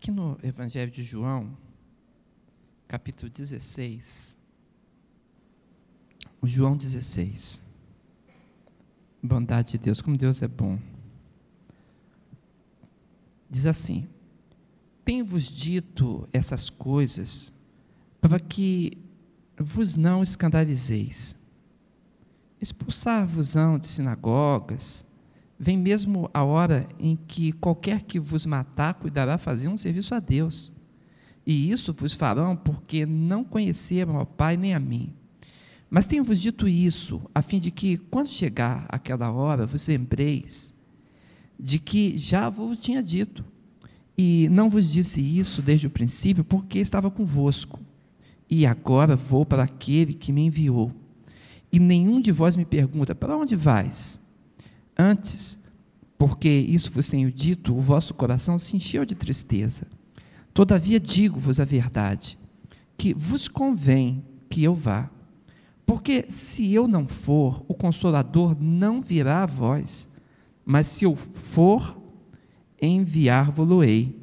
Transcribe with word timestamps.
Aqui 0.00 0.12
no 0.12 0.38
Evangelho 0.44 0.92
de 0.92 1.02
João, 1.02 1.58
capítulo 2.86 3.28
16, 3.28 4.38
o 6.40 6.46
João 6.46 6.76
16. 6.76 7.60
Bondade 9.20 9.72
de 9.72 9.78
Deus, 9.78 10.00
como 10.00 10.16
Deus 10.16 10.40
é 10.40 10.46
bom. 10.46 10.78
Diz 13.50 13.66
assim: 13.66 14.08
Tenho-vos 15.04 15.46
dito 15.48 16.28
essas 16.32 16.70
coisas 16.70 17.52
para 18.20 18.38
que 18.38 18.96
vos 19.58 19.96
não 19.96 20.22
escandalizeis. 20.22 21.36
Expulsar-vos-ão 22.60 23.80
de 23.80 23.88
sinagogas, 23.88 25.04
Vem 25.58 25.76
mesmo 25.76 26.30
a 26.32 26.44
hora 26.44 26.86
em 27.00 27.18
que 27.26 27.52
qualquer 27.52 28.02
que 28.02 28.20
vos 28.20 28.46
matar 28.46 28.94
cuidará 28.94 29.36
fazer 29.38 29.68
um 29.68 29.76
serviço 29.76 30.14
a 30.14 30.20
Deus. 30.20 30.72
E 31.44 31.70
isso 31.70 31.92
vos 31.92 32.12
farão 32.12 32.54
porque 32.54 33.04
não 33.04 33.42
conheceram 33.42 34.16
ao 34.16 34.26
Pai 34.26 34.56
nem 34.56 34.74
a 34.74 34.78
mim. 34.78 35.12
Mas 35.90 36.06
tenho-vos 36.06 36.40
dito 36.40 36.68
isso, 36.68 37.22
a 37.34 37.40
fim 37.40 37.58
de 37.58 37.70
que, 37.70 37.96
quando 37.96 38.28
chegar 38.28 38.84
aquela 38.88 39.32
hora, 39.32 39.66
vos 39.66 39.88
lembreis 39.88 40.74
de 41.58 41.78
que 41.78 42.16
já 42.16 42.48
vos 42.50 42.78
tinha 42.78 43.02
dito. 43.02 43.44
E 44.16 44.48
não 44.50 44.68
vos 44.68 44.92
disse 44.92 45.20
isso 45.20 45.62
desde 45.62 45.86
o 45.86 45.90
princípio, 45.90 46.44
porque 46.44 46.78
estava 46.78 47.10
convosco. 47.10 47.80
E 48.50 48.66
agora 48.66 49.16
vou 49.16 49.46
para 49.46 49.62
aquele 49.62 50.12
que 50.12 50.32
me 50.32 50.44
enviou. 50.44 50.92
E 51.72 51.78
nenhum 51.78 52.20
de 52.20 52.32
vós 52.32 52.56
me 52.56 52.64
pergunta: 52.64 53.14
para 53.14 53.36
onde 53.36 53.56
vais? 53.56 54.20
Antes, 54.98 55.62
porque 56.18 56.48
isso 56.48 56.90
vos 56.90 57.08
tenho 57.08 57.30
dito, 57.30 57.76
o 57.76 57.80
vosso 57.80 58.12
coração 58.12 58.58
se 58.58 58.76
encheu 58.76 59.04
de 59.04 59.14
tristeza. 59.14 59.86
Todavia 60.52 60.98
digo-vos 60.98 61.60
a 61.60 61.64
verdade, 61.64 62.36
que 62.96 63.14
vos 63.14 63.46
convém 63.46 64.24
que 64.50 64.64
eu 64.64 64.74
vá. 64.74 65.08
Porque 65.86 66.26
se 66.30 66.74
eu 66.74 66.88
não 66.88 67.06
for, 67.06 67.64
o 67.68 67.74
consolador 67.74 68.56
não 68.60 69.00
virá 69.00 69.44
a 69.44 69.46
vós, 69.46 70.10
mas 70.64 70.88
se 70.88 71.04
eu 71.04 71.14
for, 71.14 71.96
enviar-vos-ei. 72.82 74.18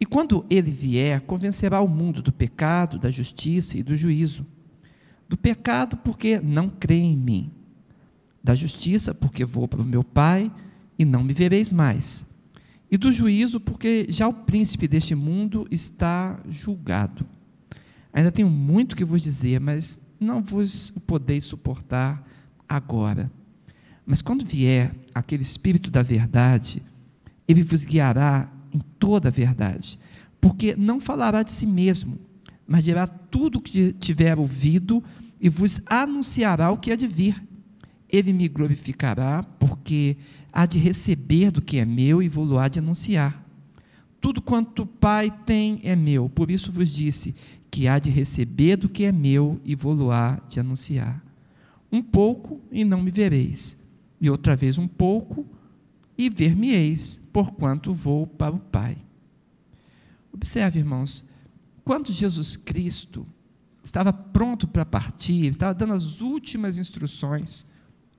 E 0.00 0.06
quando 0.06 0.46
ele 0.48 0.70
vier, 0.70 1.20
convencerá 1.20 1.80
o 1.80 1.88
mundo 1.88 2.22
do 2.22 2.32
pecado, 2.32 2.98
da 2.98 3.10
justiça 3.10 3.76
e 3.76 3.82
do 3.82 3.94
juízo. 3.94 4.46
Do 5.28 5.36
pecado, 5.36 5.98
porque 5.98 6.40
não 6.40 6.70
crê 6.70 6.96
em 6.96 7.16
mim 7.16 7.55
da 8.46 8.54
justiça, 8.54 9.12
porque 9.12 9.44
vou 9.44 9.66
para 9.66 9.82
o 9.82 9.84
meu 9.84 10.04
Pai 10.04 10.52
e 10.96 11.04
não 11.04 11.24
me 11.24 11.32
vereis 11.32 11.72
mais, 11.72 12.30
e 12.88 12.96
do 12.96 13.10
juízo, 13.10 13.58
porque 13.58 14.06
já 14.08 14.28
o 14.28 14.32
príncipe 14.32 14.86
deste 14.86 15.16
mundo 15.16 15.66
está 15.68 16.38
julgado. 16.48 17.26
Ainda 18.12 18.30
tenho 18.30 18.48
muito 18.48 18.94
que 18.94 19.04
vos 19.04 19.20
dizer, 19.20 19.58
mas 19.58 20.00
não 20.20 20.40
vos 20.40 20.90
podeis 21.08 21.44
suportar 21.44 22.24
agora. 22.68 23.28
Mas 24.06 24.22
quando 24.22 24.46
vier 24.46 24.94
aquele 25.12 25.42
Espírito 25.42 25.90
da 25.90 26.00
verdade, 26.00 26.80
ele 27.48 27.64
vos 27.64 27.84
guiará 27.84 28.48
em 28.72 28.78
toda 29.00 29.26
a 29.26 29.32
verdade, 29.32 29.98
porque 30.40 30.76
não 30.76 31.00
falará 31.00 31.42
de 31.42 31.50
si 31.50 31.66
mesmo, 31.66 32.16
mas 32.64 32.84
dirá 32.84 33.08
tudo 33.08 33.58
o 33.58 33.60
que 33.60 33.92
tiver 33.94 34.38
ouvido 34.38 35.02
e 35.40 35.48
vos 35.48 35.80
anunciará 35.86 36.70
o 36.70 36.78
que 36.78 36.92
há 36.92 36.96
de 36.96 37.08
vir 37.08 37.42
ele 38.08 38.32
me 38.32 38.48
glorificará, 38.48 39.42
porque 39.42 40.16
há 40.52 40.66
de 40.66 40.78
receber 40.78 41.50
do 41.50 41.60
que 41.60 41.78
é 41.78 41.84
meu 41.84 42.22
e 42.22 42.28
vou-lo 42.28 42.58
há 42.58 42.68
de 42.68 42.78
anunciar. 42.78 43.44
Tudo 44.20 44.40
quanto 44.40 44.82
o 44.82 44.86
Pai 44.86 45.30
tem 45.44 45.80
é 45.82 45.94
meu, 45.94 46.28
por 46.28 46.50
isso 46.50 46.72
vos 46.72 46.92
disse 46.92 47.34
que 47.70 47.86
há 47.86 47.98
de 47.98 48.10
receber 48.10 48.76
do 48.76 48.88
que 48.88 49.04
é 49.04 49.12
meu 49.12 49.60
e 49.64 49.74
vou-lo 49.74 50.10
há 50.10 50.40
de 50.48 50.58
anunciar. 50.58 51.22
Um 51.92 52.02
pouco 52.02 52.60
e 52.72 52.84
não 52.84 53.02
me 53.02 53.10
vereis, 53.10 53.78
e 54.20 54.30
outra 54.30 54.56
vez 54.56 54.78
um 54.78 54.88
pouco 54.88 55.46
e 56.16 56.30
ver-me-eis, 56.30 57.20
porquanto 57.32 57.92
vou 57.92 58.26
para 58.26 58.54
o 58.54 58.58
Pai. 58.58 58.96
Observe, 60.32 60.78
irmãos, 60.78 61.24
quando 61.84 62.10
Jesus 62.10 62.56
Cristo 62.56 63.26
estava 63.84 64.12
pronto 64.12 64.66
para 64.66 64.84
partir, 64.84 65.46
estava 65.46 65.74
dando 65.74 65.92
as 65.92 66.20
últimas 66.20 66.78
instruções, 66.78 67.66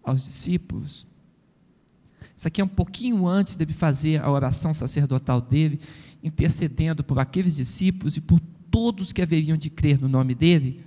aos 0.07 0.23
discípulos. 0.23 1.05
Isso 2.35 2.47
aqui 2.47 2.61
é 2.61 2.63
um 2.63 2.69
pouquinho 2.69 3.27
antes 3.27 3.55
dele 3.55 3.73
fazer 3.73 4.21
a 4.21 4.31
oração 4.31 4.73
sacerdotal 4.73 5.41
dele, 5.41 5.79
intercedendo 6.23 7.03
por 7.03 7.19
aqueles 7.19 7.55
discípulos 7.55 8.15
e 8.15 8.21
por 8.21 8.39
todos 8.71 9.11
que 9.11 9.21
haveriam 9.21 9.57
de 9.57 9.69
crer 9.69 9.99
no 9.99 10.07
nome 10.07 10.33
dele. 10.33 10.81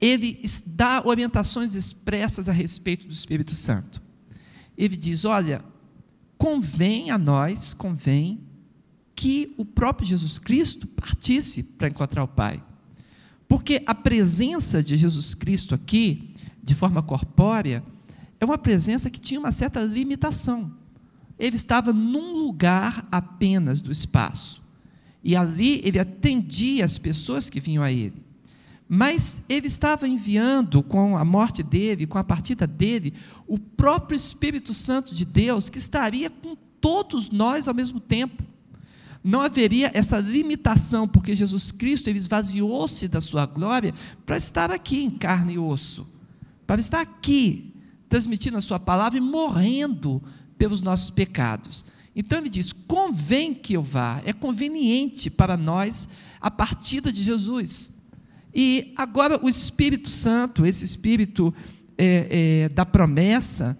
Ele 0.00 0.40
dá 0.66 1.02
orientações 1.04 1.74
expressas 1.74 2.48
a 2.48 2.52
respeito 2.52 3.06
do 3.06 3.12
Espírito 3.12 3.54
Santo. 3.54 4.02
Ele 4.76 4.96
diz: 4.96 5.24
Olha, 5.24 5.64
convém 6.36 7.10
a 7.10 7.18
nós, 7.18 7.72
convém 7.72 8.40
que 9.14 9.54
o 9.56 9.64
próprio 9.64 10.08
Jesus 10.08 10.38
Cristo 10.38 10.86
partisse 10.86 11.62
para 11.62 11.88
encontrar 11.88 12.24
o 12.24 12.28
Pai. 12.28 12.62
Porque 13.48 13.82
a 13.86 13.94
presença 13.94 14.82
de 14.82 14.96
Jesus 14.96 15.34
Cristo 15.34 15.74
aqui, 15.74 16.34
de 16.62 16.74
forma 16.74 17.02
corpórea, 17.02 17.82
é 18.40 18.44
uma 18.44 18.58
presença 18.58 19.10
que 19.10 19.20
tinha 19.20 19.40
uma 19.40 19.52
certa 19.52 19.80
limitação. 19.80 20.72
Ele 21.38 21.56
estava 21.56 21.92
num 21.92 22.32
lugar 22.32 23.06
apenas 23.10 23.80
do 23.80 23.92
espaço. 23.92 24.62
E 25.22 25.34
ali 25.34 25.80
ele 25.84 25.98
atendia 25.98 26.84
as 26.84 26.98
pessoas 26.98 27.50
que 27.50 27.60
vinham 27.60 27.82
a 27.82 27.90
ele. 27.90 28.24
Mas 28.88 29.42
ele 29.48 29.66
estava 29.66 30.06
enviando, 30.06 30.82
com 30.82 31.16
a 31.16 31.24
morte 31.24 31.62
dele, 31.62 32.06
com 32.06 32.18
a 32.18 32.24
partida 32.24 32.66
dele, 32.66 33.12
o 33.46 33.58
próprio 33.58 34.16
Espírito 34.16 34.72
Santo 34.72 35.14
de 35.14 35.24
Deus, 35.24 35.68
que 35.68 35.78
estaria 35.78 36.30
com 36.30 36.56
todos 36.80 37.30
nós 37.30 37.66
ao 37.66 37.74
mesmo 37.74 37.98
tempo. 37.98 38.44
Não 39.24 39.40
haveria 39.40 39.90
essa 39.92 40.20
limitação, 40.20 41.08
porque 41.08 41.34
Jesus 41.34 41.72
Cristo 41.72 42.08
esvaziou-se 42.08 43.08
da 43.08 43.20
sua 43.20 43.44
glória 43.44 43.92
para 44.24 44.36
estar 44.36 44.70
aqui 44.70 45.02
em 45.02 45.10
carne 45.10 45.54
e 45.54 45.58
osso, 45.58 46.08
para 46.64 46.78
estar 46.78 47.00
aqui 47.00 47.74
transmitindo 48.08 48.56
a 48.56 48.60
sua 48.60 48.78
palavra 48.78 49.18
e 49.18 49.20
morrendo 49.20 50.22
pelos 50.58 50.80
nossos 50.80 51.10
pecados. 51.10 51.84
Então 52.14 52.38
ele 52.38 52.48
diz: 52.48 52.72
convém 52.72 53.52
que 53.52 53.74
eu 53.74 53.82
vá, 53.82 54.22
é 54.24 54.32
conveniente 54.32 55.28
para 55.28 55.56
nós 55.56 56.08
a 56.40 56.50
partida 56.50 57.12
de 57.12 57.22
Jesus. 57.22 57.94
E 58.54 58.94
agora 58.96 59.38
o 59.44 59.48
Espírito 59.48 60.08
Santo, 60.08 60.64
esse 60.64 60.84
Espírito 60.84 61.54
é, 61.98 62.64
é, 62.64 62.68
da 62.70 62.86
promessa, 62.86 63.78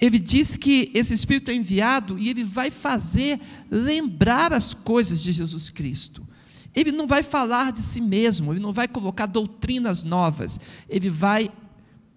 ele 0.00 0.18
diz 0.18 0.56
que 0.56 0.90
esse 0.94 1.12
Espírito 1.12 1.50
é 1.50 1.54
enviado 1.54 2.18
e 2.18 2.28
ele 2.28 2.44
vai 2.44 2.70
fazer 2.70 3.40
lembrar 3.70 4.52
as 4.52 4.74
coisas 4.74 5.20
de 5.20 5.32
Jesus 5.32 5.70
Cristo. 5.70 6.26
Ele 6.74 6.90
não 6.90 7.06
vai 7.06 7.22
falar 7.22 7.72
de 7.72 7.82
si 7.82 8.00
mesmo, 8.00 8.52
ele 8.52 8.60
não 8.60 8.72
vai 8.72 8.88
colocar 8.88 9.26
doutrinas 9.26 10.02
novas, 10.02 10.58
ele 10.88 11.10
vai 11.10 11.50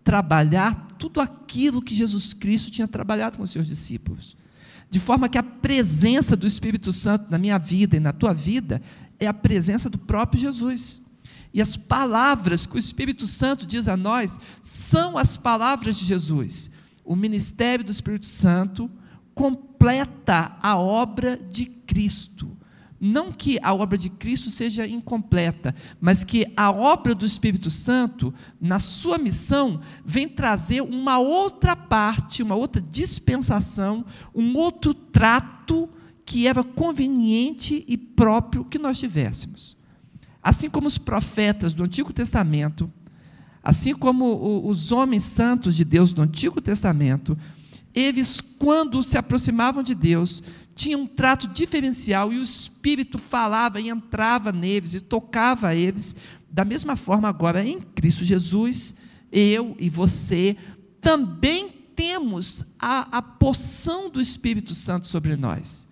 trabalhar 0.06 0.96
tudo 1.00 1.20
aquilo 1.20 1.82
que 1.82 1.96
Jesus 1.96 2.32
Cristo 2.32 2.72
tinha 2.72 2.88
trabalhado 2.88 3.38
com 3.38 3.44
os 3.44 3.52
seus 3.52 3.68
discípulos. 3.68 4.38
De 4.90 5.00
forma 5.00 5.28
que 5.28 5.38
a 5.38 5.44
presença 5.44 6.38
do 6.38 6.48
Espírito 6.48 6.94
Santo 6.94 7.30
na 7.30 7.40
minha 7.40 7.58
vida 7.58 7.98
e 7.98 8.00
na 8.00 8.14
tua 8.14 8.34
vida 8.34 8.82
é 9.20 9.26
a 9.26 9.34
presença 9.34 9.90
do 9.90 9.98
próprio 9.98 10.40
Jesus. 10.40 11.04
E 11.52 11.60
as 11.60 11.76
palavras 11.76 12.66
que 12.66 12.76
o 12.76 12.80
Espírito 12.80 13.26
Santo 13.26 13.66
diz 13.66 13.88
a 13.88 13.98
nós 13.98 14.40
são 14.62 15.18
as 15.18 15.36
palavras 15.36 15.98
de 15.98 16.06
Jesus. 16.06 16.70
O 17.04 17.16
ministério 17.16 17.84
do 17.84 17.92
Espírito 17.92 18.28
Santo 18.28 18.90
completa 19.34 20.56
a 20.62 20.78
obra 20.78 21.36
de 21.36 21.66
Cristo. 21.66 22.55
Não 23.08 23.32
que 23.32 23.60
a 23.62 23.72
obra 23.72 24.00
de 24.00 24.10
Cristo 24.10 24.50
seja 24.50 24.88
incompleta, 24.88 25.75
mas 26.02 26.24
que 26.24 26.52
a 26.57 26.72
obra 26.72 27.13
do 27.13 27.24
Espírito 27.24 27.69
Santo, 27.69 28.34
na 28.60 28.80
sua 28.80 29.19
missão, 29.19 29.80
vem 30.04 30.28
trazer 30.28 30.81
uma 30.81 31.19
outra 31.19 31.75
parte, 31.75 32.42
uma 32.42 32.56
outra 32.56 32.81
dispensação, 32.81 34.04
um 34.34 34.57
outro 34.57 34.92
trato 34.92 35.88
que 36.25 36.48
era 36.48 36.63
conveniente 36.63 37.86
e 37.88 37.96
próprio 37.96 38.66
que 38.66 38.80
nós 38.80 38.98
tivéssemos. 38.98 39.78
Assim 40.42 40.68
como 40.68 40.88
os 40.88 40.98
profetas 40.98 41.75
do 41.75 41.84
Antigo 41.84 42.12
Testamento, 42.12 42.92
assim 43.62 43.94
como 43.94 44.68
os 44.68 44.92
homens 44.92 45.25
santos 45.25 45.75
de 45.75 45.86
Deus 45.86 46.12
do 46.12 46.24
Antigo 46.24 46.60
Testamento, 46.60 47.38
eles, 47.95 48.42
quando 48.42 49.01
se 49.01 49.18
aproximavam 49.18 49.81
de 49.81 49.95
Deus, 49.95 50.44
tinha 50.75 50.97
um 50.97 51.07
trato 51.07 51.47
diferencial 51.47 52.33
e 52.33 52.38
o 52.38 52.44
Espírito 52.44 53.18
falava 53.18 53.80
e 53.80 53.89
entrava 53.89 54.51
neles 54.51 54.94
e 54.94 55.00
tocava 55.00 55.74
eles. 55.74 56.15
Da 56.51 56.65
mesma 56.65 56.97
forma, 56.97 57.30
agora 57.30 57.65
em 57.65 57.80
Cristo 57.80 58.25
Jesus, 58.25 58.95
eu 59.31 59.75
e 59.80 59.89
você 59.89 60.57
também 61.00 61.69
temos 61.95 62.65
a, 62.77 63.18
a 63.18 63.21
poção 63.21 64.09
do 64.09 64.19
Espírito 64.19 64.75
Santo 64.75 65.07
sobre 65.07 65.38
nós. 65.38 65.88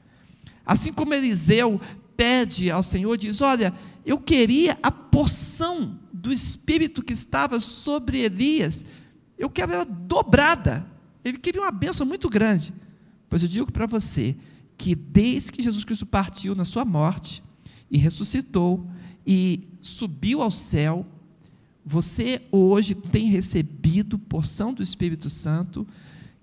Assim 0.66 0.92
como 0.92 1.14
Eliseu 1.14 1.80
pede 2.18 2.70
ao 2.70 2.84
Senhor, 2.84 3.18
diz: 3.18 3.42
Olha, 3.42 3.74
eu 4.06 4.18
queria 4.18 4.78
a 4.84 4.92
porção 4.92 6.00
do 6.12 6.32
Espírito 6.32 7.02
que 7.02 7.14
estava 7.14 7.60
sobre 7.60 8.20
Elias, 8.20 8.84
eu 9.38 9.50
quero 9.50 9.74
ela 9.74 9.86
dobrada. 9.86 10.93
Ele 11.24 11.38
queria 11.38 11.62
uma 11.62 11.72
bênção 11.72 12.06
muito 12.06 12.30
grande. 12.30 12.74
Pois 13.30 13.42
eu 13.42 13.48
digo 13.48 13.72
para 13.72 13.86
você 13.86 14.36
que 14.78 14.96
desde 14.96 15.52
que 15.52 15.62
Jesus 15.62 15.84
Cristo 15.86 16.06
partiu 16.06 16.56
na 16.56 16.66
sua 16.66 16.84
morte 16.84 17.42
e 17.90 17.98
ressuscitou 17.98 18.88
e 19.26 19.68
subiu 19.82 20.42
ao 20.42 20.52
céu, 20.52 21.06
você 21.86 22.42
hoje 22.52 22.96
tem 22.96 23.28
recebido 23.28 24.18
porção 24.18 24.74
do 24.74 24.82
Espírito 24.82 25.30
Santo 25.30 25.88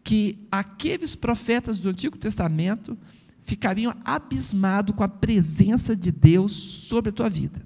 que 0.03 0.39
aqueles 0.51 1.15
profetas 1.15 1.79
do 1.79 1.89
Antigo 1.89 2.17
Testamento 2.17 2.97
ficariam 3.43 3.95
abismados 4.05 4.95
com 4.95 5.03
a 5.03 5.09
presença 5.09 5.97
de 5.97 6.11
Deus 6.11 6.53
sobre 6.53 7.11
a 7.11 7.13
tua 7.13 7.29
vida. 7.29 7.65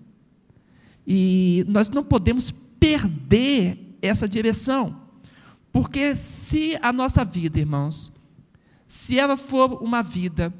E 1.06 1.64
nós 1.69 1.88
não 1.88 2.02
podemos 2.02 2.50
perder 2.50 3.96
essa 4.00 4.28
direção, 4.28 5.04
porque 5.75 6.15
se 6.15 6.79
a 6.81 6.93
nossa 6.93 7.25
vida, 7.25 7.59
irmãos, 7.59 8.12
se 8.87 9.19
ela 9.19 9.37
for 9.37 9.82
uma 9.82 10.05
vida 10.05 10.55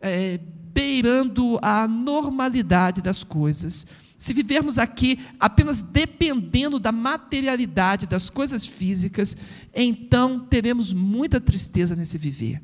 é, 0.00 0.38
beirando 0.72 1.58
a 1.60 1.88
normalidade 1.88 3.02
das 3.02 3.24
coisas, 3.24 3.84
se 4.16 4.32
vivermos 4.32 4.78
aqui 4.78 5.18
apenas 5.40 5.82
dependendo 5.82 6.78
da 6.78 6.92
materialidade, 6.92 8.06
das 8.06 8.30
coisas 8.30 8.64
físicas, 8.64 9.36
então 9.74 10.38
teremos 10.38 10.92
muita 10.92 11.40
tristeza 11.40 11.96
nesse 11.96 12.16
viver. 12.16 12.62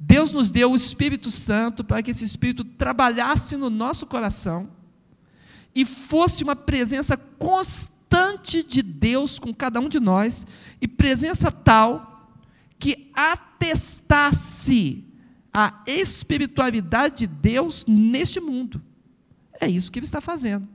Deus 0.00 0.32
nos 0.32 0.50
deu 0.50 0.72
o 0.72 0.76
Espírito 0.76 1.30
Santo 1.30 1.84
para 1.84 2.02
que 2.02 2.10
esse 2.10 2.24
Espírito 2.24 2.64
trabalhasse 2.64 3.56
no 3.56 3.70
nosso 3.70 4.06
coração 4.06 4.68
e 5.72 5.84
fosse 5.84 6.42
uma 6.42 6.56
presença 6.56 7.16
constante 7.16 7.95
de 8.66 8.82
Deus 8.82 9.38
com 9.38 9.54
cada 9.54 9.80
um 9.80 9.88
de 9.88 10.00
nós, 10.00 10.46
e 10.80 10.88
presença 10.88 11.50
tal 11.50 12.30
que 12.78 13.10
atestasse 13.14 15.04
a 15.52 15.82
espiritualidade 15.86 17.20
de 17.20 17.26
Deus 17.26 17.84
neste 17.86 18.40
mundo. 18.40 18.82
É 19.58 19.66
isso 19.68 19.90
que 19.90 19.98
ele 19.98 20.06
está 20.06 20.20
fazendo. 20.20 20.68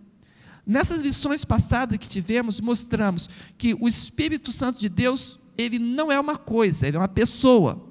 Nessas 0.66 1.01
lições 1.01 1.45
passadas 1.45 1.98
que 1.98 2.10
tivemos, 2.10 2.60
mostramos 2.60 3.30
que 3.57 3.75
o 3.80 3.88
Espírito 3.88 4.51
Santo 4.51 4.80
de 4.80 4.89
Deus, 4.89 5.39
ele 5.57 5.78
não 5.78 6.12
é 6.12 6.19
uma 6.19 6.38
coisa, 6.38 6.88
ele 6.88 6.98
é 6.98 7.00
uma 7.00 7.07
pessoa. 7.07 7.88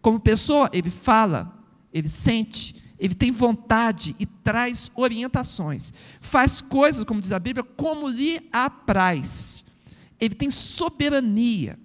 Como 0.00 0.20
pessoa, 0.20 0.70
ele 0.72 0.90
fala, 0.90 1.58
ele 1.92 2.08
sente, 2.08 2.76
ele 2.98 3.14
tem 3.14 3.30
vontade 3.30 4.16
e 4.18 4.26
traz 4.26 4.90
orientações. 4.94 5.92
Faz 6.20 6.60
coisas, 6.60 7.04
como 7.04 7.20
diz 7.20 7.32
a 7.32 7.38
Bíblia, 7.38 7.64
como 7.76 8.08
lhe 8.08 8.40
apraz. 8.52 9.64
Ele 10.20 10.34
tem 10.34 10.50
soberania. 10.50 11.78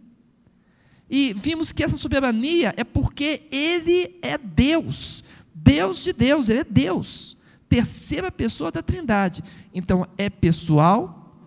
E 1.10 1.34
vimos 1.34 1.72
que 1.72 1.84
essa 1.84 1.98
soberania 1.98 2.74
é 2.76 2.84
porque 2.84 3.44
ele 3.52 4.18
é 4.22 4.38
Deus. 4.38 5.24
Deus 5.54 6.04
de 6.04 6.12
Deus, 6.12 6.50
ele 6.50 6.62
é 6.62 6.64
Deus. 6.64 7.38
Terceira 7.70 8.32
pessoa 8.32 8.72
da 8.72 8.82
Trindade. 8.82 9.44
Então 9.74 10.08
é 10.18 10.30
pessoal 10.30 11.44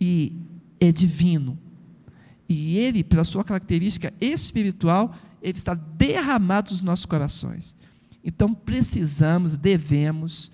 e 0.00 0.32
é 0.78 0.92
divino. 0.92 1.58
E 2.48 2.78
ele, 2.78 3.02
pela 3.02 3.24
sua 3.24 3.42
característica 3.42 4.12
espiritual, 4.20 5.14
ele 5.42 5.58
está 5.58 5.74
derramado 5.74 6.70
nos 6.70 6.82
nossos 6.82 7.06
corações. 7.06 7.74
Então 8.24 8.54
precisamos, 8.54 9.56
devemos 9.56 10.52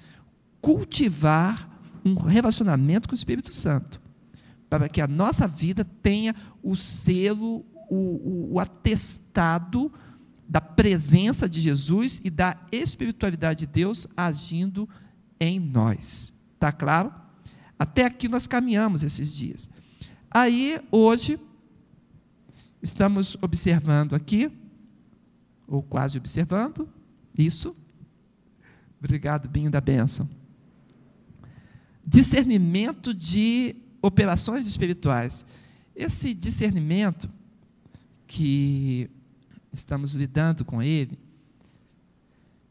cultivar 0.61 1.69
um 2.05 2.15
relacionamento 2.15 3.09
com 3.09 3.12
o 3.12 3.17
Espírito 3.17 3.55
Santo, 3.55 4.00
para 4.69 4.88
que 4.88 5.00
a 5.00 5.06
nossa 5.06 5.47
vida 5.47 5.85
tenha 5.85 6.35
o 6.62 6.76
selo, 6.76 7.65
o, 7.88 7.97
o, 7.97 8.55
o 8.55 8.61
atestado 8.61 9.93
da 10.49 10.61
presença 10.61 11.49
de 11.49 11.61
Jesus 11.61 12.20
e 12.25 12.31
da 12.31 12.56
espiritualidade 12.73 13.61
de 13.61 13.67
Deus 13.67 14.06
agindo 14.17 14.88
em 15.38 15.61
nós. 15.61 16.32
Está 16.55 16.73
claro? 16.73 17.12
Até 17.79 18.05
aqui 18.05 18.29
nós 18.29 18.47
caminhamos 18.47 19.03
esses 19.03 19.35
dias. 19.35 19.71
Aí, 20.31 20.81
hoje, 20.91 21.38
estamos 22.82 23.37
observando 23.41 24.14
aqui, 24.14 24.50
ou 25.67 25.82
quase 25.82 26.19
observando, 26.19 26.88
isso. 27.38 27.76
Obrigado, 28.99 29.49
Binho 29.49 29.70
da 29.70 29.81
Bênção. 29.81 30.29
Discernimento 32.05 33.14
de 33.14 33.76
operações 34.02 34.67
espirituais. 34.67 35.46
Esse 35.94 36.35
discernimento 36.35 37.31
que 38.26 39.08
estamos 39.73 40.14
lidando 40.14 40.64
com 40.64 40.82
ele, 40.82 41.19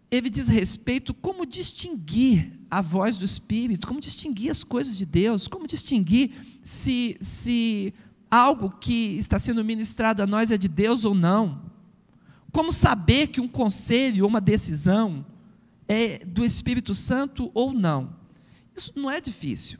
ele 0.10 0.30
diz 0.30 0.48
respeito 0.48 1.14
como 1.14 1.46
distinguir 1.46 2.52
a 2.69 2.81
voz 2.81 3.18
do 3.18 3.25
Espírito, 3.25 3.88
como 3.88 4.00
distinguir 4.00 4.52
as 4.52 4.64
coisas 4.64 4.98
de 4.98 5.06
Deus, 5.06 5.48
como 5.48 5.68
distinguir 5.68 6.31
se, 6.64 7.18
se 7.22 7.94
algo 8.30 8.69
que 8.69 9.18
está 9.18 9.40
sendo 9.40 9.64
ministrado 9.64 10.22
a 10.22 10.28
nós 10.28 10.52
é 10.52 10.58
de 10.58 10.68
Deus 10.68 11.06
ou 11.06 11.14
não. 11.14 11.62
Como 12.57 12.74
saber 12.74 13.27
que 13.27 13.39
um 13.39 13.48
conselho 13.48 14.24
ou 14.24 14.30
uma 14.31 14.42
decisão 14.42 15.24
é 15.88 16.25
do 16.25 16.44
Espírito 16.44 16.95
Santo 16.95 17.51
ou 17.54 17.71
não? 17.71 18.15
Isso 18.75 18.94
não 18.95 19.12
é 19.12 19.21
difícil. 19.21 19.77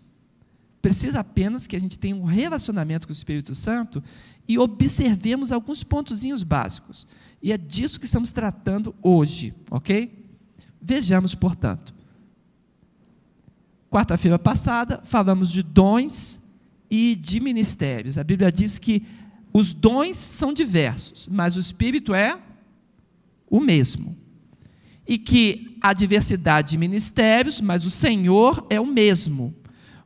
Precisa 0.80 1.22
apenas 1.22 1.66
que 1.66 1.76
a 1.76 1.80
gente 1.80 1.98
tenha 1.98 2.16
um 2.16 2.24
relacionamento 2.24 3.08
com 3.08 3.12
o 3.12 3.16
Espírito 3.16 3.56
Santo 3.56 4.04
e 4.48 4.60
observemos 4.60 5.52
alguns 5.52 5.84
pontozinhos 5.84 6.44
básicos. 6.44 7.08
E 7.42 7.52
é 7.52 7.58
disso 7.58 8.00
que 8.00 8.06
estamos 8.06 8.32
tratando 8.32 8.94
hoje, 9.02 9.56
ok? 9.72 10.14
Vejamos, 10.80 11.34
portanto. 11.34 11.92
Quarta-feira 13.90 14.38
passada, 14.38 15.02
falamos 15.04 15.50
de 15.50 15.64
dons 15.64 16.40
e 16.92 17.16
de 17.16 17.40
ministérios. 17.40 18.20
A 18.20 18.24
Bíblia 18.24 18.52
diz 18.52 18.78
que 18.78 19.02
os 19.52 19.74
dons 19.74 20.16
são 20.16 20.54
diversos, 20.54 21.28
mas 21.28 21.58
o 21.58 21.60
Espírito 21.60 22.14
é 22.14 22.40
o 23.50 23.60
mesmo. 23.60 24.18
E 25.08 25.18
que 25.18 25.78
há 25.82 25.94
diversidade 25.94 26.72
de 26.72 26.78
ministérios, 26.78 27.62
mas 27.62 27.86
o 27.86 27.90
Senhor 27.90 28.66
é 28.70 28.80
o 28.80 28.86
mesmo, 28.86 29.56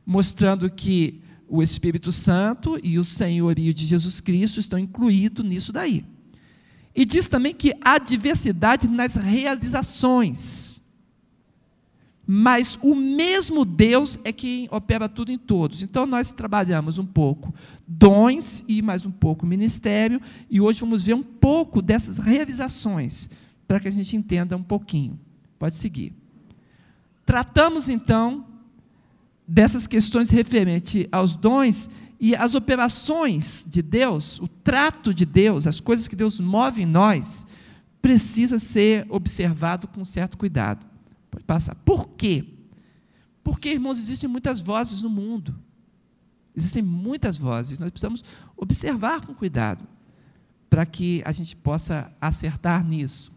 mostrando 0.06 0.70
que 0.70 1.20
o 1.48 1.62
Espírito 1.62 2.12
Santo 2.12 2.78
e 2.82 2.98
o 2.98 3.04
senhorio 3.04 3.74
de 3.74 3.86
Jesus 3.86 4.20
Cristo 4.20 4.60
estão 4.60 4.78
incluídos 4.78 5.44
nisso 5.44 5.72
daí. 5.72 6.04
E 6.94 7.04
diz 7.04 7.26
também 7.26 7.54
que 7.54 7.74
há 7.80 7.98
diversidade 7.98 8.86
nas 8.86 9.16
realizações. 9.16 10.81
Mas 12.34 12.78
o 12.80 12.94
mesmo 12.94 13.62
Deus 13.62 14.18
é 14.24 14.32
quem 14.32 14.66
opera 14.70 15.06
tudo 15.06 15.30
em 15.30 15.36
todos. 15.36 15.82
Então 15.82 16.06
nós 16.06 16.32
trabalhamos 16.32 16.96
um 16.96 17.04
pouco 17.04 17.54
dons 17.86 18.64
e 18.66 18.80
mais 18.80 19.04
um 19.04 19.10
pouco 19.10 19.44
ministério, 19.44 20.18
e 20.48 20.58
hoje 20.58 20.80
vamos 20.80 21.02
ver 21.02 21.12
um 21.12 21.22
pouco 21.22 21.82
dessas 21.82 22.16
realizações, 22.16 23.28
para 23.68 23.78
que 23.78 23.86
a 23.86 23.90
gente 23.90 24.16
entenda 24.16 24.56
um 24.56 24.62
pouquinho. 24.62 25.20
Pode 25.58 25.76
seguir. 25.76 26.14
Tratamos 27.26 27.90
então 27.90 28.46
dessas 29.46 29.86
questões 29.86 30.30
referentes 30.30 31.06
aos 31.12 31.36
dons 31.36 31.90
e 32.18 32.34
as 32.34 32.54
operações 32.54 33.66
de 33.68 33.82
Deus, 33.82 34.40
o 34.40 34.48
trato 34.48 35.12
de 35.12 35.26
Deus, 35.26 35.66
as 35.66 35.80
coisas 35.80 36.08
que 36.08 36.16
Deus 36.16 36.40
move 36.40 36.80
em 36.80 36.86
nós, 36.86 37.44
precisa 38.00 38.58
ser 38.58 39.04
observado 39.10 39.86
com 39.86 40.02
certo 40.02 40.38
cuidado. 40.38 40.91
Pode 41.32 41.44
passar. 41.44 41.74
Por 41.76 42.10
quê? 42.10 42.44
Porque, 43.42 43.70
irmãos, 43.70 43.98
existem 43.98 44.28
muitas 44.28 44.60
vozes 44.60 45.02
no 45.02 45.08
mundo. 45.08 45.58
Existem 46.54 46.82
muitas 46.82 47.38
vozes. 47.38 47.78
Nós 47.78 47.90
precisamos 47.90 48.22
observar 48.54 49.26
com 49.26 49.34
cuidado 49.34 49.88
para 50.68 50.84
que 50.84 51.22
a 51.24 51.32
gente 51.32 51.56
possa 51.56 52.14
acertar 52.20 52.86
nisso. 52.86 53.32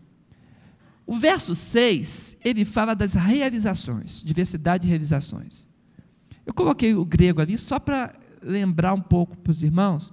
O 1.08 1.16
verso 1.16 1.56
6, 1.56 2.38
ele 2.44 2.66
fala 2.66 2.94
das 2.94 3.14
realizações, 3.14 4.22
diversidade 4.24 4.84
de 4.84 4.90
realizações. 4.90 5.66
Eu 6.46 6.54
coloquei 6.54 6.94
o 6.94 7.06
grego 7.06 7.42
ali 7.42 7.58
só 7.58 7.80
para 7.80 8.14
lembrar 8.42 8.94
um 8.94 9.02
pouco 9.02 9.38
para 9.38 9.52
os 9.52 9.64
irmãos 9.64 10.12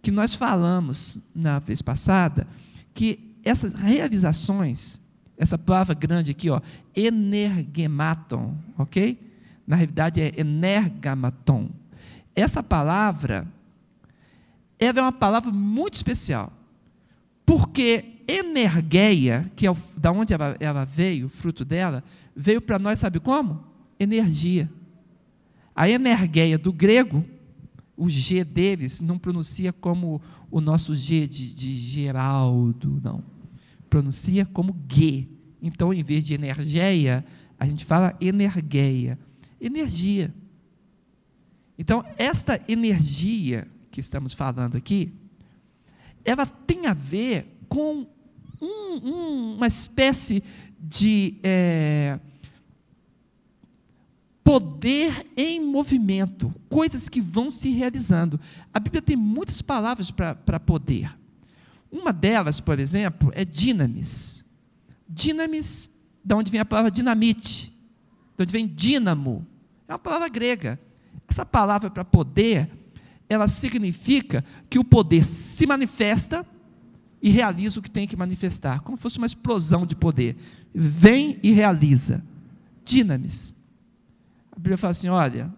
que 0.00 0.10
nós 0.10 0.34
falamos 0.34 1.18
na 1.34 1.58
vez 1.58 1.82
passada 1.82 2.46
que 2.94 3.34
essas 3.42 3.72
realizações 3.74 5.00
essa 5.36 5.58
palavra 5.58 5.94
grande 5.94 6.30
aqui, 6.30 6.48
ó, 6.48 6.60
energematon, 6.94 8.54
ok? 8.78 9.18
Na 9.66 9.76
realidade 9.76 10.20
é 10.20 10.32
energamaton. 10.36 11.68
Essa 12.34 12.62
palavra, 12.62 13.46
ela 14.78 14.98
é 14.98 15.02
uma 15.02 15.12
palavra 15.12 15.50
muito 15.50 15.94
especial, 15.94 16.52
porque 17.44 18.12
energeia, 18.26 19.50
que 19.56 19.66
é 19.66 19.70
o, 19.70 19.76
da 19.96 20.12
onde 20.12 20.32
ela, 20.32 20.56
ela 20.60 20.84
veio, 20.84 21.28
fruto 21.28 21.64
dela, 21.64 22.02
veio 22.34 22.60
para 22.60 22.78
nós, 22.78 22.98
sabe 22.98 23.20
como? 23.20 23.64
Energia. 23.98 24.70
A 25.74 25.88
energeia 25.88 26.56
do 26.56 26.72
grego, 26.72 27.24
o 27.96 28.08
G 28.08 28.44
deles 28.44 29.00
não 29.00 29.18
pronuncia 29.18 29.72
como 29.72 30.20
o 30.50 30.60
nosso 30.60 30.94
G 30.94 31.26
de, 31.26 31.54
de 31.54 31.76
Geraldo, 31.76 33.00
não. 33.02 33.33
Pronuncia 33.94 34.44
como 34.44 34.76
G. 34.88 35.28
Então, 35.62 35.94
em 35.94 36.02
vez 36.02 36.24
de 36.24 36.34
energeia, 36.34 37.24
a 37.56 37.64
gente 37.64 37.84
fala 37.84 38.16
energeia. 38.20 39.16
Energia. 39.60 40.34
Então, 41.78 42.04
esta 42.18 42.60
energia 42.66 43.68
que 43.92 44.00
estamos 44.00 44.32
falando 44.32 44.76
aqui, 44.76 45.12
ela 46.24 46.44
tem 46.44 46.86
a 46.86 46.92
ver 46.92 47.46
com 47.68 48.04
um, 48.60 48.96
um, 48.96 49.54
uma 49.54 49.68
espécie 49.68 50.42
de 50.76 51.36
é, 51.40 52.18
poder 54.42 55.24
em 55.36 55.64
movimento, 55.64 56.52
coisas 56.68 57.08
que 57.08 57.20
vão 57.20 57.48
se 57.48 57.70
realizando. 57.70 58.40
A 58.72 58.80
Bíblia 58.80 59.00
tem 59.00 59.14
muitas 59.14 59.62
palavras 59.62 60.10
para 60.10 60.58
poder. 60.58 61.16
Uma 61.94 62.12
delas, 62.12 62.58
por 62.58 62.80
exemplo, 62.80 63.30
é 63.36 63.44
dinamis. 63.44 64.44
Dinamis, 65.08 65.88
da 66.24 66.34
onde 66.34 66.50
vem 66.50 66.60
a 66.60 66.64
palavra 66.64 66.90
dinamite, 66.90 67.72
de 68.36 68.42
onde 68.42 68.52
vem 68.52 68.66
dínamo. 68.66 69.46
É 69.86 69.92
uma 69.92 69.98
palavra 70.00 70.28
grega. 70.28 70.80
Essa 71.28 71.46
palavra 71.46 71.88
para 71.88 72.04
poder, 72.04 72.68
ela 73.28 73.46
significa 73.46 74.44
que 74.68 74.76
o 74.76 74.84
poder 74.84 75.24
se 75.24 75.68
manifesta 75.68 76.44
e 77.22 77.30
realiza 77.30 77.78
o 77.78 77.82
que 77.82 77.90
tem 77.90 78.08
que 78.08 78.16
manifestar, 78.16 78.80
como 78.80 78.98
se 78.98 79.02
fosse 79.02 79.18
uma 79.18 79.26
explosão 79.26 79.86
de 79.86 79.94
poder. 79.94 80.36
Vem 80.74 81.38
e 81.44 81.52
realiza. 81.52 82.24
Dinamis. 82.84 83.54
A 84.50 84.56
Bíblia 84.56 84.76
fala 84.76 84.90
assim: 84.90 85.08
olha, 85.08 85.48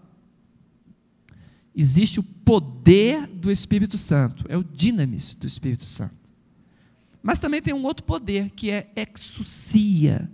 existe 1.75 2.21
o 2.21 2.23
poder 2.23 3.27
do 3.27 3.51
Espírito 3.51 3.97
Santo, 3.97 4.45
é 4.51 4.57
o 4.57 4.63
dinamis 4.63 5.33
do 5.33 5.47
Espírito 5.47 5.87
Santo. 5.87 6.16
Mas 7.27 7.41
também 7.41 7.61
tem 7.61 7.75
um 7.75 7.83
outro 7.83 8.05
poder, 8.05 8.51
que 8.51 8.71
é 8.71 8.89
exousia. 8.95 10.31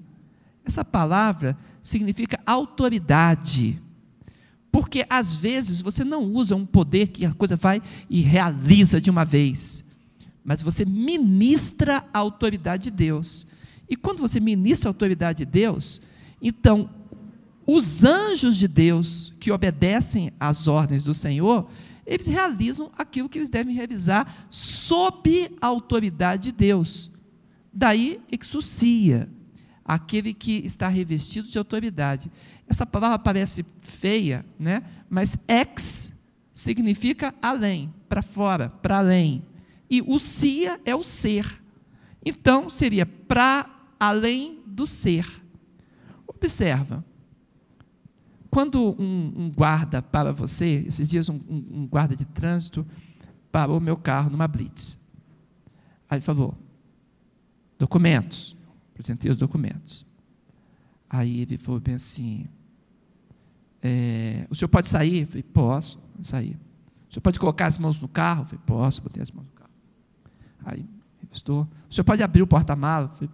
Essa 0.63 0.85
palavra 0.85 1.57
significa 1.83 2.39
autoridade. 2.45 3.81
Porque 4.71 5.07
às 5.09 5.35
vezes 5.35 5.81
você 5.81 6.05
não 6.05 6.23
usa 6.23 6.55
um 6.55 6.67
poder 6.67 7.07
que 7.07 7.25
a 7.25 7.33
coisa 7.33 7.57
vai 7.57 7.81
e 8.11 8.21
realiza 8.21 9.01
de 9.01 9.09
uma 9.09 9.25
vez, 9.25 9.87
mas 10.45 10.61
você 10.61 10.85
ministra 10.85 12.05
a 12.13 12.19
autoridade 12.19 12.85
de 12.85 12.91
Deus. 12.91 13.47
E 13.89 13.97
quando 13.97 14.21
você 14.21 14.39
ministra 14.39 14.91
a 14.91 14.93
autoridade 14.93 15.39
de 15.39 15.47
Deus, 15.47 15.99
então 16.43 16.91
os 17.67 18.05
anjos 18.05 18.55
de 18.59 18.69
Deus 18.69 19.33
que 19.41 19.51
obedecem 19.51 20.31
às 20.39 20.69
ordens 20.69 21.03
do 21.03 21.15
Senhor, 21.15 21.71
eles 22.07 22.27
realizam 22.27 22.91
aquilo 22.97 23.29
que 23.29 23.39
eles 23.39 23.49
devem 23.49 23.75
realizar 23.75 24.47
sob 24.51 25.51
a 25.61 25.67
autoridade 25.67 26.45
de 26.45 26.53
Deus. 26.53 27.11
Daí, 27.73 28.21
exousia, 28.31 29.29
aquele 29.85 30.35
que 30.35 30.59
está 30.65 30.89
revestido 30.89 31.49
de 31.49 31.59
autoridade. 31.59 32.31
Essa 32.67 32.85
palavra 32.85 33.19
parece 33.19 33.65
feia, 33.81 34.45
né? 34.59 34.83
mas 35.09 35.37
ex 35.49 36.13
significa 36.53 37.35
além, 37.41 37.93
para 38.09 38.23
fora, 38.23 38.69
para 38.69 38.99
além. 38.99 39.43
E 39.89 40.03
o 40.03 40.19
cia 40.19 40.81
é 40.85 40.95
o 40.95 41.03
ser. 41.03 41.61
Então, 42.25 42.69
seria 42.69 43.07
para 43.07 43.69
além 43.99 44.61
do 44.67 44.87
ser. 44.87 45.27
Observa, 46.27 47.05
quando 48.53 48.95
um, 49.01 49.33
um, 49.35 49.51
guarda 49.51 50.03
para 50.03 50.31
você, 50.31 50.85
esses 50.87 51.09
dias 51.09 51.27
um, 51.31 51.41
um, 51.49 51.87
guarda 51.87 52.15
de 52.15 52.27
trânsito 52.27 52.87
parou 53.51 53.81
meu 53.81 53.97
carro 53.97 54.29
numa 54.29 54.47
blitz. 54.47 55.01
Aí 56.07 56.21
falou, 56.21 56.55
documentos. 57.79 58.55
Apresentei 58.91 59.31
os 59.31 59.39
documentos. 59.39 60.05
Aí 61.09 61.41
ele 61.41 61.57
falou 61.57 61.81
bem 61.81 61.95
assim, 61.95 62.47
é, 63.81 64.47
o 64.51 64.55
senhor 64.55 64.69
pode 64.69 64.87
sair? 64.87 65.23
Eu 65.23 65.27
falei, 65.29 65.43
posso, 65.45 65.99
sair. 66.23 66.61
O 67.09 67.15
senhor 67.15 67.23
pode 67.23 67.39
colocar 67.39 67.69
as 67.69 67.79
mãos 67.79 68.03
no 68.03 68.09
carro? 68.09 68.43
Eu 68.43 68.47
falei, 68.49 68.61
posso, 68.67 69.01
botei 69.01 69.23
as 69.23 69.31
mãos 69.31 69.47
no 69.47 69.53
carro. 69.53 69.71
Aí, 70.63 70.87
estou. 71.33 71.67
O 71.89 71.95
senhor 71.95 72.05
pode 72.05 72.23
abrir 72.23 72.43
o 72.43 72.47
porta-mala? 72.47 73.07
Eu 73.07 73.17
falei, 73.17 73.31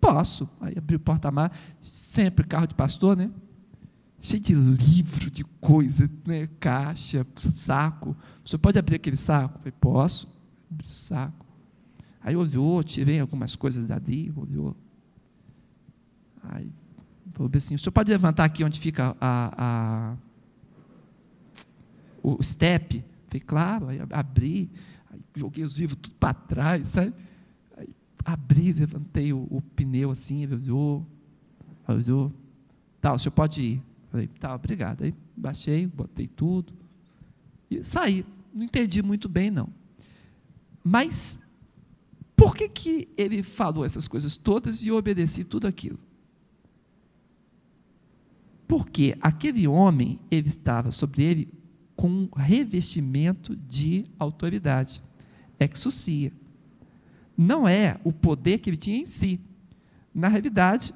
posso. 0.00 0.48
Aí 0.60 0.78
abri 0.78 0.94
o 0.94 1.00
porta-mala, 1.00 1.50
sempre 1.82 2.46
carro 2.46 2.68
de 2.68 2.74
pastor, 2.76 3.16
né? 3.16 3.32
Cheio 4.24 4.40
de 4.42 4.54
livro, 4.54 5.30
de 5.30 5.44
coisa, 5.60 6.10
né? 6.26 6.48
caixa, 6.58 7.26
saco. 7.36 8.16
Senhor 8.42 8.58
pode 8.58 8.78
abrir 8.78 8.96
aquele 8.96 9.18
saco? 9.18 9.56
Eu 9.56 9.58
falei, 9.58 9.74
posso. 9.78 10.34
Abri 10.70 10.86
o 10.86 10.88
saco. 10.88 11.46
Aí 12.22 12.34
olhou, 12.34 12.82
tirei 12.82 13.20
algumas 13.20 13.54
coisas 13.54 13.84
dali, 13.86 14.32
olhou. 14.34 14.74
Aí 16.42 16.72
falou 17.34 17.50
assim, 17.54 17.74
o 17.74 17.78
senhor 17.78 17.92
pode 17.92 18.10
levantar 18.10 18.44
aqui 18.44 18.64
onde 18.64 18.80
fica 18.80 19.14
a, 19.20 19.54
a 19.58 20.16
o 22.22 22.42
step? 22.42 23.04
Falei, 23.26 23.40
claro, 23.40 23.88
aí 23.88 24.00
abri, 24.10 24.70
aí 25.10 25.20
joguei 25.36 25.64
os 25.64 25.76
livros 25.76 25.98
tudo 26.00 26.16
para 26.16 26.32
trás, 26.32 26.88
sabe? 26.88 27.12
Aí 27.76 27.94
abri, 28.24 28.72
levantei 28.72 29.34
o, 29.34 29.46
o 29.50 29.60
pneu 29.60 30.10
assim, 30.10 30.44
ele 30.44 30.54
olhou, 30.54 31.06
olhou. 31.86 32.32
Tá, 33.02 33.12
o 33.12 33.18
senhor 33.18 33.32
pode 33.32 33.60
ir. 33.60 33.93
Falei, 34.14 34.28
tá, 34.28 34.54
obrigado. 34.54 35.02
Aí 35.02 35.12
baixei, 35.36 35.88
botei 35.88 36.28
tudo 36.28 36.72
e 37.68 37.82
saí. 37.82 38.24
Não 38.54 38.62
entendi 38.62 39.02
muito 39.02 39.28
bem, 39.28 39.50
não. 39.50 39.68
Mas 40.84 41.42
por 42.36 42.54
que, 42.54 42.68
que 42.68 43.08
ele 43.16 43.42
falou 43.42 43.84
essas 43.84 44.06
coisas 44.06 44.36
todas 44.36 44.84
e 44.84 44.86
eu 44.86 44.96
obedeci 44.96 45.42
tudo 45.42 45.66
aquilo? 45.66 45.98
Porque 48.68 49.18
aquele 49.20 49.66
homem, 49.66 50.20
ele 50.30 50.46
estava 50.46 50.92
sobre 50.92 51.24
ele 51.24 51.48
com 51.96 52.08
um 52.08 52.28
revestimento 52.36 53.56
de 53.56 54.06
autoridade, 54.16 55.02
exousia. 55.58 56.32
Não 57.36 57.66
é 57.66 57.98
o 58.04 58.12
poder 58.12 58.60
que 58.60 58.70
ele 58.70 58.76
tinha 58.76 58.98
em 58.98 59.06
si. 59.06 59.40
Na 60.14 60.28
realidade, 60.28 60.94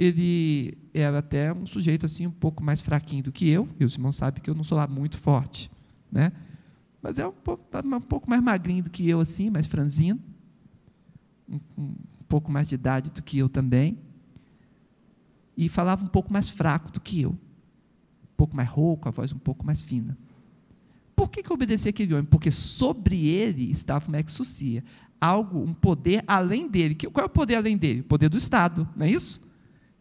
ele 0.00 0.78
era 0.94 1.18
até 1.18 1.52
um 1.52 1.66
sujeito 1.66 2.06
assim 2.06 2.26
um 2.26 2.30
pouco 2.30 2.64
mais 2.64 2.80
fraquinho 2.80 3.22
do 3.22 3.30
que 3.30 3.46
eu, 3.46 3.68
e 3.78 3.84
os 3.84 3.92
irmãos 3.92 4.16
sabem 4.16 4.42
que 4.42 4.48
eu 4.48 4.54
não 4.54 4.64
sou 4.64 4.78
lá 4.78 4.86
muito 4.86 5.18
forte, 5.18 5.70
né? 6.10 6.32
Mas 7.02 7.18
é 7.18 7.26
um 7.26 7.32
pouco, 7.32 7.62
um 7.84 8.00
pouco 8.00 8.30
mais 8.30 8.42
magrinho 8.42 8.82
do 8.82 8.88
que 8.88 9.06
eu 9.06 9.20
assim, 9.20 9.50
mais 9.50 9.66
franzino, 9.66 10.18
um, 11.46 11.60
um 11.76 11.94
pouco 12.26 12.50
mais 12.50 12.66
de 12.66 12.76
idade 12.76 13.10
do 13.10 13.22
que 13.22 13.36
eu 13.36 13.46
também, 13.46 13.98
e 15.54 15.68
falava 15.68 16.02
um 16.02 16.08
pouco 16.08 16.32
mais 16.32 16.48
fraco 16.48 16.90
do 16.90 16.98
que 16.98 17.20
eu, 17.20 17.32
um 17.32 18.36
pouco 18.38 18.56
mais 18.56 18.70
rouco, 18.70 19.06
a 19.06 19.12
voz 19.12 19.34
um 19.34 19.38
pouco 19.38 19.66
mais 19.66 19.82
fina. 19.82 20.16
Por 21.14 21.28
que, 21.28 21.42
que 21.42 21.50
eu 21.50 21.54
obedeci 21.54 21.90
aquele 21.90 22.14
homem? 22.14 22.24
Porque 22.24 22.50
sobre 22.50 23.28
ele 23.28 23.70
estava 23.70 24.08
uma 24.08 24.18
exousia, 24.18 24.82
algo, 25.20 25.60
um 25.60 25.74
poder 25.74 26.24
além 26.26 26.66
dele. 26.66 26.94
Qual 26.94 27.22
é 27.22 27.26
o 27.26 27.30
poder 27.30 27.56
além 27.56 27.76
dele? 27.76 28.00
O 28.00 28.04
poder 28.04 28.30
do 28.30 28.38
Estado, 28.38 28.88
não 28.96 29.04
é 29.04 29.10
isso? 29.10 29.49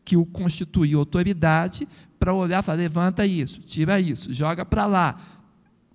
Que 0.10 0.18
o 0.18 0.26
constituiu 0.26 0.98
autoridade 0.98 1.88
para 2.18 2.34
olhar 2.34 2.64
e 2.64 2.66
falar: 2.66 2.80
levanta 2.80 3.28
isso, 3.28 3.62
tira 3.62 4.00
isso, 4.00 4.34
joga 4.34 4.66
para 4.66 4.88
lá. 4.88 5.22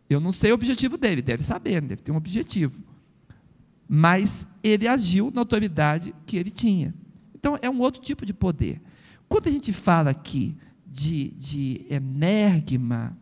Eu 0.08 0.20
não 0.20 0.30
sei 0.30 0.52
o 0.52 0.54
objetivo 0.54 0.96
dele, 0.96 1.20
deve 1.20 1.42
saber, 1.42 1.80
deve 1.80 2.00
ter 2.00 2.12
um 2.12 2.16
objetivo. 2.16 2.80
Mas 3.88 4.46
ele 4.62 4.86
agiu 4.86 5.32
na 5.34 5.40
autoridade 5.40 6.14
que 6.26 6.36
ele 6.36 6.50
tinha. 6.50 6.94
Então, 7.34 7.58
é 7.60 7.68
um 7.68 7.80
outro 7.80 8.00
tipo 8.00 8.24
de 8.24 8.32
poder. 8.32 8.80
Quando 9.28 9.48
a 9.48 9.50
gente 9.50 9.72
fala 9.72 10.10
aqui 10.10 10.56
de, 10.86 11.30
de 11.30 11.84
energma, 11.90 13.18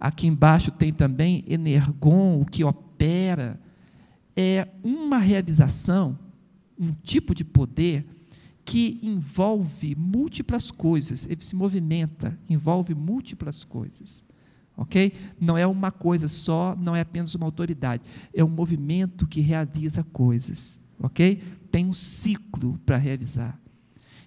aqui 0.00 0.26
embaixo 0.26 0.70
tem 0.70 0.90
também 0.90 1.44
energon, 1.46 2.40
o 2.40 2.46
que 2.46 2.64
opera, 2.64 3.60
é 4.34 4.68
uma 4.82 5.18
realização, 5.18 6.18
um 6.78 6.92
tipo 7.02 7.34
de 7.34 7.44
poder 7.44 8.06
que 8.64 8.98
envolve 9.02 9.94
múltiplas 9.94 10.70
coisas, 10.70 11.26
ele 11.28 11.42
se 11.42 11.54
movimenta, 11.54 12.38
envolve 12.48 12.94
múltiplas 12.94 13.62
coisas. 13.62 14.24
Ok? 14.76 15.12
Não 15.40 15.56
é 15.56 15.66
uma 15.66 15.92
coisa 15.92 16.26
só, 16.26 16.74
não 16.74 16.96
é 16.96 17.00
apenas 17.00 17.34
uma 17.34 17.46
autoridade, 17.46 18.02
é 18.32 18.42
um 18.42 18.48
movimento 18.48 19.26
que 19.26 19.40
realiza 19.40 20.02
coisas. 20.02 20.80
Ok? 20.98 21.42
Tem 21.70 21.86
um 21.86 21.92
ciclo 21.92 22.78
para 22.84 22.96
realizar. 22.96 23.60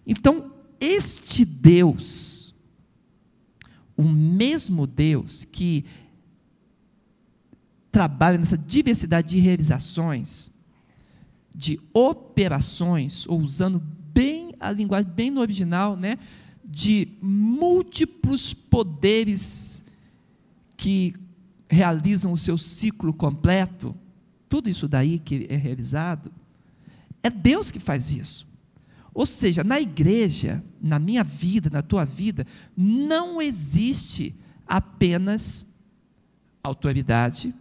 Então, 0.06 0.52
este 0.80 1.44
Deus, 1.44 2.56
o 3.96 4.04
mesmo 4.04 4.86
Deus 4.86 5.44
que 5.44 5.84
trabalha 7.92 8.38
nessa 8.38 8.58
diversidade 8.58 9.30
de 9.30 9.40
realizações, 9.40 10.52
de 11.54 11.80
operações, 11.92 13.26
ou 13.28 13.42
usando 13.42 13.82
bem 14.18 14.56
a 14.60 14.72
linguagem, 14.72 15.12
bem 15.12 15.30
no 15.30 15.40
original, 15.40 15.96
né, 15.96 16.18
de 16.66 17.08
múltiplos 17.22 18.52
poderes 18.52 19.84
que 20.76 21.14
realizam 21.70 22.34
o 22.34 22.38
seu 22.38 22.58
ciclo 22.58 23.14
completo, 23.14 23.96
tudo 24.50 24.72
isso 24.72 24.88
daí 24.88 25.20
que 25.20 25.46
é 25.48 25.56
realizado, 25.56 26.32
é 27.22 27.30
Deus 27.30 27.70
que 27.70 27.80
faz 27.80 28.12
isso. 28.12 28.48
Ou 29.14 29.26
seja, 29.26 29.64
na 29.64 29.80
igreja, 29.80 30.64
na 30.82 30.98
minha 30.98 31.24
vida, 31.24 31.70
na 31.70 31.84
tua 31.84 32.04
vida, 32.04 32.46
não 32.76 33.40
existe 33.40 34.36
apenas 34.66 35.68
autoridade 36.64 37.54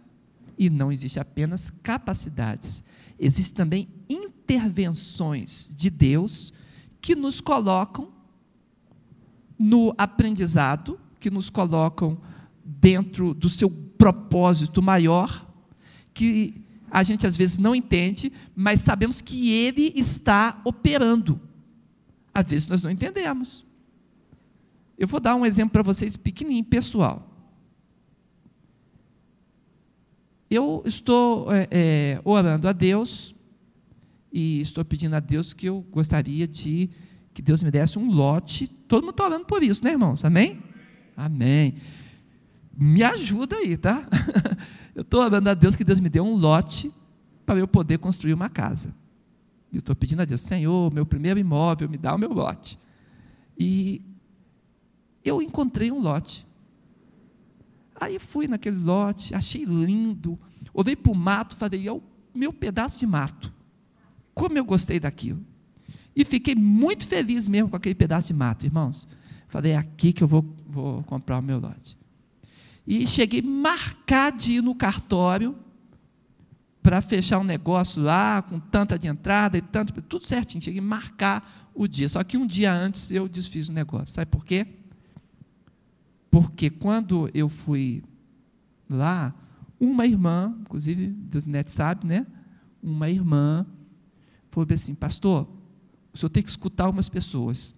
e 0.57 0.71
não 0.71 0.91
existe 0.91 1.19
apenas 1.19 1.71
capacidades. 1.83 2.83
Existem 3.19 3.55
também 3.55 3.89
intervenções 4.09 5.69
de 5.75 5.89
Deus 5.89 6.53
que 7.01 7.15
nos 7.15 7.41
colocam 7.41 8.11
no 9.57 9.93
aprendizado, 9.97 10.99
que 11.19 11.31
nos 11.31 11.49
colocam 11.49 12.17
dentro 12.63 13.33
do 13.33 13.49
seu 13.49 13.69
propósito 13.69 14.81
maior, 14.81 15.47
que 16.13 16.61
a 16.91 17.03
gente 17.03 17.25
às 17.25 17.35
vezes 17.35 17.57
não 17.57 17.75
entende, 17.75 18.31
mas 18.55 18.81
sabemos 18.81 19.21
que 19.21 19.51
ele 19.51 19.91
está 19.95 20.61
operando. 20.63 21.39
Às 22.33 22.45
vezes 22.45 22.67
nós 22.67 22.83
não 22.83 22.91
entendemos. 22.91 23.65
Eu 24.97 25.07
vou 25.07 25.19
dar 25.19 25.35
um 25.35 25.45
exemplo 25.45 25.73
para 25.73 25.83
vocês 25.83 26.15
pequenininho, 26.15 26.65
pessoal. 26.65 27.36
Eu 30.49 30.81
estou 30.85 31.51
é, 31.51 31.67
é, 31.69 32.21
orando 32.23 32.67
a 32.67 32.71
Deus 32.71 33.35
e 34.31 34.61
estou 34.61 34.83
pedindo 34.85 35.15
a 35.15 35.19
Deus 35.19 35.51
que 35.51 35.67
eu 35.67 35.81
gostaria 35.91 36.47
de 36.47 36.89
que 37.33 37.41
Deus 37.41 37.61
me 37.61 37.69
desse 37.69 37.99
um 37.99 38.09
lote. 38.09 38.67
Todo 38.87 39.03
mundo 39.03 39.11
está 39.11 39.25
orando 39.25 39.45
por 39.45 39.61
isso, 39.61 39.83
né, 39.83 39.91
irmãos? 39.91 40.23
Amém? 40.23 40.63
Amém. 41.15 41.75
Me 42.75 43.03
ajuda 43.03 43.57
aí, 43.57 43.75
tá? 43.75 44.07
eu 44.95 45.01
estou 45.01 45.21
orando 45.21 45.49
a 45.49 45.53
Deus 45.53 45.75
que 45.75 45.83
Deus 45.83 45.99
me 45.99 46.07
dê 46.07 46.21
um 46.21 46.35
lote 46.35 46.91
para 47.45 47.59
eu 47.59 47.67
poder 47.67 47.97
construir 47.97 48.33
uma 48.33 48.49
casa. 48.49 48.95
Eu 49.71 49.79
estou 49.79 49.95
pedindo 49.95 50.21
a 50.21 50.25
Deus, 50.25 50.41
Senhor, 50.41 50.93
meu 50.93 51.05
primeiro 51.05 51.39
imóvel, 51.39 51.89
me 51.89 51.97
dá 51.97 52.15
o 52.15 52.17
meu 52.17 52.31
lote. 52.31 52.79
E 53.59 54.01
eu 55.25 55.41
encontrei 55.41 55.91
um 55.91 55.99
lote. 55.99 56.46
Aí 57.99 58.19
fui 58.19 58.47
naquele 58.47 58.77
lote, 58.77 59.33
achei 59.33 59.65
lindo, 59.65 60.39
olhei 60.73 60.95
para 60.95 61.11
o 61.11 61.15
mato, 61.15 61.55
falei, 61.55 61.87
é 61.87 61.91
o 61.91 62.01
meu 62.33 62.53
pedaço 62.53 62.99
de 62.99 63.07
mato. 63.07 63.51
Como 64.33 64.57
eu 64.57 64.63
gostei 64.63 64.99
daquilo. 64.99 65.43
E 66.15 66.23
fiquei 66.23 66.53
muito 66.55 67.07
feliz 67.07 67.47
mesmo 67.47 67.69
com 67.69 67.75
aquele 67.75 67.95
pedaço 67.95 68.27
de 68.27 68.33
mato, 68.33 68.65
irmãos. 68.65 69.07
Falei, 69.47 69.71
é 69.71 69.77
aqui 69.77 70.13
que 70.13 70.23
eu 70.23 70.27
vou, 70.27 70.45
vou 70.67 71.03
comprar 71.03 71.39
o 71.39 71.41
meu 71.41 71.59
lote. 71.59 71.97
E 72.85 73.07
cheguei 73.07 73.41
ir 73.41 74.61
no 74.61 74.75
cartório 74.75 75.55
para 76.81 77.01
fechar 77.01 77.39
um 77.39 77.43
negócio 77.43 78.01
lá, 78.01 78.41
com 78.41 78.59
tanta 78.59 78.97
de 78.97 79.07
entrada 79.07 79.57
e 79.57 79.61
tanto, 79.61 80.01
tudo 80.03 80.25
certinho, 80.25 80.63
cheguei 80.63 80.79
a 80.79 80.83
marcar 80.83 81.69
o 81.73 81.87
dia. 81.87 82.07
Só 82.07 82.23
que 82.23 82.37
um 82.37 82.47
dia 82.47 82.71
antes 82.71 83.11
eu 83.11 83.27
desfiz 83.27 83.67
o 83.67 83.73
negócio. 83.73 84.13
Sabe 84.15 84.31
por 84.31 84.45
quê? 84.45 84.65
Porque 86.29 86.69
quando 86.69 87.29
eu 87.33 87.49
fui 87.49 88.03
lá, 88.89 89.33
uma 89.79 90.05
irmã, 90.05 90.55
inclusive 90.61 91.07
Deus 91.07 91.45
Neto 91.45 91.71
sabe, 91.71 92.05
né? 92.05 92.25
Uma 92.81 93.09
irmã 93.09 93.65
falou 94.49 94.67
assim, 94.71 94.95
pastor, 94.95 95.47
o 96.13 96.17
senhor 96.17 96.29
tem 96.29 96.41
que 96.41 96.49
escutar 96.49 96.89
umas 96.89 97.07
pessoas 97.07 97.75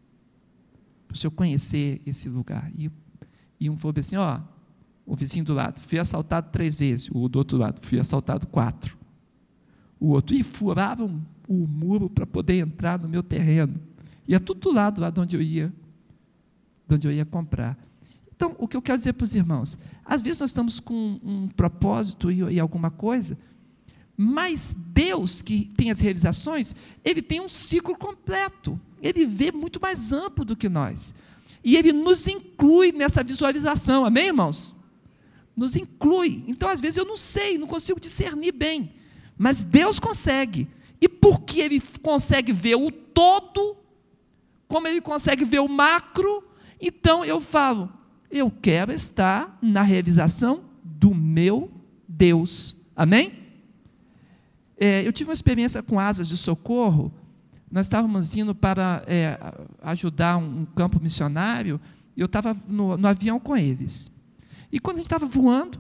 para 1.07 1.15
o 1.15 1.17
senhor 1.17 1.31
conhecer 1.31 2.01
esse 2.05 2.29
lugar. 2.29 2.71
E, 2.77 2.91
e 3.59 3.69
um 3.69 3.77
falou 3.77 3.95
assim, 3.97 4.15
ó, 4.15 4.39
o 5.05 5.15
vizinho 5.15 5.43
do 5.43 5.53
lado, 5.53 5.79
fui 5.79 5.99
assaltado 5.99 6.49
três 6.51 6.75
vezes, 6.75 7.09
o 7.12 7.27
do 7.27 7.39
outro 7.39 7.57
lado, 7.57 7.79
fui 7.83 7.99
assaltado 7.99 8.47
quatro 8.47 8.99
o 9.99 10.09
outro. 10.09 10.35
E 10.35 10.41
furavam 10.43 11.21
o 11.47 11.67
muro 11.67 12.09
para 12.09 12.25
poder 12.25 12.59
entrar 12.59 12.97
no 12.99 13.09
meu 13.09 13.21
terreno. 13.21 13.79
E 14.27 14.33
é 14.33 14.39
tudo 14.39 14.62
do 14.62 14.71
lado 14.71 15.01
lá 15.01 15.09
de 15.09 15.19
onde 15.19 15.35
eu 15.35 15.41
ia, 15.41 15.73
de 16.88 16.95
onde 16.95 17.07
eu 17.07 17.12
ia 17.12 17.25
comprar. 17.25 17.77
Então, 18.39 18.56
o 18.58 18.69
que 18.69 18.78
eu 18.78 18.82
quero 18.82 18.97
dizer 18.97 19.12
para 19.12 19.25
os 19.25 19.36
irmãos, 19.36 19.78
às 20.06 20.21
vezes 20.21 20.39
nós 20.39 20.52
estamos 20.52 20.80
com 20.80 21.19
um 21.21 21.49
propósito 21.49 22.32
e, 22.32 22.58
alguma 22.58 22.89
coisa, 22.89 23.38
mas 24.15 24.73
Deus, 24.73 25.41
que 25.41 25.69
tem 25.75 25.91
as 25.91 25.99
realizações, 25.99 26.73
ele 27.04 27.21
tem 27.21 27.41
um 27.41 27.49
ciclo 27.49 27.97
completo. 27.97 28.80
Ele 29.02 29.25
vê 29.25 29.52
muito 29.52 29.78
mais 29.82 30.13
amplo 30.13 30.45
do 30.45 30.56
que 30.56 30.69
nós. 30.69 31.13
E 31.62 31.75
ele 31.75 31.91
nos 31.91 32.30
inclui 32.30 32.93
nessa 32.93 33.21
visualização, 33.21 34.06
amém, 34.06 34.28
irmãos? 34.28 34.73
Nos 35.54 35.75
inclui. 35.75 36.45
Então, 36.47 36.69
às 36.69 36.80
vezes, 36.80 36.95
eu 36.95 37.04
não 37.04 37.17
sei, 37.17 37.58
não 37.58 37.67
consigo 37.67 37.99
discernir 37.99 38.54
bem. 38.54 38.93
Mas 39.38 39.62
Deus 39.62 39.99
consegue. 39.99 40.65
E 41.02 41.10
porque 41.10 41.60
Ele 41.60 41.84
consegue 42.02 42.54
ver 42.54 42.75
o 42.75 42.89
todo, 42.89 43.75
como 44.65 44.88
Ele 44.88 45.02
consegue 45.02 45.43
ver 45.43 45.60
o 45.60 45.67
macro, 45.67 46.41
então 46.80 47.25
eu 47.25 47.41
falo, 47.41 47.98
eu 48.29 48.51
quero 48.51 48.91
estar 48.91 49.57
na 49.61 49.81
realização 49.81 50.61
do 50.83 51.13
meu 51.13 51.71
Deus. 52.07 52.75
Amém? 52.95 53.33
É, 54.77 55.05
eu 55.05 55.11
tive 55.11 55.29
uma 55.29 55.33
experiência 55.33 55.81
com 55.81 55.99
asas 55.99 56.27
de 56.27 56.37
socorro. 56.37 57.11
Nós 57.71 57.85
estávamos 57.85 58.35
indo 58.35 58.53
para 58.53 59.03
é, 59.07 59.39
ajudar 59.81 60.37
um, 60.37 60.61
um, 60.61 60.65
campo 60.65 60.99
missionário, 60.99 61.79
e 62.15 62.21
eu 62.21 62.25
estava 62.25 62.55
no, 62.67 62.97
no 62.97 63.07
avião 63.07 63.39
com 63.39 63.55
eles. 63.55 64.11
E 64.71 64.79
quando 64.79 64.97
a 64.97 64.99
gente 64.99 65.07
estava 65.07 65.25
voando, 65.25 65.79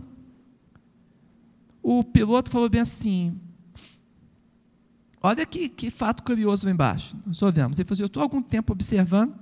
o 1.81 2.03
piloto 2.03 2.51
falou 2.51 2.69
bem 2.69 2.81
assim: 2.81 3.39
Olha 5.21 5.45
que, 5.45 5.69
que 5.69 5.91
fato 5.91 6.23
curioso 6.23 6.65
lá 6.65 6.71
embaixo. 6.71 7.15
Nós 7.25 7.41
olhamos. 7.41 7.77
Ele 7.77 7.85
falou 7.85 7.95
assim, 7.95 8.03
eu 8.03 8.07
estou 8.07 8.23
algum 8.23 8.41
tempo 8.41 8.71
observando 8.71 9.33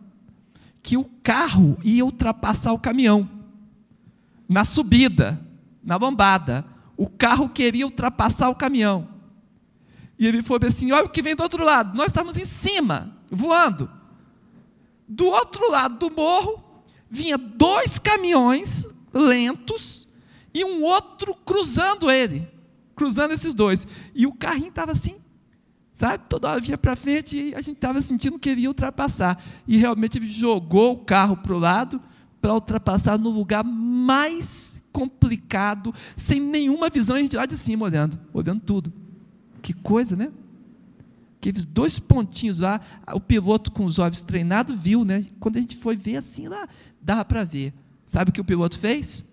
que 0.88 0.96
o 0.96 1.04
carro 1.22 1.78
ia 1.84 2.06
ultrapassar 2.06 2.72
o 2.72 2.80
caminhão. 2.80 3.30
Na 4.48 4.64
subida, 4.64 5.38
na 5.84 6.00
bombada. 6.00 6.64
O 6.96 7.10
carro 7.10 7.50
queria 7.50 7.86
ultrapassar 7.86 8.48
o 8.48 8.56
caminhão. 8.56 9.06
E 10.18 10.26
ele 10.26 10.42
falou 10.42 10.66
assim: 10.66 10.94
olha 10.94 11.04
o 11.04 11.10
que 11.10 11.22
vem 11.22 11.36
do 11.36 11.44
outro 11.44 11.62
lado. 11.62 11.94
Nós 11.94 12.08
estamos 12.08 12.38
em 12.38 12.46
cima, 12.46 13.14
voando. 13.30 13.92
Do 15.06 15.26
outro 15.26 15.70
lado 15.70 15.98
do 16.00 16.16
morro, 16.16 16.64
vinha 17.12 17.38
dois 17.38 18.00
caminhões 18.00 18.88
lentos 19.14 20.08
e 20.54 20.64
um 20.64 20.84
outro 20.84 21.36
cruzando 21.36 22.10
ele. 22.10 22.48
Cruzando 22.96 23.34
esses 23.34 23.54
dois. 23.54 23.86
E 24.16 24.26
o 24.26 24.34
carrinho 24.34 24.70
estava 24.70 24.94
assim, 24.94 25.18
Sabe? 25.98 26.26
Toda 26.30 26.52
hora 26.52 26.62
vinha 26.62 26.78
para 26.78 26.96
frente 26.96 27.36
e 27.36 27.56
a 27.56 27.58
gente 27.58 27.78
estava 27.78 28.00
sentindo 28.04 28.38
que 28.38 28.48
ele 28.48 28.62
ia 28.62 28.70
ultrapassar. 28.70 29.44
E 29.68 29.78
realmente 29.78 30.20
ele 30.20 30.28
jogou 30.28 30.94
o 30.94 30.98
carro 30.98 31.36
para 31.38 31.56
o 31.56 31.58
lado 31.58 32.00
para 32.40 32.54
ultrapassar 32.54 33.18
no 33.18 33.32
lugar 33.32 33.64
mais 33.64 34.80
complicado, 34.92 35.92
sem 36.16 36.40
nenhuma 36.40 36.88
visão, 36.88 37.16
a 37.16 37.20
gente 37.20 37.36
lá 37.36 37.48
de 37.48 37.58
cima 37.58 37.86
olhando, 37.86 38.20
olhando 38.32 38.62
tudo. 38.62 38.94
Que 39.60 39.74
coisa, 39.74 40.16
né? 40.16 40.32
Aqueles 41.40 41.66
dois 41.66 41.98
pontinhos 41.98 42.60
lá, 42.60 42.80
o 43.12 43.20
piloto 43.20 43.72
com 43.72 43.84
os 43.84 43.98
olhos 43.98 44.22
treinados 44.22 44.80
viu, 44.80 45.04
né? 45.04 45.26
Quando 45.40 45.58
a 45.58 45.60
gente 45.60 45.76
foi 45.76 45.98
ver 45.98 46.18
assim 46.18 46.48
lá, 46.48 46.70
dava 47.02 47.26
para 47.26 47.44
ver. 47.44 47.74
Sabe 48.06 48.30
o 48.30 48.34
que 48.34 48.42
o 48.42 48.46
piloto 48.46 48.78
fez? 48.78 49.26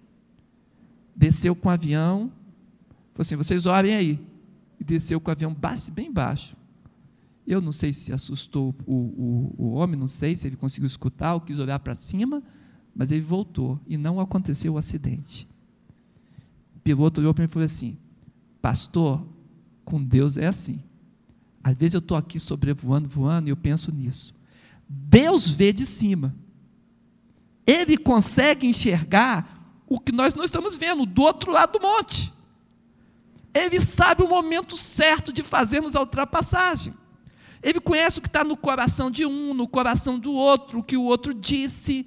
Desceu 1.14 1.54
com 1.54 1.68
o 1.68 1.72
avião, 1.72 2.32
falou 3.12 3.20
assim: 3.20 3.36
vocês 3.36 3.66
olhem 3.66 3.94
aí 3.94 4.33
e 4.84 4.86
desceu 4.86 5.18
com 5.18 5.30
o 5.30 5.32
avião 5.32 5.56
bem 5.92 6.12
baixo. 6.12 6.54
Eu 7.46 7.60
não 7.60 7.72
sei 7.72 7.92
se 7.92 8.12
assustou 8.12 8.74
o, 8.86 8.94
o, 8.94 9.54
o 9.58 9.72
homem, 9.72 9.98
não 9.98 10.08
sei 10.08 10.36
se 10.36 10.46
ele 10.46 10.56
conseguiu 10.56 10.86
escutar 10.86 11.34
ou 11.34 11.40
quis 11.40 11.58
olhar 11.58 11.78
para 11.78 11.94
cima, 11.94 12.42
mas 12.94 13.10
ele 13.10 13.22
voltou 13.22 13.80
e 13.86 13.96
não 13.96 14.20
aconteceu 14.20 14.74
o 14.74 14.78
acidente. 14.78 15.48
O 16.76 16.80
piloto 16.80 17.20
olhou 17.20 17.34
para 17.34 17.42
mim 17.42 17.48
e 17.48 17.52
falou 17.52 17.64
assim: 17.64 17.98
Pastor, 18.60 19.26
com 19.84 20.02
Deus 20.02 20.36
é 20.36 20.46
assim. 20.46 20.82
Às 21.62 21.74
vezes 21.74 21.94
eu 21.94 22.00
estou 22.00 22.16
aqui 22.16 22.38
sobrevoando, 22.38 23.08
voando, 23.08 23.48
e 23.48 23.50
eu 23.50 23.56
penso 23.56 23.90
nisso. 23.90 24.34
Deus 24.88 25.48
vê 25.48 25.72
de 25.72 25.86
cima. 25.86 26.34
Ele 27.66 27.96
consegue 27.96 28.66
enxergar 28.66 29.82
o 29.86 29.98
que 29.98 30.12
nós 30.12 30.34
não 30.34 30.44
estamos 30.44 30.76
vendo, 30.76 31.06
do 31.06 31.22
outro 31.22 31.52
lado 31.52 31.78
do 31.78 31.80
monte. 31.80 32.32
Ele 33.54 33.80
sabe 33.80 34.22
o 34.22 34.28
momento 34.28 34.76
certo 34.76 35.32
de 35.32 35.42
fazermos 35.42 35.94
a 35.94 36.00
ultrapassagem. 36.00 36.92
Ele 37.62 37.80
conhece 37.80 38.18
o 38.18 38.22
que 38.22 38.28
está 38.28 38.44
no 38.44 38.56
coração 38.56 39.10
de 39.10 39.24
um, 39.24 39.54
no 39.54 39.66
coração 39.66 40.18
do 40.18 40.32
outro, 40.32 40.80
o 40.80 40.82
que 40.82 40.96
o 40.96 41.04
outro 41.04 41.32
disse. 41.32 42.06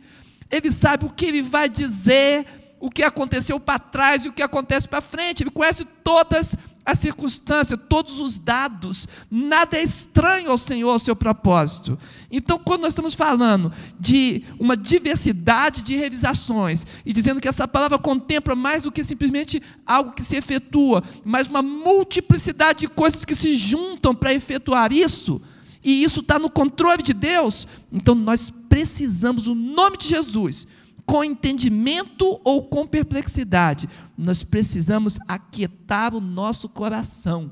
Ele 0.51 0.71
sabe 0.71 1.05
o 1.05 1.09
que 1.09 1.25
ele 1.25 1.41
vai 1.41 1.67
dizer, 1.67 2.45
o 2.79 2.91
que 2.91 3.01
aconteceu 3.01 3.59
para 3.59 3.79
trás 3.79 4.25
e 4.25 4.29
o 4.29 4.33
que 4.33 4.43
acontece 4.43 4.87
para 4.87 5.01
frente. 5.01 5.41
Ele 5.41 5.49
conhece 5.49 5.85
todas 6.03 6.55
a 6.87 6.95
circunstância, 6.95 7.75
todos 7.75 8.21
os 8.21 8.39
dados, 8.39 9.09
nada 9.29 9.77
é 9.77 9.83
estranho 9.83 10.49
ao 10.49 10.57
Senhor, 10.57 10.89
ao 10.89 10.99
seu 10.99 11.17
propósito. 11.17 11.99
Então, 12.31 12.57
quando 12.57 12.83
nós 12.83 12.93
estamos 12.93 13.13
falando 13.13 13.73
de 13.99 14.45
uma 14.57 14.77
diversidade 14.77 15.81
de 15.81 15.97
realizações 15.97 16.85
e 17.05 17.11
dizendo 17.11 17.41
que 17.41 17.47
essa 17.49 17.67
palavra 17.67 17.99
contempla 17.99 18.55
mais 18.55 18.83
do 18.83 18.91
que 18.91 19.03
simplesmente 19.03 19.61
algo 19.85 20.13
que 20.13 20.23
se 20.23 20.37
efetua, 20.37 21.03
mas 21.25 21.49
uma 21.49 21.61
multiplicidade 21.61 22.79
de 22.79 22.87
coisas 22.87 23.25
que 23.25 23.35
se 23.35 23.53
juntam 23.53 24.15
para 24.15 24.33
efetuar 24.33 24.93
isso, 24.93 25.41
e 25.83 26.03
isso 26.03 26.21
está 26.21 26.39
no 26.39 26.49
controle 26.49 27.03
de 27.03 27.13
Deus, 27.13 27.67
então 27.91 28.15
nós 28.15 28.49
precisamos, 28.49 29.49
o 29.49 29.53
nome 29.53 29.97
de 29.97 30.07
Jesus, 30.07 30.65
com 31.07 31.23
entendimento 31.23 32.39
ou 32.43 32.67
com 32.67 32.85
perplexidade, 32.85 33.87
nós 34.17 34.43
precisamos 34.43 35.17
aquietar 35.25 36.13
o 36.13 36.19
nosso 36.19 36.67
coração 36.67 37.49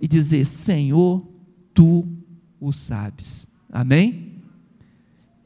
e 0.00 0.08
dizer: 0.08 0.46
Senhor, 0.46 1.28
tu 1.74 2.08
o 2.58 2.72
sabes. 2.72 3.46
Amém? 3.70 4.32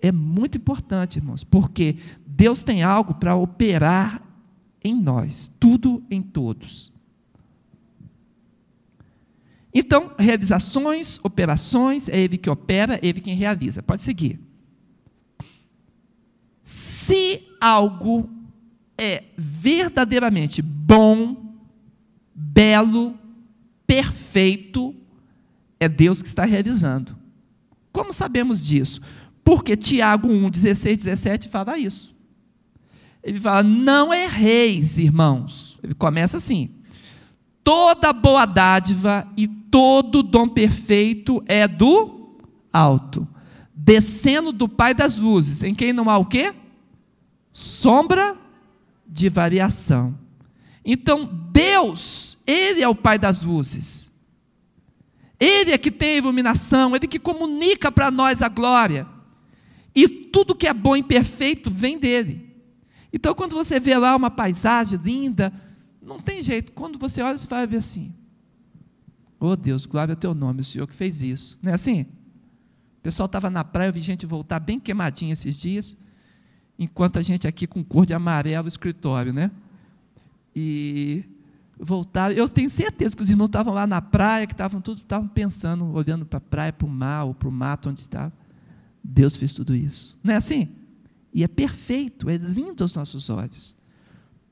É 0.01 0.13
muito 0.13 0.59
importante, 0.59 1.19
irmãos, 1.19 1.43
porque 1.43 1.97
Deus 2.25 2.63
tem 2.63 2.85
algo 2.85 3.15
para 3.15 3.35
operar 3.35 4.23
em 4.85 4.95
nós, 4.95 5.51
tudo 5.59 6.05
em 6.09 6.23
todos. 6.23 6.93
Então, 9.75 10.13
realizações, 10.17 11.19
operações, 11.25 12.09
é 12.09 12.19
Ele 12.19 12.39
que 12.39 12.49
opera, 12.49 12.95
é 12.95 13.01
Ele 13.03 13.21
quem 13.21 13.35
realiza. 13.35 13.83
Pode 13.83 14.03
seguir. 14.03 14.46
Se 17.07 17.41
algo 17.61 18.29
é 18.99 19.23
verdadeiramente 19.39 20.61
bom, 20.61 21.55
belo, 22.35 23.17
perfeito, 23.87 24.93
é 25.79 25.89
Deus 25.89 26.21
que 26.21 26.27
está 26.27 26.45
realizando. 26.45 27.17
Como 27.93 28.13
sabemos 28.13 28.67
disso? 28.67 29.01
Porque 29.45 29.77
Tiago 29.77 30.27
1, 30.27 30.51
16, 30.51 30.99
17 31.05 31.49
fala 31.49 31.79
isso. 31.79 32.13
Ele 33.23 33.39
fala: 33.39 33.63
Não 33.63 34.13
erreis, 34.13 34.99
irmãos. 34.99 35.79
Ele 35.85 35.95
começa 35.95 36.39
assim: 36.39 36.71
Toda 37.63 38.13
boa 38.13 38.47
dádiva 38.47 39.31
e 39.37 39.47
todo 39.47 40.25
dom 40.25 40.49
perfeito 40.49 41.41
é 41.47 41.69
do 41.69 42.37
alto 42.73 43.29
descendo 43.73 44.51
do 44.51 44.69
Pai 44.69 44.93
das 44.93 45.17
luzes, 45.17 45.63
em 45.63 45.73
quem 45.73 45.93
não 45.93 46.11
há 46.11 46.19
o 46.19 46.25
quê? 46.25 46.53
Sombra 47.57 48.37
de 49.07 49.31
variação. 49.31 50.19
Então, 50.85 51.25
Deus, 51.51 52.37
Ele 52.47 52.83
é 52.83 52.89
o 52.89 52.95
Pai 52.95 53.19
das 53.19 53.41
luzes. 53.41 54.13
Ele 55.41 55.73
é 55.73 55.79
que 55.79 55.91
tem 55.91 56.11
a 56.11 56.19
iluminação, 56.19 56.95
Ele 56.95 57.07
que 57.07 57.19
comunica 57.19 57.91
para 57.91 58.11
nós 58.11 58.43
a 58.43 58.49
glória. 58.51 59.07
E 59.95 60.07
tudo 60.07 60.55
que 60.55 60.67
é 60.67 60.75
bom 60.75 60.95
e 60.95 61.03
perfeito 61.03 61.71
vem 61.71 61.99
dele. 61.99 62.55
Então, 63.11 63.35
quando 63.35 63.55
você 63.55 63.81
vê 63.81 63.97
lá 63.97 64.15
uma 64.15 64.31
paisagem 64.31 64.99
linda, 65.03 65.51
não 66.03 66.21
tem 66.21 66.43
jeito. 66.43 66.75
Quando 66.75 66.99
você 66.99 67.23
olha, 67.23 67.39
você 67.39 67.47
vai 67.47 67.67
ver 67.67 67.79
assim: 67.79 68.15
Oh 69.41 69.57
Deus, 69.57 69.87
glória 69.87 70.13
ao 70.13 70.21
teu 70.21 70.35
nome, 70.35 70.61
o 70.61 70.65
Senhor 70.65 70.87
que 70.87 70.95
fez 70.95 71.23
isso. 71.23 71.59
Não 71.63 71.73
é 71.73 71.75
assim? 71.75 72.05
pessoal 73.07 73.27
estava 73.27 73.49
na 73.49 73.63
praia, 73.63 73.89
eu 73.89 73.93
vi 73.93 74.01
gente 74.01 74.27
voltar 74.27 74.59
bem 74.59 74.81
queimadinha 74.81 75.33
esses 75.33 75.57
dias, 75.57 75.97
enquanto 76.79 77.19
a 77.19 77.23
gente 77.23 77.47
aqui 77.47 77.67
com 77.67 77.83
cor 77.85 78.07
de 78.07 78.15
amarelo 78.15 78.69
escritório, 78.69 79.33
né? 79.33 79.51
E 80.55 81.25
voltar, 81.79 82.37
eu 82.37 82.49
tenho 82.49 82.71
certeza 82.71 83.17
que 83.17 83.23
os 83.23 83.31
irmãos 83.31 83.47
estavam 83.47 83.75
lá 83.75 83.87
na 83.87 84.01
praia, 84.01 84.47
que 84.47 84.55
estavam 84.55 84.81
tudo, 84.81 84.99
estavam 84.99 85.29
pensando, 85.29 85.85
olhando 85.93 86.25
para 86.25 86.39
a 86.39 86.41
praia, 86.41 86.73
para 86.73 86.87
o 86.87 86.91
mar, 86.91 87.33
para 87.35 87.49
o 87.49 87.53
mato 87.53 87.89
onde 87.91 88.01
estava. 88.01 88.33
Deus 89.03 89.37
fez 89.37 89.53
tudo 89.53 89.75
isso. 89.75 90.17
Não 90.23 90.35
é 90.35 90.37
assim? 90.37 90.69
E 91.33 91.45
é 91.45 91.49
perfeito, 91.49 92.31
é 92.31 92.37
lindo 92.37 92.83
aos 92.83 92.95
nossos 92.95 93.29
olhos. 93.29 93.77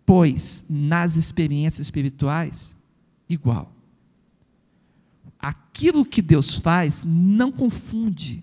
Pois 0.05 0.65
nas 0.69 1.17
experiências 1.17 1.87
espirituais, 1.87 2.75
igual 3.29 3.75
aquilo 5.45 6.07
que 6.07 6.23
Deus 6.23 6.55
faz 6.55 7.05
não 7.05 7.53
confunde. 7.53 8.43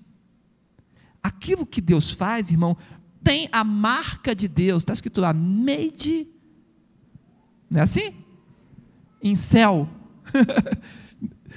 Aquilo 1.23 1.65
que 1.65 1.81
Deus 1.81 2.11
faz, 2.11 2.51
irmão, 2.51 2.77
tem 3.23 3.47
a 3.51 3.63
marca 3.63 4.35
de 4.35 4.47
Deus, 4.47 4.83
está 4.83 4.93
escrito 4.93 5.21
lá, 5.21 5.33
made, 5.33 6.27
não 7.69 7.79
é 7.79 7.83
assim? 7.83 8.13
Em 9.21 9.35
céu. 9.35 9.89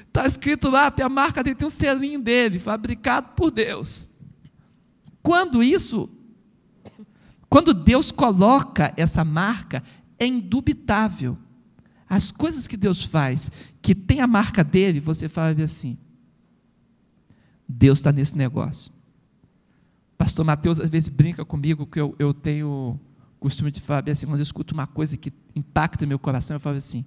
Está 0.06 0.26
escrito 0.28 0.68
lá, 0.70 0.92
tem 0.92 1.04
a 1.04 1.08
marca 1.08 1.42
dele, 1.42 1.56
tem 1.56 1.66
um 1.66 1.70
selinho 1.70 2.20
dele, 2.20 2.60
fabricado 2.60 3.30
por 3.30 3.50
Deus. 3.50 4.10
Quando 5.20 5.60
isso, 5.60 6.08
quando 7.48 7.74
Deus 7.74 8.12
coloca 8.12 8.94
essa 8.96 9.24
marca, 9.24 9.82
é 10.16 10.24
indubitável. 10.24 11.36
As 12.08 12.30
coisas 12.30 12.68
que 12.68 12.76
Deus 12.76 13.02
faz, 13.02 13.50
que 13.82 13.92
tem 13.92 14.20
a 14.20 14.26
marca 14.28 14.62
dele, 14.62 15.00
você 15.00 15.28
fala 15.28 15.60
assim: 15.64 15.98
Deus 17.68 17.98
está 17.98 18.12
nesse 18.12 18.36
negócio. 18.38 18.93
Pastor 20.24 20.42
Mateus 20.42 20.80
às 20.80 20.88
vezes 20.88 21.10
brinca 21.10 21.44
comigo 21.44 21.84
que 21.84 22.00
eu, 22.00 22.16
eu 22.18 22.32
tenho 22.32 22.98
costume 23.38 23.70
de 23.70 23.78
falar 23.78 24.08
assim, 24.08 24.24
quando 24.24 24.38
eu 24.38 24.42
escuto 24.42 24.72
uma 24.72 24.86
coisa 24.86 25.18
que 25.18 25.30
impacta 25.54 26.06
meu 26.06 26.18
coração, 26.18 26.56
eu 26.56 26.60
falo 26.60 26.78
assim: 26.78 27.04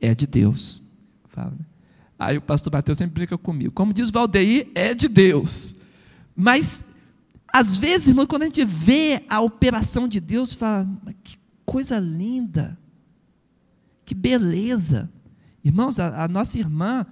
é 0.00 0.14
de 0.14 0.28
Deus. 0.28 0.80
Falo, 1.30 1.50
né? 1.50 1.66
Aí 2.16 2.38
o 2.38 2.40
pastor 2.40 2.72
Mateus 2.72 2.98
sempre 2.98 3.14
brinca 3.14 3.36
comigo. 3.36 3.72
Como 3.72 3.92
diz 3.92 4.12
Valdeir, 4.12 4.68
é 4.76 4.94
de 4.94 5.08
Deus. 5.08 5.74
Mas, 6.36 6.84
às 7.52 7.76
vezes, 7.76 8.06
irmão, 8.06 8.28
quando 8.28 8.42
a 8.42 8.46
gente 8.46 8.64
vê 8.64 9.24
a 9.28 9.40
operação 9.40 10.06
de 10.06 10.20
Deus, 10.20 10.52
fala, 10.52 10.86
que 11.24 11.36
coisa 11.64 11.98
linda. 11.98 12.78
Que 14.04 14.14
beleza! 14.14 15.10
Irmãos, 15.64 15.98
a, 15.98 16.22
a 16.22 16.28
nossa 16.28 16.56
irmã, 16.60 17.04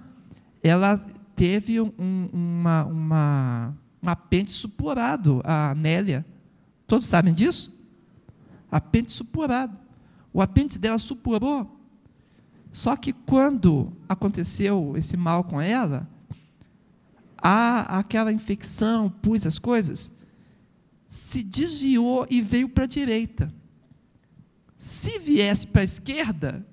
ela 0.63 0.97
teve 1.35 1.81
um, 1.81 1.91
uma, 2.31 2.85
uma, 2.85 3.77
um 4.05 4.09
apêndice 4.09 4.57
supurado, 4.57 5.41
a 5.43 5.73
Nélia. 5.73 6.25
Todos 6.85 7.07
sabem 7.07 7.33
disso? 7.33 7.75
Apêndice 8.71 9.17
supurado. 9.17 9.77
O 10.31 10.41
apêndice 10.41 10.77
dela 10.77 10.99
supurou. 10.99 11.79
Só 12.71 12.95
que 12.95 13.13
quando 13.13 13.91
aconteceu 14.07 14.93
esse 14.95 15.17
mal 15.17 15.43
com 15.43 15.59
ela, 15.59 16.07
a, 17.37 17.99
aquela 17.99 18.31
infecção, 18.31 19.09
pus 19.09 19.45
as 19.45 19.57
coisas, 19.57 20.11
se 21.07 21.41
desviou 21.41 22.27
e 22.29 22.41
veio 22.41 22.69
para 22.69 22.83
a 22.83 22.87
direita. 22.87 23.51
Se 24.77 25.17
viesse 25.19 25.65
para 25.65 25.81
a 25.81 25.85
esquerda, 25.85 26.65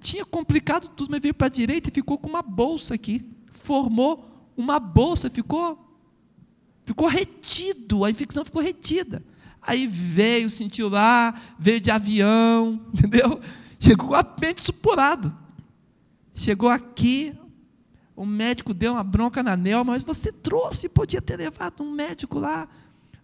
tinha 0.00 0.24
complicado 0.24 0.88
tudo, 0.88 1.10
mas 1.10 1.20
veio 1.20 1.34
para 1.34 1.46
a 1.46 1.50
direita 1.50 1.90
e 1.90 1.92
ficou 1.92 2.18
com 2.18 2.28
uma 2.28 2.42
bolsa 2.42 2.94
aqui. 2.94 3.24
Formou 3.50 4.50
uma 4.56 4.80
bolsa, 4.80 5.28
ficou 5.28 5.91
ficou 6.84 7.08
retido, 7.08 8.04
a 8.04 8.10
infecção 8.10 8.44
ficou 8.44 8.62
retida. 8.62 9.22
Aí 9.60 9.86
veio, 9.86 10.50
sentiu 10.50 10.88
lá, 10.88 11.34
veio 11.58 11.80
de 11.80 11.90
avião, 11.90 12.80
entendeu? 12.92 13.40
Chegou 13.78 14.08
com 14.08 14.14
a 14.14 14.24
pente 14.24 14.62
supurado. 14.62 15.32
Chegou 16.34 16.68
aqui, 16.68 17.34
o 18.16 18.24
médico 18.24 18.74
deu 18.74 18.92
uma 18.92 19.04
bronca 19.04 19.42
na 19.42 19.56
Nelma, 19.56 19.92
mas 19.92 20.02
você 20.02 20.32
trouxe, 20.32 20.88
podia 20.88 21.20
ter 21.22 21.36
levado 21.36 21.82
um 21.82 21.92
médico 21.92 22.38
lá. 22.38 22.68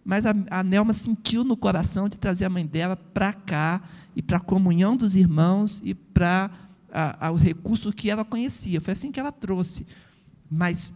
Mas 0.03 0.25
a, 0.25 0.33
a 0.49 0.63
Nelma 0.63 0.93
sentiu 0.93 1.43
no 1.43 1.57
coração 1.57 2.07
de 2.07 2.17
trazer 2.17 2.45
a 2.45 2.49
mãe 2.49 2.65
dela 2.65 2.95
para 2.95 3.33
cá, 3.33 3.81
e 4.15 4.21
para 4.21 4.37
a 4.37 4.41
comunhão 4.41 4.97
dos 4.97 5.15
irmãos, 5.15 5.81
e 5.83 5.93
para 5.93 6.51
os 7.33 7.41
recursos 7.41 7.93
que 7.93 8.09
ela 8.09 8.25
conhecia. 8.25 8.81
Foi 8.81 8.91
assim 8.93 9.11
que 9.11 9.19
ela 9.19 9.31
trouxe. 9.31 9.85
Mas 10.49 10.93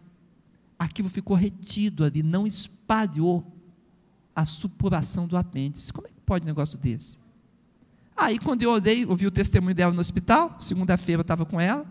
aquilo 0.78 1.10
ficou 1.10 1.36
retido 1.36 2.04
ali, 2.04 2.24
não 2.24 2.46
espalhou 2.48 3.46
a 4.36 4.46
supuração 4.46 5.28
do 5.28 5.38
apêndice. 5.38 5.94
Como 5.94 6.08
é 6.08 6.10
que 6.10 6.22
pode 6.26 6.44
um 6.44 6.48
negócio 6.48 6.78
desse? 6.78 7.18
Aí, 8.16 8.38
quando 8.40 8.62
eu 8.64 8.72
olhei, 8.72 9.06
ouvi 9.06 9.26
o 9.26 9.32
testemunho 9.32 9.76
dela 9.76 9.94
no 9.94 10.00
hospital, 10.00 10.56
segunda-feira 10.60 11.20
eu 11.20 11.24
estava 11.24 11.46
com 11.46 11.60
ela, 11.60 11.86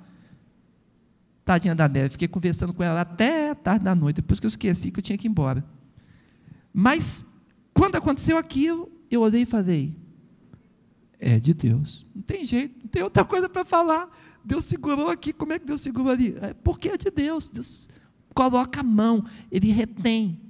tadinha 1.45 1.75
da 1.75 1.89
neve, 1.89 2.11
fiquei 2.11 2.29
conversando 2.29 2.73
com 2.73 2.83
ela 2.83 3.01
até 3.01 3.55
tarde 3.55 3.85
da 3.85 3.95
noite, 3.95 4.17
depois 4.17 4.39
que 4.39 4.47
eu 4.47 4.49
esqueci 4.49 4.91
que 4.91 5.01
eu 5.01 5.03
tinha 5.03 5.19
que 5.19 5.27
ir 5.27 5.31
embora. 5.31 5.65
Mas, 6.73 7.27
quando 7.75 7.97
aconteceu 7.97 8.37
aquilo, 8.37 8.91
eu 9.11 9.21
olhei 9.23 9.43
e 9.43 9.47
falei: 9.47 9.95
é 11.19 11.39
de 11.39 11.55
Deus. 11.55 12.07
Não 12.15 12.23
tem 12.23 12.45
jeito, 12.45 12.81
não 12.83 12.89
tem 12.89 13.03
outra 13.03 13.25
coisa 13.25 13.49
para 13.49 13.65
falar. 13.65 14.09
Deus 14.45 14.65
segurou 14.65 15.09
aqui, 15.09 15.33
como 15.33 15.53
é 15.53 15.59
que 15.59 15.67
Deus 15.67 15.81
segurou 15.81 16.11
ali? 16.11 16.37
É 16.41 16.53
porque 16.53 16.89
é 16.89 16.97
de 16.97 17.11
Deus. 17.11 17.49
Deus 17.49 17.89
coloca 18.33 18.81
a 18.81 18.85
mão, 18.85 19.25
ele 19.51 19.71
retém. 19.73 20.41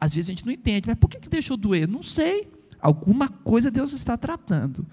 Às 0.00 0.14
vezes 0.14 0.30
a 0.30 0.32
gente 0.32 0.46
não 0.46 0.52
entende, 0.52 0.86
mas 0.86 0.96
por 0.98 1.08
que, 1.08 1.18
que 1.18 1.28
deixou 1.28 1.56
doer? 1.56 1.86
Não 1.86 2.02
sei. 2.02 2.50
Alguma 2.80 3.28
coisa 3.28 3.70
Deus 3.70 3.92
está 3.92 4.16
tratando. 4.16 4.86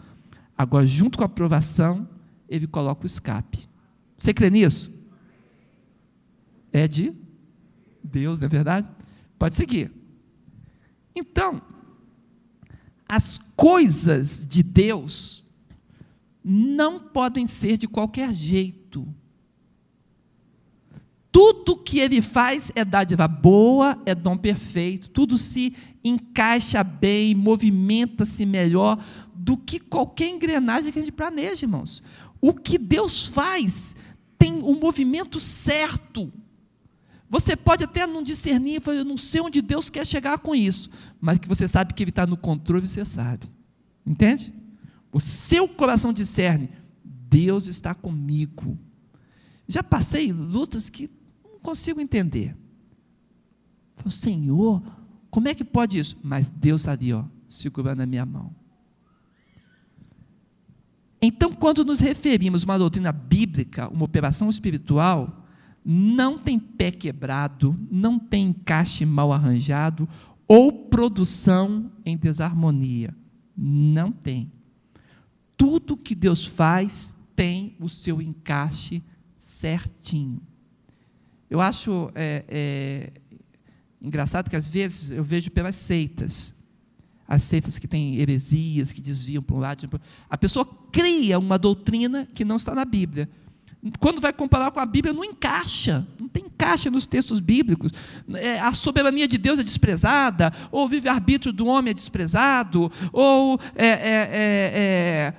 Agora, 0.57 0.85
junto 0.85 1.17
com 1.17 1.23
a 1.23 1.27
aprovação, 1.27 2.07
ele 2.49 2.67
coloca 2.67 3.03
o 3.03 3.05
escape. 3.05 3.67
Você 4.17 4.33
crê 4.33 4.49
nisso? 4.49 4.97
É 6.71 6.87
de 6.87 7.13
Deus, 8.03 8.39
não 8.39 8.47
é 8.47 8.49
verdade? 8.49 8.89
Pode 9.37 9.55
seguir. 9.55 9.91
Então, 11.15 11.61
as 13.07 13.37
coisas 13.55 14.45
de 14.45 14.61
Deus 14.61 15.43
não 16.43 16.99
podem 16.99 17.47
ser 17.47 17.77
de 17.77 17.87
qualquer 17.87 18.33
jeito. 18.33 19.07
Tudo 21.37 21.77
que 21.77 21.99
ele 21.99 22.19
faz 22.19 22.71
é 22.73 22.83
dádiva 22.83 23.27
boa, 23.27 24.01
é 24.07 24.15
dom 24.15 24.35
perfeito, 24.35 25.07
tudo 25.07 25.37
se 25.37 25.71
encaixa 26.03 26.83
bem, 26.83 27.35
movimenta-se 27.35 28.43
melhor 28.43 28.99
do 29.35 29.55
que 29.55 29.79
qualquer 29.79 30.29
engrenagem 30.29 30.91
que 30.91 30.97
a 30.97 31.01
gente 31.03 31.11
planeja, 31.11 31.63
irmãos. 31.63 32.01
O 32.41 32.55
que 32.55 32.79
Deus 32.79 33.27
faz 33.27 33.95
tem 34.35 34.63
o 34.63 34.71
um 34.71 34.79
movimento 34.79 35.39
certo. 35.39 36.33
Você 37.29 37.55
pode 37.55 37.83
até 37.83 38.07
não 38.07 38.23
discernir, 38.23 38.81
eu 38.87 39.05
não 39.05 39.15
sei 39.15 39.39
onde 39.39 39.61
Deus 39.61 39.91
quer 39.91 40.07
chegar 40.07 40.39
com 40.39 40.55
isso, 40.55 40.89
mas 41.21 41.37
que 41.37 41.47
você 41.47 41.67
sabe 41.67 41.93
que 41.93 42.03
Ele 42.03 42.09
está 42.09 42.25
no 42.25 42.35
controle, 42.35 42.89
você 42.89 43.05
sabe. 43.05 43.47
Entende? 44.03 44.51
O 45.11 45.19
seu 45.19 45.67
coração 45.67 46.11
discerne, 46.11 46.71
Deus 47.05 47.67
está 47.67 47.93
comigo. 47.93 48.75
Já 49.67 49.83
passei 49.83 50.31
lutas 50.31 50.89
que 50.89 51.07
não 51.57 51.61
consigo 51.61 51.99
entender. 51.99 52.55
O 54.05 54.11
Senhor, 54.11 54.81
como 55.29 55.47
é 55.47 55.55
que 55.55 55.63
pode 55.63 55.97
isso? 55.97 56.15
Mas 56.23 56.49
Deus 56.49 56.87
ali, 56.87 57.11
ó, 57.11 57.25
segurando 57.49 58.01
a 58.01 58.05
minha 58.05 58.25
mão. 58.25 58.55
Então, 61.19 61.51
quando 61.51 61.83
nos 61.83 61.99
referimos 61.99 62.63
a 62.63 62.65
uma 62.65 62.77
doutrina 62.77 63.11
bíblica, 63.11 63.89
uma 63.89 64.05
operação 64.05 64.49
espiritual, 64.49 65.45
não 65.83 66.37
tem 66.37 66.59
pé 66.59 66.91
quebrado, 66.91 67.75
não 67.89 68.19
tem 68.19 68.49
encaixe 68.49 69.03
mal 69.03 69.33
arranjado 69.33 70.07
ou 70.47 70.71
produção 70.71 71.91
em 72.05 72.15
desarmonia. 72.15 73.15
Não 73.57 74.11
tem. 74.11 74.51
Tudo 75.57 75.97
que 75.97 76.13
Deus 76.13 76.45
faz 76.45 77.15
tem 77.35 77.75
o 77.79 77.89
seu 77.89 78.21
encaixe 78.21 79.03
certinho. 79.35 80.39
Eu 81.49 81.61
acho 81.61 82.11
é, 82.15 82.43
é, 82.47 83.11
engraçado 84.01 84.49
que 84.49 84.55
às 84.55 84.67
vezes 84.67 85.11
eu 85.11 85.23
vejo 85.23 85.49
pelas 85.51 85.75
seitas, 85.75 86.53
as 87.27 87.43
seitas 87.43 87.77
que 87.77 87.87
têm 87.87 88.17
heresias, 88.17 88.91
que 88.91 89.01
desviam 89.01 89.43
para 89.43 89.55
um 89.55 89.59
lado. 89.59 90.01
A 90.29 90.37
pessoa 90.37 90.65
cria 90.91 91.39
uma 91.39 91.57
doutrina 91.57 92.27
que 92.33 92.45
não 92.45 92.55
está 92.55 92.73
na 92.73 92.85
Bíblia 92.85 93.29
quando 93.99 94.19
vai 94.19 94.33
comparar 94.33 94.71
com 94.71 94.79
a 94.79 94.85
Bíblia, 94.85 95.13
não 95.13 95.23
encaixa, 95.23 96.05
não 96.19 96.27
tem 96.27 96.45
encaixe 96.45 96.89
nos 96.89 97.05
textos 97.05 97.39
bíblicos. 97.39 97.91
É, 98.33 98.59
a 98.59 98.73
soberania 98.73 99.27
de 99.27 99.37
Deus 99.37 99.59
é 99.59 99.63
desprezada, 99.63 100.51
ou 100.71 100.85
o 100.85 100.89
livre-arbítrio 100.89 101.53
do 101.53 101.67
homem 101.67 101.91
é 101.91 101.93
desprezado, 101.93 102.91
ou 103.13 103.59
é, 103.75 103.87
é, 103.87 103.87
é, 103.87 104.71
é 104.73 105.33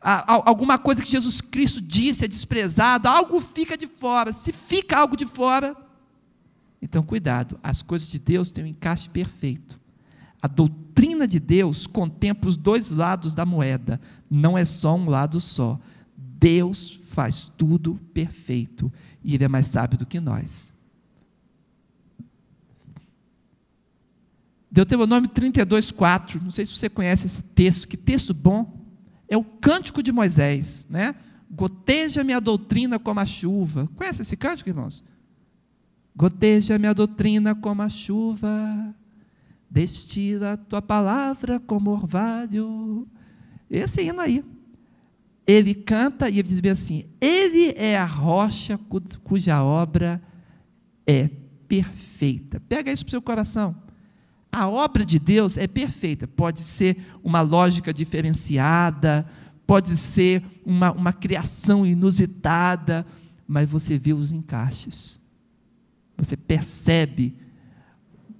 alguma 0.00 0.78
coisa 0.78 1.02
que 1.02 1.10
Jesus 1.10 1.40
Cristo 1.40 1.80
disse 1.80 2.24
é 2.24 2.28
desprezada, 2.28 3.10
algo 3.10 3.40
fica 3.40 3.76
de 3.76 3.86
fora. 3.86 4.32
Se 4.32 4.52
fica 4.52 4.96
algo 4.96 5.16
de 5.16 5.26
fora, 5.26 5.76
então 6.80 7.02
cuidado, 7.02 7.58
as 7.62 7.82
coisas 7.82 8.08
de 8.08 8.18
Deus 8.18 8.50
têm 8.50 8.64
um 8.64 8.68
encaixe 8.68 9.08
perfeito. 9.08 9.78
A 10.40 10.46
doutrina 10.46 11.26
de 11.26 11.40
Deus 11.40 11.86
contempla 11.86 12.48
os 12.48 12.56
dois 12.56 12.90
lados 12.90 13.34
da 13.34 13.44
moeda, 13.44 14.00
não 14.30 14.56
é 14.56 14.64
só 14.64 14.94
um 14.94 15.08
lado 15.08 15.40
só. 15.40 15.78
Deus 16.16 17.00
faz 17.06 17.46
tudo 17.46 17.98
perfeito 18.14 18.92
e 19.24 19.34
Ele 19.34 19.44
é 19.44 19.48
mais 19.48 19.66
sábio 19.66 19.98
do 19.98 20.06
que 20.06 20.20
nós. 20.20 20.72
Deuteronômio 24.70 25.28
32, 25.28 25.90
4. 25.90 26.40
Não 26.40 26.50
sei 26.52 26.64
se 26.64 26.76
você 26.76 26.88
conhece 26.88 27.26
esse 27.26 27.42
texto. 27.42 27.88
Que 27.88 27.96
texto 27.96 28.32
bom! 28.32 28.77
É 29.28 29.36
o 29.36 29.44
cântico 29.44 30.02
de 30.02 30.10
Moisés, 30.10 30.86
né? 30.88 31.14
Goteja 31.50 32.24
minha 32.24 32.40
doutrina 32.40 32.98
como 32.98 33.20
a 33.20 33.26
chuva. 33.26 33.88
Conhece 33.96 34.22
esse 34.22 34.36
cântico, 34.36 34.68
irmãos? 34.68 35.04
Goteja 36.16 36.78
minha 36.78 36.94
doutrina 36.94 37.54
como 37.54 37.82
a 37.82 37.88
chuva, 37.88 38.94
destila 39.70 40.54
a 40.54 40.56
tua 40.56 40.82
palavra 40.82 41.60
como 41.60 41.90
orvalho. 41.90 43.06
Esse 43.70 44.02
hino 44.02 44.20
aí 44.20 44.44
ele 45.48 45.74
canta 45.74 46.28
e 46.28 46.38
ele 46.38 46.48
diz 46.48 46.60
bem 46.60 46.72
assim: 46.72 47.06
Ele 47.18 47.72
é 47.74 47.96
a 47.96 48.04
rocha 48.04 48.78
cuja 49.24 49.64
obra 49.64 50.22
é 51.06 51.30
perfeita. 51.66 52.60
Pega 52.60 52.92
isso 52.92 53.02
para 53.02 53.08
o 53.08 53.12
seu 53.12 53.22
coração. 53.22 53.74
A 54.50 54.68
obra 54.68 55.04
de 55.04 55.18
Deus 55.18 55.56
é 55.56 55.66
perfeita. 55.66 56.26
Pode 56.26 56.62
ser 56.62 56.96
uma 57.22 57.40
lógica 57.40 57.92
diferenciada, 57.92 59.28
pode 59.66 59.96
ser 59.96 60.42
uma, 60.64 60.92
uma 60.92 61.12
criação 61.12 61.84
inusitada, 61.84 63.06
mas 63.46 63.68
você 63.68 63.98
vê 63.98 64.12
os 64.12 64.32
encaixes. 64.32 65.20
Você 66.16 66.36
percebe 66.36 67.36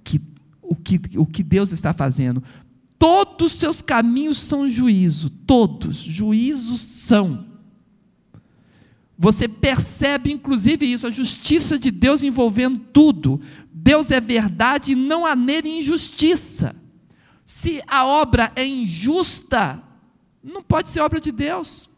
que, 0.03 0.21
o, 0.61 0.75
que, 0.75 0.99
o 1.17 1.25
que 1.25 1.43
Deus 1.43 1.71
está 1.71 1.93
fazendo. 1.93 2.43
Todos 2.97 3.53
os 3.53 3.59
seus 3.59 3.81
caminhos 3.81 4.39
são 4.39 4.69
juízo, 4.69 5.29
todos, 5.29 5.97
juízos 5.97 6.81
são. 6.81 7.45
Você 9.21 9.49
percebe, 9.49 10.31
inclusive, 10.31 10.89
isso, 10.89 11.05
a 11.05 11.11
justiça 11.11 11.77
de 11.77 11.91
Deus 11.91 12.23
envolvendo 12.23 12.79
tudo. 12.93 13.41
Deus 13.69 14.11
é 14.11 14.21
verdade 14.21 14.93
e 14.93 14.95
não 14.95 15.25
há 15.25 15.35
nele 15.35 15.67
injustiça. 15.67 16.73
Se 17.43 17.83
a 17.85 18.05
obra 18.05 18.49
é 18.55 18.65
injusta, 18.65 19.83
não 20.41 20.63
pode 20.63 20.89
ser 20.89 21.01
obra 21.01 21.19
de 21.19 21.33
Deus. 21.33 21.89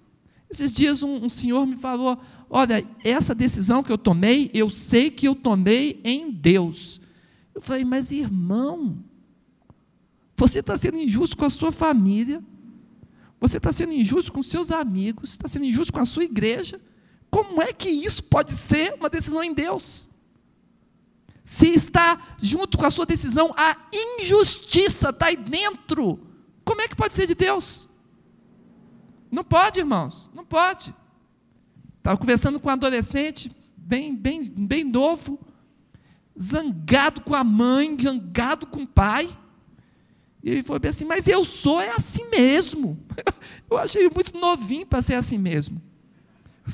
Esses 0.50 0.74
dias 0.74 1.04
um, 1.04 1.26
um 1.26 1.30
senhor 1.30 1.68
me 1.68 1.78
falou: 1.78 2.20
Olha, 2.50 2.84
essa 3.04 3.36
decisão 3.36 3.84
que 3.84 3.92
eu 3.92 4.00
tomei, 4.00 4.50
eu 4.52 4.72
sei 4.72 5.12
que 5.12 5.28
eu 5.28 5.36
tomei 5.36 6.02
em 6.04 6.32
Deus. 6.32 7.00
Eu 7.54 7.62
falei, 7.62 7.86
mas 7.86 8.12
irmão, 8.12 8.98
você 10.36 10.60
está 10.60 10.76
sendo 10.76 10.98
injusto 10.98 11.38
com 11.38 11.46
a 11.46 11.52
sua 11.52 11.72
família, 11.72 12.44
você 13.40 13.58
está 13.58 13.72
sendo 13.72 13.94
injusto 13.94 14.32
com 14.32 14.42
seus 14.42 14.72
amigos, 14.72 15.32
está 15.32 15.48
sendo 15.48 15.66
injusto 15.66 15.94
com 15.94 16.00
a 16.00 16.06
sua 16.06 16.24
igreja. 16.24 16.82
Como 17.32 17.62
é 17.62 17.72
que 17.72 17.89
isso 17.89 18.24
pode 18.26 18.52
ser 18.52 18.94
uma 18.94 19.10
decisão 19.10 19.41
em 19.41 19.54
Deus? 19.54 20.10
Se 21.44 21.70
está 21.70 22.36
junto 22.39 22.78
com 22.78 22.86
a 22.86 22.91
sua 22.91 23.06
decisão, 23.06 23.54
a 23.58 23.78
injustiça 24.20 25.10
está 25.10 25.28
aí 25.28 25.38
dentro, 25.38 26.20
como 26.63 26.82
é 26.82 26.88
que 26.88 26.96
pode 26.96 27.13
ser 27.13 27.26
de 27.26 27.34
Deus? 27.34 27.89
Não 29.32 29.44
pode, 29.44 29.80
irmãos, 29.80 30.30
não 30.36 30.46
pode. 30.46 30.94
Estava 31.98 32.17
conversando 32.17 32.60
com 32.60 32.67
um 32.67 32.72
adolescente, 32.72 33.50
bem, 33.78 34.13
bem, 34.15 34.44
bem 34.44 34.84
novo, 34.84 35.39
zangado 36.39 37.22
com 37.22 37.34
a 37.34 37.44
mãe, 37.44 37.98
zangado 38.00 38.67
com 38.67 38.84
o 38.84 38.88
pai. 38.88 39.30
E 40.44 40.50
ele 40.50 40.63
falou 40.63 40.80
bem 40.80 40.89
assim, 40.89 41.06
mas 41.06 41.28
eu 41.28 41.46
sou 41.46 41.80
é 41.80 41.91
assim 41.91 42.30
mesmo. 42.30 43.00
Eu 43.70 43.78
achei 43.78 44.10
muito 44.10 44.38
novinho 44.38 44.86
para 44.86 45.02
ser 45.02 45.13
assim 45.13 45.38
mesmo. 45.38 45.82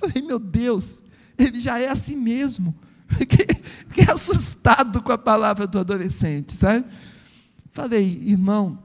Eu 0.02 0.10
falei, 0.10 0.22
meu 0.22 0.40
Deus, 0.40 1.02
ele 1.38 1.60
já 1.60 1.80
é 1.80 1.90
assim 1.90 2.16
mesmo. 2.16 2.76
Fiquei, 3.08 4.14
assustado 4.14 5.02
com 5.02 5.12
a 5.12 5.18
palavra 5.18 5.66
do 5.66 5.80
adolescente, 5.80 6.54
sabe? 6.54 6.86
Falei, 7.72 8.22
irmão, 8.26 8.84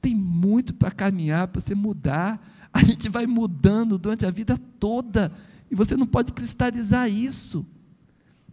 tem 0.00 0.14
muito 0.14 0.74
para 0.74 0.90
caminhar, 0.90 1.48
para 1.48 1.60
você 1.60 1.74
mudar. 1.74 2.68
A 2.72 2.82
gente 2.82 3.08
vai 3.08 3.26
mudando 3.26 3.98
durante 3.98 4.26
a 4.26 4.30
vida 4.30 4.56
toda. 4.80 5.32
E 5.70 5.74
você 5.74 5.96
não 5.96 6.06
pode 6.06 6.32
cristalizar 6.32 7.10
isso. 7.10 7.66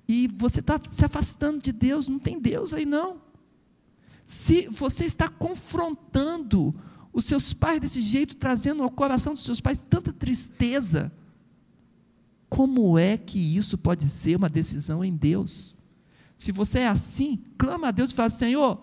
E 0.08 0.28
você 0.28 0.60
está 0.60 0.80
se 0.91 1.06
afastando 1.06 1.62
de 1.62 1.71
Deus, 1.71 2.08
não 2.08 2.19
tem 2.19 2.39
Deus 2.39 2.73
aí 2.73 2.86
não. 2.86 3.17
Se 4.25 4.67
você 4.69 5.06
está 5.06 5.28
confrontando 5.28 6.73
os 7.12 7.25
seus 7.25 7.54
pais 7.54 7.80
desse 7.80 8.02
jeito, 8.02 8.36
trazendo 8.36 8.84
ao 8.84 8.89
coração 8.89 9.34
dos 9.34 9.43
seus 9.43 9.60
pais 9.60 9.86
tanta 9.88 10.13
tristeza, 10.13 11.12
como 12.49 12.97
é 12.97 13.15
que 13.15 13.39
isso 13.39 13.77
pode 13.77 14.09
ser 14.09 14.35
uma 14.35 14.49
decisão 14.49 15.05
em 15.05 15.15
Deus? 15.15 15.75
Se 16.35 16.51
você 16.51 16.79
é 16.79 16.88
assim, 16.88 17.39
clama 17.57 17.89
a 17.89 17.91
Deus 17.91 18.12
e 18.12 18.15
fala: 18.15 18.29
Senhor, 18.29 18.81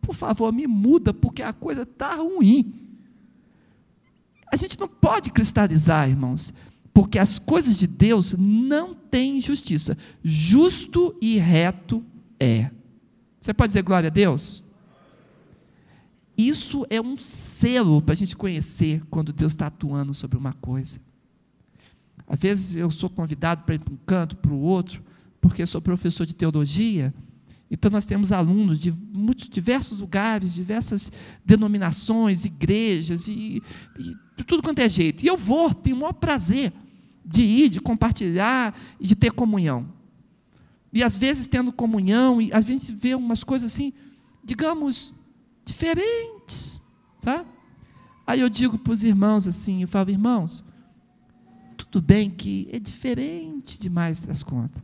por 0.00 0.14
favor, 0.14 0.52
me 0.52 0.66
muda, 0.66 1.12
porque 1.12 1.42
a 1.42 1.52
coisa 1.52 1.82
está 1.82 2.16
ruim. 2.16 2.74
A 4.50 4.56
gente 4.56 4.78
não 4.78 4.88
pode 4.88 5.30
cristalizar, 5.30 6.08
irmãos, 6.08 6.52
porque 6.92 7.18
as 7.18 7.38
coisas 7.38 7.78
de 7.78 7.86
Deus 7.86 8.34
não 8.38 8.94
têm 8.94 9.40
justiça. 9.40 9.96
Justo 10.22 11.16
e 11.20 11.38
reto 11.38 12.04
é. 12.38 12.70
Você 13.40 13.52
pode 13.52 13.70
dizer 13.70 13.82
glória 13.82 14.08
a 14.08 14.12
Deus? 14.12 14.62
Isso 16.36 16.86
é 16.88 17.00
um 17.00 17.16
selo 17.16 18.00
para 18.00 18.12
a 18.12 18.16
gente 18.16 18.36
conhecer 18.36 19.02
quando 19.10 19.32
Deus 19.32 19.52
está 19.52 19.66
atuando 19.66 20.14
sobre 20.14 20.36
uma 20.36 20.52
coisa. 20.54 21.00
Às 22.32 22.40
vezes 22.40 22.76
eu 22.76 22.90
sou 22.90 23.10
convidado 23.10 23.62
para 23.64 23.74
ir 23.74 23.78
para 23.78 23.92
um 23.92 23.98
canto, 24.06 24.36
para 24.36 24.50
o 24.50 24.58
outro, 24.58 25.02
porque 25.38 25.66
sou 25.66 25.82
professor 25.82 26.24
de 26.24 26.34
teologia. 26.34 27.12
Então 27.70 27.90
nós 27.90 28.06
temos 28.06 28.32
alunos 28.32 28.80
de 28.80 28.90
muitos 28.90 29.50
diversos 29.50 29.98
lugares, 30.00 30.54
diversas 30.54 31.12
denominações, 31.44 32.46
igrejas 32.46 33.28
e, 33.28 33.62
e 34.38 34.44
tudo 34.44 34.62
quanto 34.62 34.78
é 34.78 34.88
jeito. 34.88 35.22
E 35.22 35.26
eu 35.26 35.36
vou, 35.36 35.74
tenho 35.74 35.94
o 35.94 35.98
maior 36.00 36.14
prazer 36.14 36.72
de 37.22 37.42
ir, 37.42 37.68
de 37.68 37.80
compartilhar 37.80 38.74
e 38.98 39.06
de 39.06 39.14
ter 39.14 39.30
comunhão. 39.30 39.86
E 40.90 41.02
às 41.02 41.18
vezes 41.18 41.46
tendo 41.46 41.70
comunhão, 41.70 42.40
e 42.40 42.50
às 42.50 42.64
vezes 42.64 42.90
vê 42.90 43.14
umas 43.14 43.44
coisas 43.44 43.70
assim, 43.70 43.92
digamos, 44.42 45.12
diferentes, 45.66 46.80
sabe? 47.18 47.46
Aí 48.26 48.40
eu 48.40 48.48
digo 48.48 48.78
para 48.78 48.94
os 48.94 49.04
irmãos 49.04 49.46
assim, 49.46 49.82
eu 49.82 49.88
falo, 49.88 50.08
irmãos, 50.08 50.64
tudo 51.92 52.06
bem 52.06 52.30
que 52.30 52.66
é 52.72 52.78
diferente 52.78 53.78
demais 53.78 54.22
das 54.22 54.42
contas, 54.42 54.82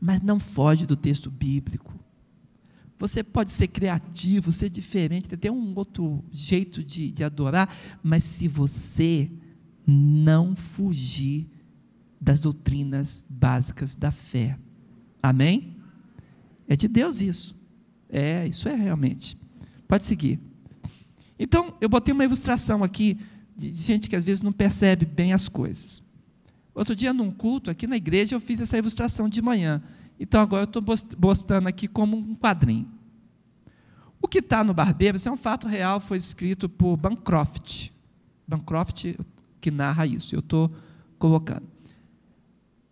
mas 0.00 0.22
não 0.22 0.40
foge 0.40 0.86
do 0.86 0.96
texto 0.96 1.30
bíblico. 1.30 1.92
Você 2.98 3.22
pode 3.22 3.50
ser 3.50 3.68
criativo, 3.68 4.50
ser 4.52 4.70
diferente, 4.70 5.28
ter 5.36 5.50
um 5.50 5.74
outro 5.76 6.24
jeito 6.32 6.82
de, 6.82 7.12
de 7.12 7.22
adorar, 7.22 7.74
mas 8.02 8.24
se 8.24 8.48
você 8.48 9.30
não 9.86 10.56
fugir 10.56 11.46
das 12.18 12.40
doutrinas 12.40 13.22
básicas 13.28 13.94
da 13.94 14.10
fé. 14.10 14.58
Amém? 15.22 15.76
É 16.66 16.74
de 16.74 16.88
Deus 16.88 17.20
isso. 17.20 17.54
É, 18.08 18.46
isso 18.46 18.66
é 18.66 18.74
realmente. 18.74 19.36
Pode 19.86 20.04
seguir. 20.04 20.40
Então, 21.38 21.74
eu 21.82 21.88
botei 21.88 22.14
uma 22.14 22.24
ilustração 22.24 22.82
aqui 22.82 23.18
de 23.68 23.72
gente 23.72 24.08
que 24.08 24.16
às 24.16 24.24
vezes 24.24 24.42
não 24.42 24.52
percebe 24.52 25.04
bem 25.04 25.32
as 25.32 25.48
coisas. 25.48 26.02
Outro 26.74 26.96
dia, 26.96 27.12
num 27.12 27.30
culto 27.30 27.70
aqui 27.70 27.86
na 27.86 27.96
igreja, 27.96 28.34
eu 28.34 28.40
fiz 28.40 28.60
essa 28.60 28.78
ilustração 28.78 29.28
de 29.28 29.42
manhã. 29.42 29.82
Então, 30.18 30.40
agora 30.40 30.62
eu 30.62 30.64
estou 30.64 30.82
postando 31.20 31.68
aqui 31.68 31.86
como 31.86 32.16
um 32.16 32.34
quadrinho. 32.34 32.88
O 34.20 34.28
que 34.28 34.38
está 34.38 34.62
no 34.62 34.72
Barbeiro, 34.72 35.16
isso 35.16 35.28
é 35.28 35.32
um 35.32 35.36
fato 35.36 35.66
real, 35.66 36.00
foi 36.00 36.16
escrito 36.16 36.68
por 36.68 36.96
Bancroft. 36.96 37.90
Bancroft 38.46 39.14
que 39.60 39.70
narra 39.70 40.06
isso, 40.06 40.34
eu 40.34 40.40
estou 40.40 40.70
colocando. 41.18 41.66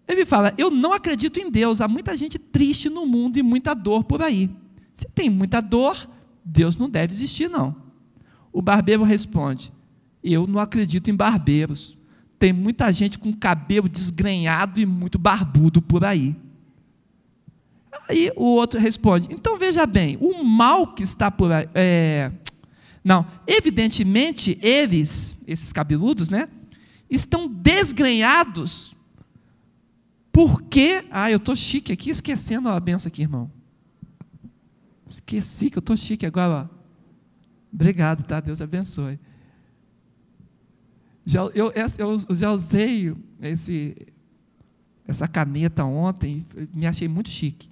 Ele 0.06 0.24
fala: 0.24 0.54
Eu 0.56 0.70
não 0.70 0.92
acredito 0.92 1.38
em 1.38 1.50
Deus, 1.50 1.80
há 1.80 1.88
muita 1.88 2.16
gente 2.16 2.38
triste 2.38 2.88
no 2.88 3.06
mundo 3.06 3.38
e 3.38 3.42
muita 3.42 3.74
dor 3.74 4.04
por 4.04 4.22
aí. 4.22 4.50
Se 4.94 5.06
tem 5.14 5.28
muita 5.28 5.60
dor, 5.60 6.08
Deus 6.44 6.76
não 6.76 6.88
deve 6.88 7.12
existir, 7.12 7.48
não. 7.48 7.76
O 8.52 8.62
barbeiro 8.62 9.04
responde: 9.04 9.72
eu 10.22 10.46
não 10.46 10.58
acredito 10.58 11.10
em 11.10 11.14
barbeiros. 11.14 11.96
Tem 12.38 12.52
muita 12.52 12.92
gente 12.92 13.18
com 13.18 13.32
cabelo 13.32 13.88
desgrenhado 13.88 14.80
e 14.80 14.86
muito 14.86 15.18
barbudo 15.18 15.82
por 15.82 16.04
aí. 16.04 16.36
Aí 18.08 18.30
o 18.36 18.44
outro 18.44 18.78
responde: 18.78 19.28
então 19.30 19.58
veja 19.58 19.86
bem, 19.86 20.16
o 20.20 20.44
mal 20.44 20.94
que 20.94 21.02
está 21.02 21.30
por 21.30 21.50
aí. 21.50 21.68
É, 21.74 22.30
não, 23.02 23.26
evidentemente 23.46 24.58
eles, 24.62 25.36
esses 25.46 25.72
cabeludos, 25.72 26.30
né, 26.30 26.48
estão 27.10 27.48
desgrenhados 27.48 28.94
porque. 30.38 31.04
Ah, 31.10 31.32
eu 31.32 31.38
estou 31.38 31.56
chique 31.56 31.92
aqui, 31.92 32.10
esquecendo 32.10 32.68
a 32.68 32.78
benção 32.78 33.08
aqui, 33.08 33.22
irmão. 33.22 33.50
Esqueci 35.04 35.68
que 35.68 35.78
eu 35.78 35.80
estou 35.80 35.96
chique 35.96 36.24
agora. 36.24 36.70
Ó. 36.70 36.78
Obrigado, 37.72 38.22
tá? 38.22 38.38
Deus 38.38 38.60
abençoe. 38.60 39.18
Já, 41.28 41.42
eu, 41.54 41.70
eu 41.74 42.34
já 42.34 42.50
usei 42.50 43.14
esse, 43.42 43.94
essa 45.06 45.28
caneta 45.28 45.84
ontem, 45.84 46.46
me 46.72 46.86
achei 46.86 47.06
muito 47.06 47.28
chique. 47.28 47.68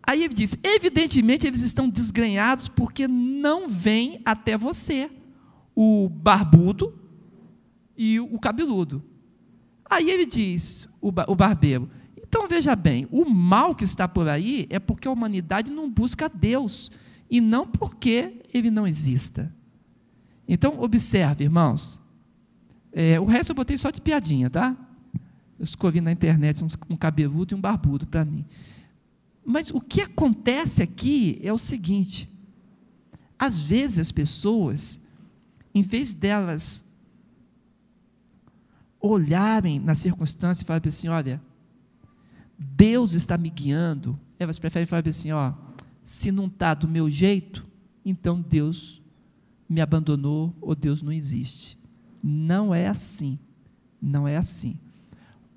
Aí 0.00 0.22
ele 0.22 0.32
diz: 0.32 0.56
evidentemente 0.62 1.44
eles 1.44 1.62
estão 1.62 1.88
desgrenhados 1.88 2.68
porque 2.68 3.08
não 3.08 3.68
vêm 3.68 4.20
até 4.24 4.56
você, 4.56 5.10
o 5.74 6.08
barbudo 6.08 6.96
e 7.96 8.20
o 8.20 8.38
cabeludo. 8.38 9.02
Aí 9.90 10.08
ele 10.08 10.24
diz, 10.24 10.88
o, 11.00 11.08
o 11.08 11.34
barbeiro: 11.34 11.90
então 12.16 12.46
veja 12.46 12.76
bem, 12.76 13.08
o 13.10 13.28
mal 13.28 13.74
que 13.74 13.82
está 13.82 14.06
por 14.06 14.28
aí 14.28 14.68
é 14.70 14.78
porque 14.78 15.08
a 15.08 15.10
humanidade 15.10 15.72
não 15.72 15.90
busca 15.90 16.28
Deus 16.28 16.92
e 17.28 17.40
não 17.40 17.66
porque 17.66 18.40
ele 18.54 18.70
não 18.70 18.86
exista. 18.86 19.52
Então, 20.48 20.80
observe, 20.80 21.44
irmãos. 21.44 22.00
É, 22.90 23.20
o 23.20 23.26
resto 23.26 23.50
eu 23.50 23.54
botei 23.54 23.76
só 23.76 23.90
de 23.90 24.00
piadinha, 24.00 24.48
tá? 24.48 24.74
Eu 25.58 25.64
escolhi 25.64 26.00
na 26.00 26.10
internet 26.10 26.64
um, 26.64 26.96
cabeludo 26.96 27.52
e 27.52 27.56
um 27.56 27.60
barbudo 27.60 28.06
para 28.06 28.24
mim. 28.24 28.46
Mas 29.44 29.70
o 29.70 29.80
que 29.80 30.00
acontece 30.00 30.82
aqui 30.82 31.38
é 31.42 31.52
o 31.52 31.58
seguinte: 31.58 32.28
às 33.38 33.58
vezes 33.58 33.98
as 33.98 34.12
pessoas, 34.12 35.00
em 35.74 35.82
vez 35.82 36.14
delas 36.14 36.86
olharem 39.00 39.78
na 39.78 39.94
circunstância 39.94 40.62
e 40.62 40.66
falarem 40.66 40.88
assim: 40.88 41.08
olha, 41.08 41.42
Deus 42.58 43.12
está 43.12 43.36
me 43.36 43.50
guiando, 43.50 44.18
elas 44.38 44.58
preferem 44.58 44.86
falar 44.86 45.06
assim: 45.06 45.30
ó, 45.32 45.52
se 46.02 46.32
não 46.32 46.46
está 46.46 46.72
do 46.72 46.88
meu 46.88 47.10
jeito, 47.10 47.66
então 48.04 48.40
Deus 48.40 49.02
me 49.68 49.80
abandonou 49.80 50.54
ou 50.60 50.74
Deus 50.74 51.02
não 51.02 51.12
existe. 51.12 51.78
Não 52.22 52.74
é 52.74 52.88
assim. 52.88 53.38
Não 54.00 54.26
é 54.26 54.36
assim. 54.36 54.76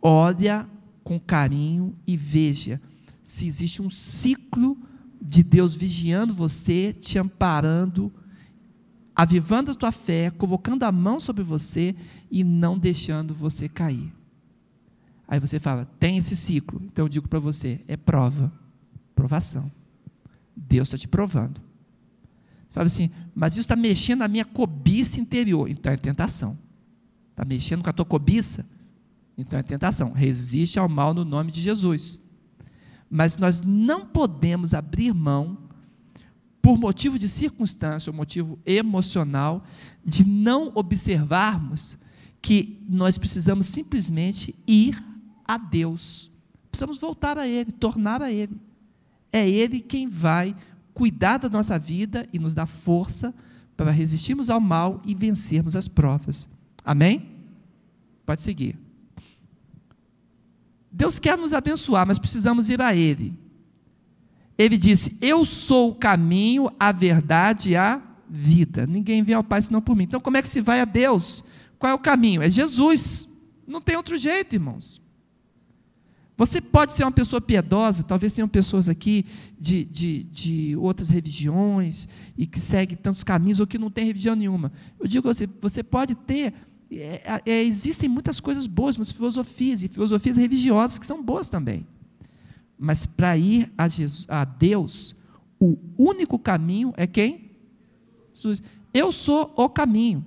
Olha 0.01 0.67
com 1.03 1.19
carinho 1.19 1.95
e 2.05 2.17
veja 2.17 2.81
se 3.23 3.47
existe 3.47 3.81
um 3.81 3.89
ciclo 3.89 4.77
de 5.21 5.43
Deus 5.43 5.75
vigiando 5.75 6.33
você, 6.33 6.93
te 6.93 7.19
amparando, 7.19 8.11
avivando 9.15 9.71
a 9.71 9.75
tua 9.75 9.91
fé, 9.91 10.31
colocando 10.31 10.83
a 10.83 10.91
mão 10.91 11.19
sobre 11.19 11.43
você 11.43 11.95
e 12.29 12.43
não 12.43 12.77
deixando 12.77 13.33
você 13.33 13.69
cair. 13.69 14.11
Aí 15.27 15.39
você 15.39 15.59
fala, 15.59 15.85
tem 15.99 16.17
esse 16.17 16.35
ciclo. 16.35 16.81
Então 16.83 17.05
eu 17.05 17.09
digo 17.09 17.27
para 17.27 17.39
você, 17.39 17.79
é 17.87 17.95
prova, 17.95 18.51
provação. 19.15 19.71
Deus 20.55 20.87
está 20.89 20.97
te 20.97 21.07
provando. 21.07 21.61
Você 22.71 22.73
fala 22.73 22.85
assim, 22.85 23.11
mas 23.35 23.53
isso 23.53 23.61
está 23.61 23.75
mexendo 23.75 24.19
na 24.19 24.29
minha 24.29 24.45
cobiça 24.45 25.19
interior. 25.19 25.69
Então 25.69 25.91
é 25.91 25.97
tentação. 25.97 26.57
Está 27.31 27.43
mexendo 27.43 27.83
com 27.83 27.89
a 27.89 27.93
tua 27.93 28.05
cobiça? 28.05 28.65
Então 29.37 29.59
é 29.59 29.63
tentação. 29.63 30.13
Resiste 30.13 30.79
ao 30.79 30.87
mal 30.87 31.13
no 31.13 31.25
nome 31.25 31.51
de 31.51 31.59
Jesus. 31.61 32.21
Mas 33.09 33.35
nós 33.35 33.61
não 33.61 34.05
podemos 34.05 34.73
abrir 34.73 35.13
mão, 35.13 35.57
por 36.61 36.77
motivo 36.77 37.19
de 37.19 37.27
circunstância, 37.27 38.09
ou 38.09 38.15
motivo 38.15 38.57
emocional, 38.65 39.65
de 40.05 40.25
não 40.25 40.71
observarmos 40.75 41.97
que 42.41 42.79
nós 42.87 43.17
precisamos 43.17 43.65
simplesmente 43.65 44.55
ir 44.65 45.03
a 45.43 45.57
Deus. 45.57 46.31
Precisamos 46.69 46.99
voltar 46.99 47.37
a 47.37 47.47
Ele, 47.47 47.71
tornar 47.71 48.21
a 48.21 48.31
Ele. 48.31 48.55
É 49.33 49.49
Ele 49.49 49.81
quem 49.81 50.07
vai 50.07 50.55
cuidar 50.93 51.37
da 51.37 51.49
nossa 51.49 51.77
vida 51.77 52.27
e 52.31 52.39
nos 52.39 52.53
dar 52.53 52.65
força 52.65 53.33
para 53.75 53.91
resistirmos 53.91 54.49
ao 54.49 54.59
mal 54.59 55.01
e 55.05 55.15
vencermos 55.15 55.75
as 55.75 55.87
provas. 55.87 56.47
Amém? 56.83 57.29
Pode 58.25 58.41
seguir. 58.41 58.77
Deus 60.91 61.17
quer 61.17 61.37
nos 61.37 61.53
abençoar, 61.53 62.05
mas 62.05 62.19
precisamos 62.19 62.69
ir 62.69 62.81
a 62.81 62.93
Ele. 62.93 63.33
Ele 64.57 64.77
disse: 64.77 65.17
Eu 65.21 65.45
sou 65.45 65.91
o 65.91 65.95
caminho, 65.95 66.69
a 66.79 66.91
verdade 66.91 67.71
e 67.71 67.75
a 67.75 68.01
vida. 68.29 68.85
Ninguém 68.85 69.23
vem 69.23 69.35
ao 69.35 69.43
Pai 69.43 69.61
senão 69.61 69.81
por 69.81 69.95
mim. 69.95 70.03
Então, 70.03 70.19
como 70.19 70.37
é 70.37 70.41
que 70.41 70.47
se 70.47 70.61
vai 70.61 70.81
a 70.81 70.85
Deus? 70.85 71.43
Qual 71.79 71.89
é 71.89 71.93
o 71.95 71.99
caminho? 71.99 72.41
É 72.41 72.49
Jesus. 72.49 73.27
Não 73.65 73.81
tem 73.81 73.95
outro 73.95 74.17
jeito, 74.17 74.53
irmãos. 74.53 75.01
Você 76.41 76.59
pode 76.59 76.93
ser 76.93 77.03
uma 77.03 77.11
pessoa 77.11 77.39
piedosa, 77.39 78.01
talvez 78.01 78.33
tenham 78.33 78.47
pessoas 78.47 78.89
aqui 78.89 79.27
de, 79.59 79.85
de, 79.85 80.23
de 80.23 80.75
outras 80.75 81.11
religiões 81.11 82.07
e 82.35 82.47
que 82.47 82.59
seguem 82.59 82.97
tantos 82.97 83.23
caminhos 83.23 83.59
ou 83.59 83.67
que 83.67 83.77
não 83.77 83.91
tem 83.91 84.07
religião 84.07 84.35
nenhuma. 84.35 84.71
Eu 84.99 85.05
digo 85.05 85.29
a 85.29 85.33
você, 85.35 85.47
você 85.61 85.83
pode 85.83 86.15
ter. 86.15 86.51
É, 86.91 87.43
é, 87.45 87.63
existem 87.63 88.09
muitas 88.09 88.39
coisas 88.39 88.65
boas, 88.65 88.97
muitas 88.97 89.13
filosofias 89.13 89.83
e 89.83 89.87
filosofias 89.87 90.35
religiosas 90.35 90.97
que 90.97 91.05
são 91.05 91.21
boas 91.21 91.47
também. 91.47 91.85
Mas 92.75 93.05
para 93.05 93.37
ir 93.37 93.71
a, 93.77 93.87
Jesus, 93.87 94.25
a 94.27 94.43
Deus, 94.43 95.15
o 95.59 95.77
único 95.95 96.39
caminho 96.39 96.91
é 96.97 97.05
quem? 97.05 97.51
Eu 98.91 99.11
sou 99.11 99.53
o 99.55 99.69
caminho. 99.69 100.25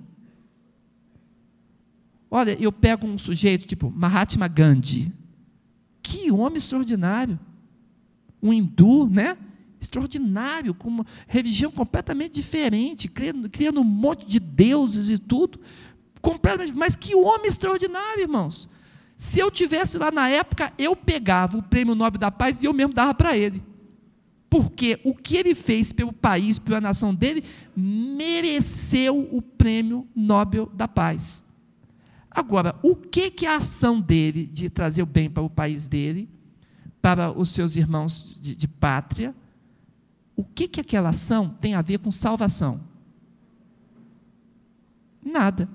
Olha, 2.31 2.55
eu 2.57 2.71
pego 2.71 3.05
um 3.05 3.17
sujeito 3.17 3.67
tipo 3.67 3.91
Mahatma 3.91 4.47
Gandhi. 4.47 5.24
Que 6.05 6.31
homem 6.31 6.57
extraordinário. 6.57 7.39
Um 8.39 8.53
hindu, 8.53 9.09
né? 9.09 9.35
Extraordinário, 9.81 10.71
com 10.75 10.87
uma 10.87 11.05
religião 11.27 11.71
completamente 11.71 12.35
diferente, 12.35 13.07
criando, 13.07 13.49
criando 13.49 13.81
um 13.81 13.83
monte 13.83 14.23
de 14.27 14.39
deuses 14.39 15.09
e 15.09 15.17
tudo, 15.17 15.59
completamente. 16.21 16.73
Mas 16.73 16.95
que 16.95 17.15
homem 17.15 17.47
extraordinário, 17.47 18.21
irmãos. 18.21 18.69
Se 19.17 19.39
eu 19.39 19.49
tivesse 19.49 19.97
lá 19.97 20.11
na 20.11 20.29
época, 20.29 20.71
eu 20.77 20.95
pegava 20.95 21.57
o 21.57 21.63
prêmio 21.63 21.95
Nobel 21.95 22.19
da 22.19 22.29
Paz 22.29 22.61
e 22.61 22.67
eu 22.67 22.73
mesmo 22.73 22.93
dava 22.93 23.15
para 23.15 23.35
ele. 23.35 23.63
Porque 24.47 24.99
o 25.03 25.15
que 25.15 25.35
ele 25.35 25.55
fez 25.55 25.91
pelo 25.91 26.13
país, 26.13 26.59
pela 26.59 26.79
nação 26.79 27.15
dele, 27.15 27.43
mereceu 27.75 29.27
o 29.31 29.41
prêmio 29.41 30.07
Nobel 30.15 30.69
da 30.71 30.87
Paz. 30.87 31.44
Agora, 32.35 32.77
o 32.83 32.97
que, 32.97 33.31
que 33.31 33.45
a 33.45 33.55
ação 33.55 34.01
dele 34.01 34.45
de 34.45 34.69
trazer 34.69 35.01
o 35.01 35.05
bem 35.05 35.29
para 35.29 35.41
o 35.41 35.49
país 35.49 35.87
dele, 35.87 36.29
para 37.01 37.31
os 37.31 37.51
seus 37.51 37.77
irmãos 37.77 38.35
de, 38.41 38.53
de 38.57 38.67
pátria, 38.67 39.33
o 40.35 40.43
que, 40.43 40.67
que 40.67 40.81
aquela 40.81 41.09
ação 41.09 41.47
tem 41.47 41.75
a 41.75 41.81
ver 41.81 41.99
com 41.99 42.11
salvação? 42.11 42.81
Nada. 45.23 45.69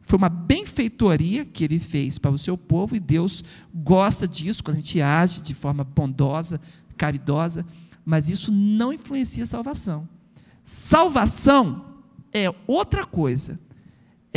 Foi 0.00 0.16
uma 0.16 0.30
benfeitoria 0.30 1.44
que 1.44 1.62
ele 1.62 1.78
fez 1.78 2.16
para 2.16 2.30
o 2.30 2.38
seu 2.38 2.56
povo 2.56 2.96
e 2.96 3.00
Deus 3.00 3.44
gosta 3.74 4.26
disso 4.26 4.64
quando 4.64 4.78
a 4.78 4.80
gente 4.80 5.02
age 5.02 5.42
de 5.42 5.52
forma 5.52 5.84
bondosa, 5.84 6.58
caridosa, 6.96 7.66
mas 8.02 8.30
isso 8.30 8.50
não 8.50 8.94
influencia 8.94 9.42
a 9.42 9.46
salvação. 9.46 10.08
Salvação 10.64 11.98
é 12.32 12.50
outra 12.66 13.04
coisa. 13.04 13.60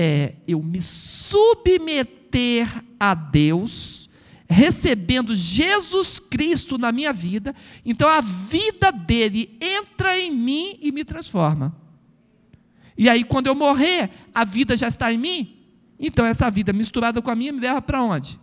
É 0.02 0.34
eu 0.47 0.64
me 0.64 0.82
submeter 0.82 2.68
a 2.99 3.14
Deus, 3.14 4.10
recebendo 4.49 5.36
Jesus 5.36 6.18
Cristo 6.18 6.78
na 6.78 6.91
minha 6.91 7.14
vida, 7.14 7.54
então 7.86 8.10
a 8.10 8.22
vida 8.22 8.91
dele 8.91 9.56
entra 9.62 10.18
em 10.18 10.32
mim 10.32 10.80
e 10.82 10.91
me 10.91 11.04
transforma. 11.04 11.76
E 12.97 13.08
aí, 13.08 13.24
quando 13.24 13.47
eu 13.47 13.56
morrer, 13.56 14.10
a 14.34 14.43
vida 14.43 14.76
já 14.76 14.88
está 14.88 15.14
em 15.14 15.18
mim, 15.18 15.62
então, 16.04 16.26
essa 16.26 16.49
vida 16.49 16.74
misturada 16.74 17.22
com 17.22 17.30
a 17.30 17.36
minha 17.36 17.54
me 17.54 17.60
leva 17.60 17.80
para 17.80 18.02
onde? 18.02 18.39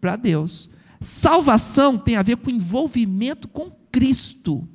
Para 0.00 0.14
Deus. 0.14 0.70
Salvação 1.00 1.98
tem 1.98 2.14
a 2.14 2.22
ver 2.22 2.36
com 2.36 2.48
envolvimento 2.48 3.48
com 3.48 3.72
Cristo. 3.90 4.68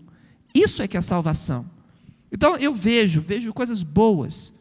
Isso 0.54 0.82
é 0.82 0.90
que 0.90 0.98
é 0.98 1.02
salvação. 1.02 1.72
Então, 2.30 2.58
eu 2.58 2.74
vejo, 2.74 3.22
vejo 3.22 3.54
coisas 3.54 3.82
boas. 3.82 4.54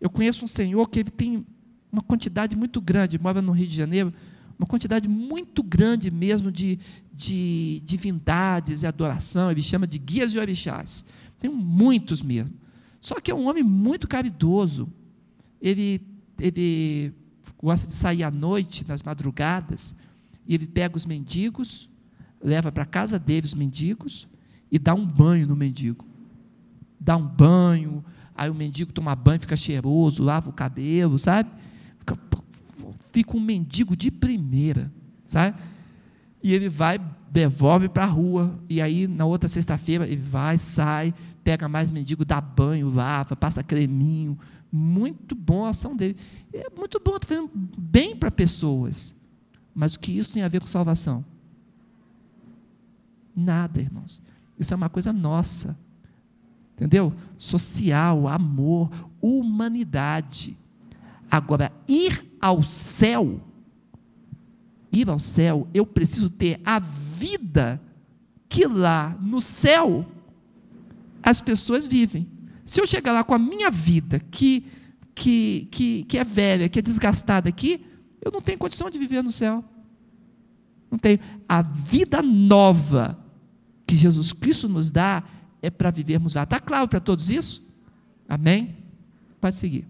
Eu 0.00 0.08
conheço 0.08 0.44
um 0.44 0.48
senhor 0.48 0.88
que 0.88 1.00
ele 1.00 1.10
tem 1.10 1.44
uma 1.92 2.02
quantidade 2.02 2.56
muito 2.56 2.80
grande, 2.80 3.18
mora 3.18 3.42
no 3.42 3.52
Rio 3.52 3.66
de 3.66 3.74
Janeiro, 3.74 4.12
uma 4.58 4.66
quantidade 4.66 5.08
muito 5.08 5.62
grande 5.62 6.10
mesmo 6.10 6.52
de, 6.52 6.78
de 7.12 7.82
divindades 7.84 8.82
e 8.82 8.86
adoração, 8.86 9.50
ele 9.50 9.62
chama 9.62 9.86
de 9.86 9.98
guias 9.98 10.34
e 10.34 10.38
orixás. 10.38 11.04
Tem 11.38 11.50
muitos 11.50 12.22
mesmo. 12.22 12.52
Só 13.00 13.14
que 13.20 13.30
é 13.30 13.34
um 13.34 13.48
homem 13.48 13.62
muito 13.62 14.06
caridoso, 14.06 14.88
ele, 15.60 16.00
ele 16.38 17.12
gosta 17.58 17.86
de 17.86 17.94
sair 17.94 18.22
à 18.22 18.30
noite, 18.30 18.86
nas 18.86 19.02
madrugadas, 19.02 19.94
e 20.46 20.54
ele 20.54 20.66
pega 20.66 20.96
os 20.96 21.06
mendigos, 21.06 21.88
leva 22.42 22.70
para 22.70 22.82
a 22.82 22.86
casa 22.86 23.18
dele 23.18 23.46
os 23.46 23.54
mendigos 23.54 24.28
e 24.70 24.78
dá 24.78 24.94
um 24.94 25.06
banho 25.06 25.46
no 25.46 25.56
mendigo. 25.56 26.04
Dá 26.98 27.16
um 27.16 27.26
banho, 27.26 28.04
aí 28.34 28.50
o 28.50 28.54
mendigo 28.54 28.92
toma 28.92 29.14
banho, 29.14 29.40
fica 29.40 29.56
cheiroso, 29.56 30.22
lava 30.22 30.50
o 30.50 30.52
cabelo, 30.52 31.18
sabe? 31.18 31.50
Fica, 31.98 32.18
fica 33.12 33.36
um 33.36 33.40
mendigo 33.40 33.96
de 33.96 34.10
primeira, 34.10 34.92
sabe? 35.26 35.58
E 36.42 36.54
ele 36.54 36.68
vai, 36.68 37.00
devolve 37.30 37.88
para 37.88 38.04
a 38.04 38.06
rua, 38.06 38.58
e 38.68 38.80
aí 38.80 39.06
na 39.06 39.24
outra 39.26 39.48
sexta-feira 39.48 40.06
ele 40.06 40.22
vai, 40.22 40.58
sai, 40.58 41.14
pega 41.44 41.68
mais 41.68 41.90
mendigo, 41.90 42.24
dá 42.24 42.40
banho, 42.40 42.90
lava, 42.90 43.36
passa 43.36 43.62
creminho, 43.62 44.38
muito 44.72 45.34
bom 45.34 45.64
a 45.64 45.70
ação 45.70 45.96
dele. 45.96 46.16
É 46.52 46.68
muito 46.76 47.00
bom, 47.04 47.16
estou 47.16 47.28
fazendo 47.28 47.50
bem 47.54 48.16
para 48.16 48.30
pessoas. 48.30 49.14
Mas 49.74 49.94
o 49.94 50.00
que 50.00 50.12
isso 50.12 50.32
tem 50.32 50.42
a 50.42 50.48
ver 50.48 50.60
com 50.60 50.66
salvação? 50.66 51.24
Nada, 53.34 53.80
irmãos. 53.80 54.22
Isso 54.58 54.74
é 54.74 54.76
uma 54.76 54.88
coisa 54.88 55.12
nossa. 55.12 55.78
Entendeu? 56.80 57.12
Social, 57.36 58.26
amor, 58.26 58.90
humanidade. 59.20 60.56
Agora, 61.30 61.70
ir 61.86 62.24
ao 62.40 62.62
céu, 62.62 63.38
ir 64.90 65.10
ao 65.10 65.18
céu, 65.18 65.68
eu 65.74 65.84
preciso 65.84 66.30
ter 66.30 66.58
a 66.64 66.78
vida 66.78 67.78
que 68.48 68.66
lá 68.66 69.14
no 69.20 69.42
céu 69.42 70.06
as 71.22 71.42
pessoas 71.42 71.86
vivem. 71.86 72.26
Se 72.64 72.80
eu 72.80 72.86
chegar 72.86 73.12
lá 73.12 73.22
com 73.22 73.34
a 73.34 73.38
minha 73.38 73.70
vida, 73.70 74.18
que, 74.30 74.64
que, 75.14 75.68
que, 75.70 76.04
que 76.04 76.16
é 76.16 76.24
velha, 76.24 76.66
que 76.66 76.78
é 76.78 76.82
desgastada 76.82 77.46
aqui, 77.50 77.84
eu 78.22 78.32
não 78.32 78.40
tenho 78.40 78.56
condição 78.56 78.88
de 78.88 78.96
viver 78.96 79.22
no 79.22 79.30
céu. 79.30 79.62
Não 80.90 80.98
tenho. 80.98 81.20
A 81.46 81.60
vida 81.60 82.22
nova 82.22 83.18
que 83.86 83.96
Jesus 83.96 84.32
Cristo 84.32 84.66
nos 84.66 84.90
dá 84.90 85.22
é 85.62 85.70
para 85.70 85.90
vivermos 85.90 86.34
lá. 86.34 86.44
Está 86.44 86.60
claro 86.60 86.88
para 86.88 87.00
todos 87.00 87.30
isso? 87.30 87.62
Amém? 88.28 88.76
Pode 89.40 89.56
seguir. 89.56 89.86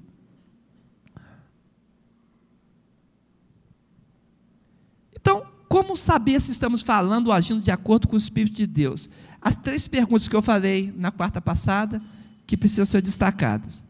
Então, 5.14 5.46
como 5.68 5.96
saber 5.96 6.40
se 6.40 6.50
estamos 6.50 6.82
falando 6.82 7.28
ou 7.28 7.32
agindo 7.32 7.60
de 7.60 7.70
acordo 7.70 8.08
com 8.08 8.14
o 8.14 8.18
Espírito 8.18 8.56
de 8.56 8.66
Deus? 8.66 9.08
As 9.40 9.56
três 9.56 9.86
perguntas 9.86 10.28
que 10.28 10.36
eu 10.36 10.42
falei 10.42 10.92
na 10.96 11.10
quarta 11.10 11.40
passada 11.40 12.02
que 12.46 12.56
precisam 12.56 12.84
ser 12.84 13.02
destacadas. 13.02 13.84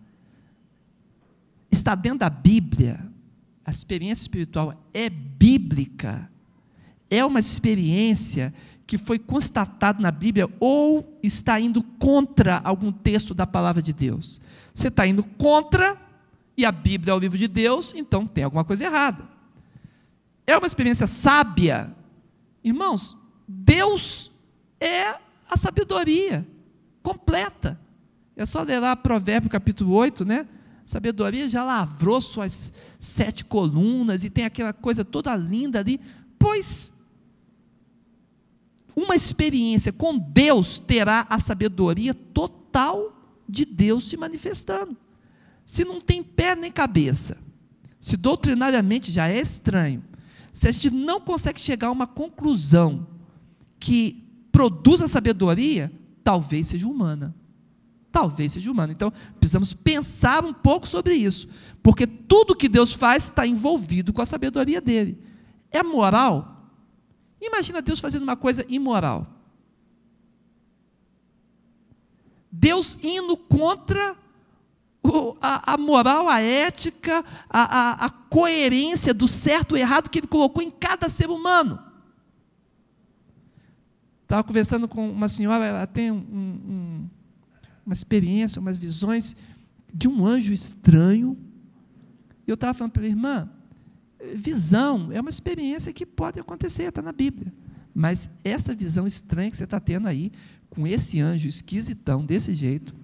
Está 1.71 1.95
dentro 1.95 2.19
da 2.19 2.29
Bíblia, 2.29 3.07
a 3.65 3.71
experiência 3.71 4.23
espiritual 4.23 4.75
é 4.93 5.09
bíblica, 5.09 6.31
é 7.09 7.25
uma 7.25 7.39
experiência 7.39 8.53
que 8.91 8.99
foi 8.99 9.21
constatada 9.21 10.03
na 10.03 10.11
Bíblia 10.11 10.51
ou 10.59 11.17
está 11.23 11.61
indo 11.61 11.81
contra 11.81 12.61
algum 12.65 12.91
texto 12.91 13.33
da 13.33 13.47
palavra 13.47 13.81
de 13.81 13.93
Deus. 13.93 14.41
Você 14.75 14.89
está 14.89 15.07
indo 15.07 15.23
contra 15.23 15.97
e 16.57 16.65
a 16.65 16.73
Bíblia 16.73 17.13
é 17.13 17.15
o 17.15 17.21
livro 17.21 17.39
de 17.39 17.47
Deus, 17.47 17.93
então 17.95 18.27
tem 18.27 18.43
alguma 18.43 18.65
coisa 18.65 18.85
errada. 18.85 19.23
É 20.45 20.59
uma 20.59 20.67
experiência 20.67 21.07
sábia. 21.07 21.95
Irmãos, 22.65 23.17
Deus 23.47 24.33
é 24.81 25.15
a 25.49 25.57
sabedoria 25.57 26.45
completa. 27.01 27.79
É 28.35 28.45
só 28.45 28.61
ler 28.63 28.81
lá 28.81 28.97
Provérbio 28.97 29.49
capítulo 29.49 29.93
8, 29.93 30.25
né? 30.25 30.49
Sabedoria 30.85 31.49
já 31.49 31.63
lavrou 31.63 32.21
suas 32.21 32.73
sete 32.99 33.45
colunas 33.45 34.25
e 34.25 34.31
tem 34.31 34.45
aquela 34.45 34.73
coisa 34.73 35.05
toda 35.05 35.37
linda 35.37 35.79
ali. 35.79 36.01
Pois 36.37 36.91
uma 38.95 39.15
experiência 39.15 39.93
com 39.93 40.19
Deus 40.19 40.79
terá 40.79 41.27
a 41.29 41.39
sabedoria 41.39 42.15
total 42.15 43.17
de 43.49 43.65
Deus 43.65 44.09
se 44.09 44.17
manifestando. 44.17 44.97
Se 45.65 45.85
não 45.85 46.01
tem 46.01 46.23
pé 46.23 46.57
nem 46.57 46.73
cabeça, 46.73 47.39
se 47.99 48.17
doutrinariamente 48.17 49.13
já 49.13 49.29
é 49.29 49.41
estranho, 49.41 50.03
se 50.53 50.67
a 50.67 50.73
gente 50.73 50.91
não 50.91 51.21
consegue 51.21 51.61
chegar 51.61 51.89
a 51.89 51.93
uma 51.93 52.07
conclusão 52.07 53.07
que 53.79 54.25
produza 54.51 55.07
sabedoria, 55.07 55.93
talvez 56.25 56.69
seja 56.69 56.89
humana. 56.89 57.35
Talvez 58.13 58.53
seja 58.53 58.71
humano. 58.71 58.93
Então, 58.93 59.13
precisamos 59.39 59.73
pensar 59.73 60.45
um 60.45 60.53
pouco 60.53 60.89
sobre 60.89 61.15
isso, 61.15 61.49
porque 61.83 62.07
tudo 62.07 62.57
que 62.57 62.69
Deus 62.69 62.93
faz 62.93 63.25
está 63.25 63.47
envolvido 63.47 64.13
com 64.13 64.21
a 64.21 64.27
sabedoria 64.27 64.81
dele. 64.81 65.17
É 65.71 65.83
moral? 65.83 66.60
Imagina 67.41 67.81
Deus 67.81 68.01
fazendo 68.01 68.23
uma 68.23 68.37
coisa 68.37 68.65
imoral. 68.69 69.27
Deus 72.51 72.99
indo 73.03 73.37
contra 73.37 74.17
a, 75.41 75.75
a, 75.75 75.79
moral, 75.79 76.29
a 76.29 76.41
ética, 76.41 77.25
a, 77.49 77.63
a, 77.63 78.07
a, 78.07 78.11
coerência 78.11 79.15
do 79.15 79.27
certo 79.27 79.77
e 79.77 79.81
errado 79.81 80.11
que 80.11 80.19
Ele 80.19 80.27
colocou 80.27 80.63
em 80.63 80.71
cada 80.71 81.09
ser 81.09 81.31
humano. 81.31 81.79
Estava 84.23 84.45
conversando 84.45 84.87
com 84.87 85.11
uma 85.11 85.29
senhora, 85.29 85.65
ela 85.65 85.87
tem 85.87 86.11
um, 86.11 86.17
um 86.17 87.09
uma 87.91 87.95
experiência, 87.95 88.61
umas 88.61 88.77
visões 88.77 89.35
de 89.93 90.07
um 90.07 90.25
anjo 90.25 90.53
estranho. 90.53 91.37
E 92.47 92.51
eu 92.51 92.55
estava 92.55 92.73
falando 92.73 92.93
para 92.93 93.03
a 93.03 93.07
irmã, 93.07 93.51
visão 94.35 95.11
é 95.13 95.21
uma 95.21 95.31
experiência 95.31 95.93
que 95.93 96.05
pode 96.05 96.39
acontecer, 96.39 96.85
está 96.85 97.03
na 97.03 97.13
Bíblia. 97.13 97.53
Mas 97.95 98.31
essa 98.45 98.75
visão 98.75 99.07
estranha 99.07 99.51
que 99.51 99.57
você 99.57 99.65
está 99.65 99.81
tendo 99.81 100.07
aí, 100.07 100.33
com 100.69 100.87
esse 100.87 101.21
anjo 101.21 101.49
esquisitão 101.49 102.25
desse 102.25 102.55
jeito, 102.55 102.95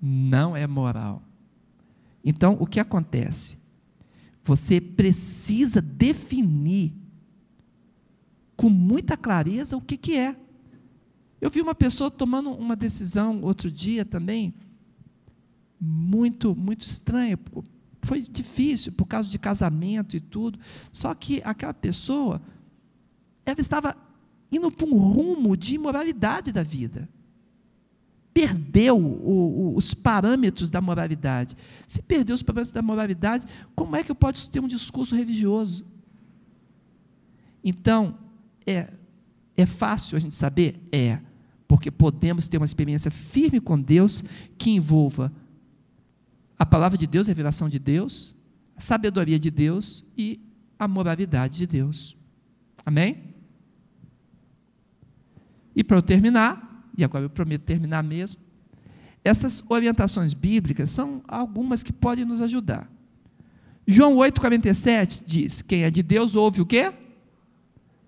não 0.00 0.56
é 0.56 0.66
moral. 0.66 1.22
Então, 2.24 2.56
o 2.60 2.66
que 2.66 2.78
acontece? 2.78 3.58
Você 4.44 4.80
precisa 4.80 5.80
definir 5.80 6.92
com 8.56 8.68
muita 8.68 9.16
clareza 9.16 9.76
o 9.76 9.80
que, 9.80 9.96
que 9.96 10.16
é. 10.16 10.36
Eu 11.40 11.50
vi 11.50 11.60
uma 11.60 11.74
pessoa 11.74 12.10
tomando 12.10 12.50
uma 12.50 12.76
decisão 12.76 13.42
outro 13.42 13.70
dia 13.70 14.04
também, 14.04 14.54
muito, 15.80 16.54
muito 16.54 16.86
estranha. 16.86 17.36
Foi 18.02 18.20
difícil 18.20 18.92
por 18.92 19.06
causa 19.06 19.28
de 19.28 19.38
casamento 19.38 20.16
e 20.16 20.20
tudo. 20.20 20.58
Só 20.92 21.14
que 21.14 21.40
aquela 21.44 21.72
pessoa, 21.72 22.42
ela 23.46 23.60
estava 23.60 23.96
indo 24.50 24.70
para 24.70 24.86
um 24.86 24.96
rumo 24.96 25.56
de 25.56 25.76
imoralidade 25.76 26.52
da 26.52 26.62
vida. 26.62 27.08
Perdeu 28.34 28.98
o, 28.98 29.70
o, 29.70 29.76
os 29.76 29.94
parâmetros 29.94 30.68
da 30.68 30.80
moralidade. 30.80 31.56
Se 31.86 32.02
perdeu 32.02 32.34
os 32.34 32.42
parâmetros 32.42 32.72
da 32.72 32.82
moralidade, 32.82 33.46
como 33.74 33.94
é 33.94 34.02
que 34.02 34.10
eu 34.10 34.16
posso 34.16 34.50
ter 34.50 34.60
um 34.60 34.68
discurso 34.68 35.14
religioso? 35.14 35.84
Então, 37.62 38.18
é, 38.66 38.88
é 39.56 39.66
fácil 39.66 40.16
a 40.16 40.20
gente 40.20 40.34
saber? 40.34 40.80
É, 40.90 41.20
porque 41.68 41.90
podemos 41.90 42.48
ter 42.48 42.56
uma 42.56 42.66
experiência 42.66 43.10
firme 43.10 43.60
com 43.60 43.80
Deus 43.80 44.24
que 44.58 44.70
envolva 44.70 45.32
a 46.62 46.66
palavra 46.66 46.96
de 46.96 47.08
Deus, 47.08 47.26
a 47.26 47.30
revelação 47.32 47.68
de 47.68 47.76
Deus, 47.76 48.32
a 48.76 48.80
sabedoria 48.80 49.36
de 49.36 49.50
Deus 49.50 50.04
e 50.16 50.40
a 50.78 50.86
moralidade 50.86 51.58
de 51.58 51.66
Deus. 51.66 52.16
Amém? 52.86 53.34
E 55.74 55.82
para 55.82 55.96
eu 55.96 56.02
terminar, 56.02 56.86
e 56.96 57.02
agora 57.02 57.24
eu 57.24 57.30
prometo 57.30 57.62
terminar 57.62 58.04
mesmo, 58.04 58.40
essas 59.24 59.64
orientações 59.68 60.32
bíblicas 60.34 60.88
são 60.88 61.20
algumas 61.26 61.82
que 61.82 61.92
podem 61.92 62.24
nos 62.24 62.40
ajudar. 62.40 62.88
João 63.84 64.14
8,47 64.18 65.20
diz: 65.26 65.62
Quem 65.62 65.82
é 65.82 65.90
de 65.90 66.00
Deus 66.00 66.36
ouve 66.36 66.60
o 66.60 66.66
quê? 66.66 66.92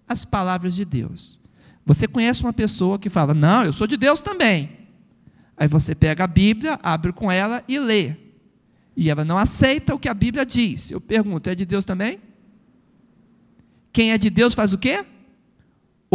As 0.06 0.24
palavras 0.24 0.76
de 0.76 0.84
Deus. 0.84 1.40
Você 1.84 2.06
conhece 2.06 2.44
uma 2.44 2.52
pessoa 2.52 3.00
que 3.00 3.10
fala, 3.10 3.34
não, 3.34 3.64
eu 3.64 3.72
sou 3.72 3.88
de 3.88 3.96
Deus 3.96 4.22
também. 4.22 4.70
Aí 5.56 5.66
você 5.66 5.92
pega 5.92 6.22
a 6.22 6.28
Bíblia, 6.28 6.78
abre 6.84 7.12
com 7.12 7.32
ela 7.32 7.64
e 7.66 7.80
lê. 7.80 8.22
E 8.96 9.10
ela 9.10 9.24
não 9.24 9.38
aceita 9.38 9.94
o 9.94 9.98
que 9.98 10.08
a 10.08 10.14
Bíblia 10.14 10.46
diz. 10.46 10.90
Eu 10.90 11.00
pergunto, 11.00 11.50
é 11.50 11.54
de 11.54 11.64
Deus 11.64 11.84
também? 11.84 12.20
Quem 13.92 14.12
é 14.12 14.18
de 14.18 14.30
Deus 14.30 14.54
faz 14.54 14.72
o 14.72 14.78
quê? 14.78 15.04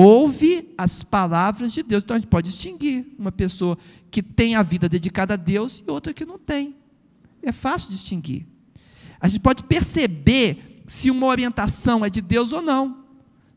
ouve 0.02 0.74
as 0.78 1.04
palavras 1.04 1.74
de 1.74 1.84
Deus. 1.84 2.04
Então 2.04 2.16
a 2.16 2.20
gente 2.20 2.30
pode 2.30 2.50
distinguir 2.50 3.06
uma 3.20 3.34
pessoa 3.34 3.78
que 4.10 4.24
tem 4.24 4.56
a 4.56 4.64
vida 4.64 4.88
dedicada 4.88 5.34
a 5.34 5.38
Deus 5.38 5.84
e 5.86 5.92
outra 5.92 6.14
que 6.14 6.26
não 6.26 6.40
tem. 6.40 6.74
É 7.44 7.52
fácil 7.52 7.90
distinguir. 7.90 8.46
A 9.20 9.28
gente 9.28 9.42
pode 9.42 9.64
perceber 9.64 10.84
se 10.88 11.12
uma 11.12 11.28
orientação 11.28 12.06
é 12.06 12.10
de 12.10 12.22
Deus 12.22 12.54
ou 12.54 12.62
não. 12.62 13.04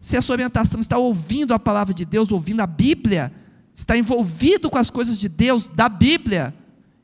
Se 0.01 0.17
essa 0.17 0.33
orientação 0.33 0.81
está 0.81 0.99
ouvindo 0.99 1.55
a 1.55 1.61
palavra 1.61 1.95
de 1.95 2.05
Deus, 2.05 2.33
ouvindo 2.33 2.61
a 2.61 2.67
Bíblia, 2.67 3.33
está 3.73 3.97
envolvido 3.97 4.69
com 4.69 4.79
as 4.79 4.91
coisas 4.91 5.21
de 5.21 5.29
Deus, 5.29 5.69
da 5.69 5.89
Bíblia. 5.89 6.53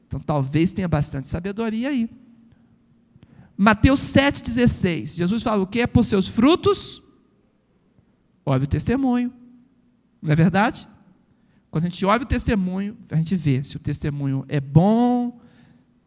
Então 0.09 0.19
talvez 0.19 0.73
tenha 0.73 0.89
bastante 0.89 1.29
sabedoria 1.29 1.91
aí. 1.91 2.11
Mateus 3.57 4.01
7,16. 4.01 5.17
Jesus 5.17 5.43
fala 5.43 5.63
o 5.63 5.67
que? 5.67 5.81
É 5.81 5.87
por 5.87 6.05
seus 6.05 6.27
frutos 6.27 7.03
ouve 8.53 8.65
o 8.65 8.69
testemunho. 8.69 9.33
Não 10.21 10.33
é 10.33 10.37
verdade? 10.37 10.89
Quando 11.71 11.85
a 11.85 11.89
gente 11.89 12.05
ouve 12.05 12.25
o 12.25 12.27
testemunho, 12.27 12.97
a 13.11 13.17
gente 13.17 13.37
vê 13.37 13.63
se 13.63 13.77
o 13.77 13.79
testemunho 13.79 14.45
é 14.49 14.61
bom, 14.61 15.39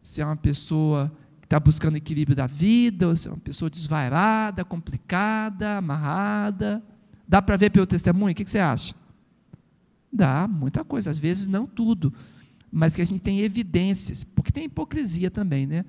se 0.00 0.20
é 0.20 0.24
uma 0.24 0.36
pessoa 0.36 1.12
que 1.40 1.46
está 1.46 1.58
buscando 1.60 1.96
equilíbrio 1.96 2.36
da 2.36 2.46
vida, 2.46 3.08
ou 3.08 3.16
se 3.16 3.28
é 3.28 3.30
uma 3.30 3.38
pessoa 3.38 3.70
desvairada, 3.70 4.64
complicada, 4.64 5.78
amarrada. 5.78 6.82
Dá 7.26 7.40
para 7.40 7.56
ver 7.56 7.70
pelo 7.70 7.86
testemunho? 7.86 8.32
O 8.32 8.34
que 8.34 8.44
você 8.44 8.58
acha? 8.58 8.94
Dá, 10.12 10.48
muita 10.48 10.84
coisa. 10.84 11.10
Às 11.10 11.18
vezes 11.18 11.46
não 11.46 11.66
tudo, 11.66 12.12
mas 12.72 12.94
que 12.94 13.02
a 13.02 13.04
gente 13.04 13.20
tem 13.20 13.40
evidências, 13.40 14.24
porque 14.24 14.50
tem 14.50 14.64
hipocrisia 14.64 15.30
também, 15.30 15.66
né? 15.66 15.84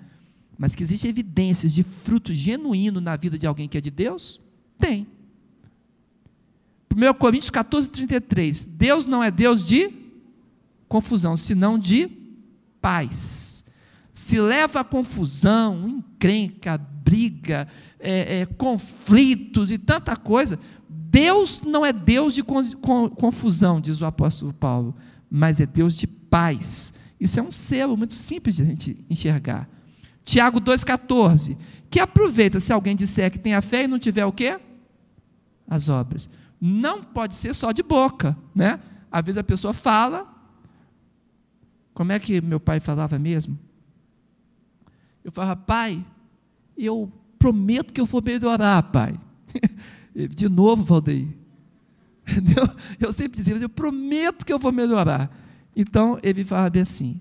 Mas 0.57 0.75
que 0.75 0.83
existe 0.83 1.07
evidências 1.07 1.73
de 1.73 1.81
fruto 1.81 2.33
genuíno 2.33 2.99
na 2.99 3.15
vida 3.15 3.37
de 3.37 3.47
alguém 3.47 3.69
que 3.69 3.77
é 3.77 3.81
de 3.81 3.89
Deus? 3.89 4.41
Tem. 4.77 5.07
1 6.93 7.13
Coríntios 7.17 7.49
14, 7.49 7.89
33. 7.89 8.65
Deus 8.65 9.05
não 9.05 9.23
é 9.23 9.31
Deus 9.31 9.65
de 9.65 9.89
confusão, 10.87 11.37
senão 11.37 11.79
de 11.79 12.09
paz. 12.81 13.65
Se 14.13 14.39
leva 14.39 14.81
a 14.81 14.83
confusão, 14.83 15.87
encrenca, 15.87 16.77
briga, 16.77 17.67
é, 17.99 18.41
é, 18.41 18.45
conflitos 18.45 19.71
e 19.71 19.77
tanta 19.77 20.15
coisa, 20.15 20.59
Deus 20.87 21.61
não 21.61 21.85
é 21.85 21.91
Deus 21.91 22.35
de 22.35 22.43
confusão, 22.43 23.81
diz 23.81 24.01
o 24.01 24.05
apóstolo 24.05 24.53
Paulo, 24.53 24.95
mas 25.35 25.59
é 25.59 25.65
Deus 25.65 25.95
de 25.95 26.05
paz. 26.05 26.93
Isso 27.19 27.39
é 27.39 27.43
um 27.43 27.49
selo 27.49 27.97
muito 27.97 28.13
simples 28.13 28.57
de 28.57 28.61
a 28.61 28.65
gente 28.65 29.03
enxergar. 29.09 29.67
Tiago 30.23 30.61
2,14. 30.61 31.57
Que 31.89 31.99
aproveita 31.99 32.59
se 32.59 32.71
alguém 32.71 32.95
disser 32.95 33.31
que 33.31 33.39
tem 33.39 33.55
a 33.55 33.61
fé 33.61 33.85
e 33.85 33.87
não 33.87 33.97
tiver 33.97 34.25
o 34.25 34.31
quê? 34.31 34.59
As 35.67 35.89
obras 35.89 36.29
não 36.65 37.03
pode 37.03 37.35
ser 37.35 37.53
só 37.53 37.73
de 37.73 37.83
boca, 37.83 38.37
né? 38.55 38.79
Às 39.11 39.25
vezes 39.25 39.37
a 39.37 39.43
pessoa 39.43 39.73
fala, 39.73 40.25
como 41.93 42.13
é 42.13 42.19
que 42.19 42.39
meu 42.39 42.57
pai 42.57 42.79
falava 42.79 43.19
mesmo? 43.19 43.59
Eu 45.25 45.31
falava, 45.33 45.57
pai, 45.57 46.05
eu 46.77 47.11
prometo 47.37 47.91
que 47.91 47.99
eu 47.99 48.05
vou 48.05 48.21
melhorar, 48.21 48.81
pai. 48.83 49.19
De 50.15 50.47
novo, 50.47 50.83
Valdeir. 50.83 51.27
Eu 52.99 53.11
sempre 53.11 53.37
dizia, 53.37 53.55
eu 53.55 53.69
prometo 53.69 54.45
que 54.45 54.53
eu 54.53 54.59
vou 54.59 54.71
melhorar. 54.71 55.29
Então 55.75 56.17
ele 56.23 56.45
falava 56.45 56.79
assim: 56.79 57.19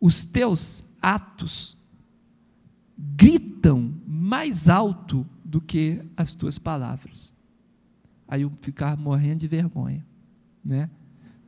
os 0.00 0.24
teus 0.24 0.84
atos 1.02 1.76
gritam 2.96 3.94
mais 4.06 4.68
alto 4.68 5.26
do 5.44 5.60
que 5.60 6.00
as 6.16 6.34
tuas 6.34 6.58
palavras. 6.58 7.34
Aí 8.26 8.42
eu 8.42 8.52
ficava 8.60 9.00
morrendo 9.00 9.40
de 9.40 9.48
vergonha, 9.48 10.04
né? 10.64 10.90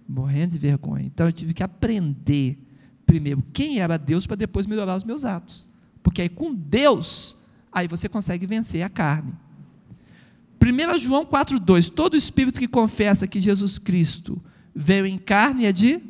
Morrendo 0.08 0.52
de 0.52 0.58
vergonha. 0.58 1.04
Então 1.06 1.26
eu 1.26 1.32
tive 1.32 1.52
que 1.52 1.62
aprender 1.62 2.58
primeiro 3.04 3.42
quem 3.52 3.78
era 3.80 3.96
Deus 3.98 4.26
para 4.26 4.36
depois 4.36 4.66
melhorar 4.66 4.96
os 4.96 5.04
meus 5.04 5.24
atos. 5.24 5.68
Porque 6.02 6.22
aí 6.22 6.28
com 6.28 6.54
Deus, 6.54 7.36
aí 7.72 7.88
você 7.88 8.08
consegue 8.08 8.46
vencer 8.46 8.82
a 8.82 8.88
carne. 8.88 9.32
1 10.60 10.98
João 10.98 11.24
4,2: 11.24 11.90
Todo 11.90 12.16
espírito 12.16 12.58
que 12.58 12.68
confessa 12.68 13.26
que 13.26 13.40
Jesus 13.40 13.78
Cristo 13.78 14.42
veio 14.74 15.06
em 15.06 15.18
carne 15.18 15.66
é 15.66 15.72
de 15.72 16.00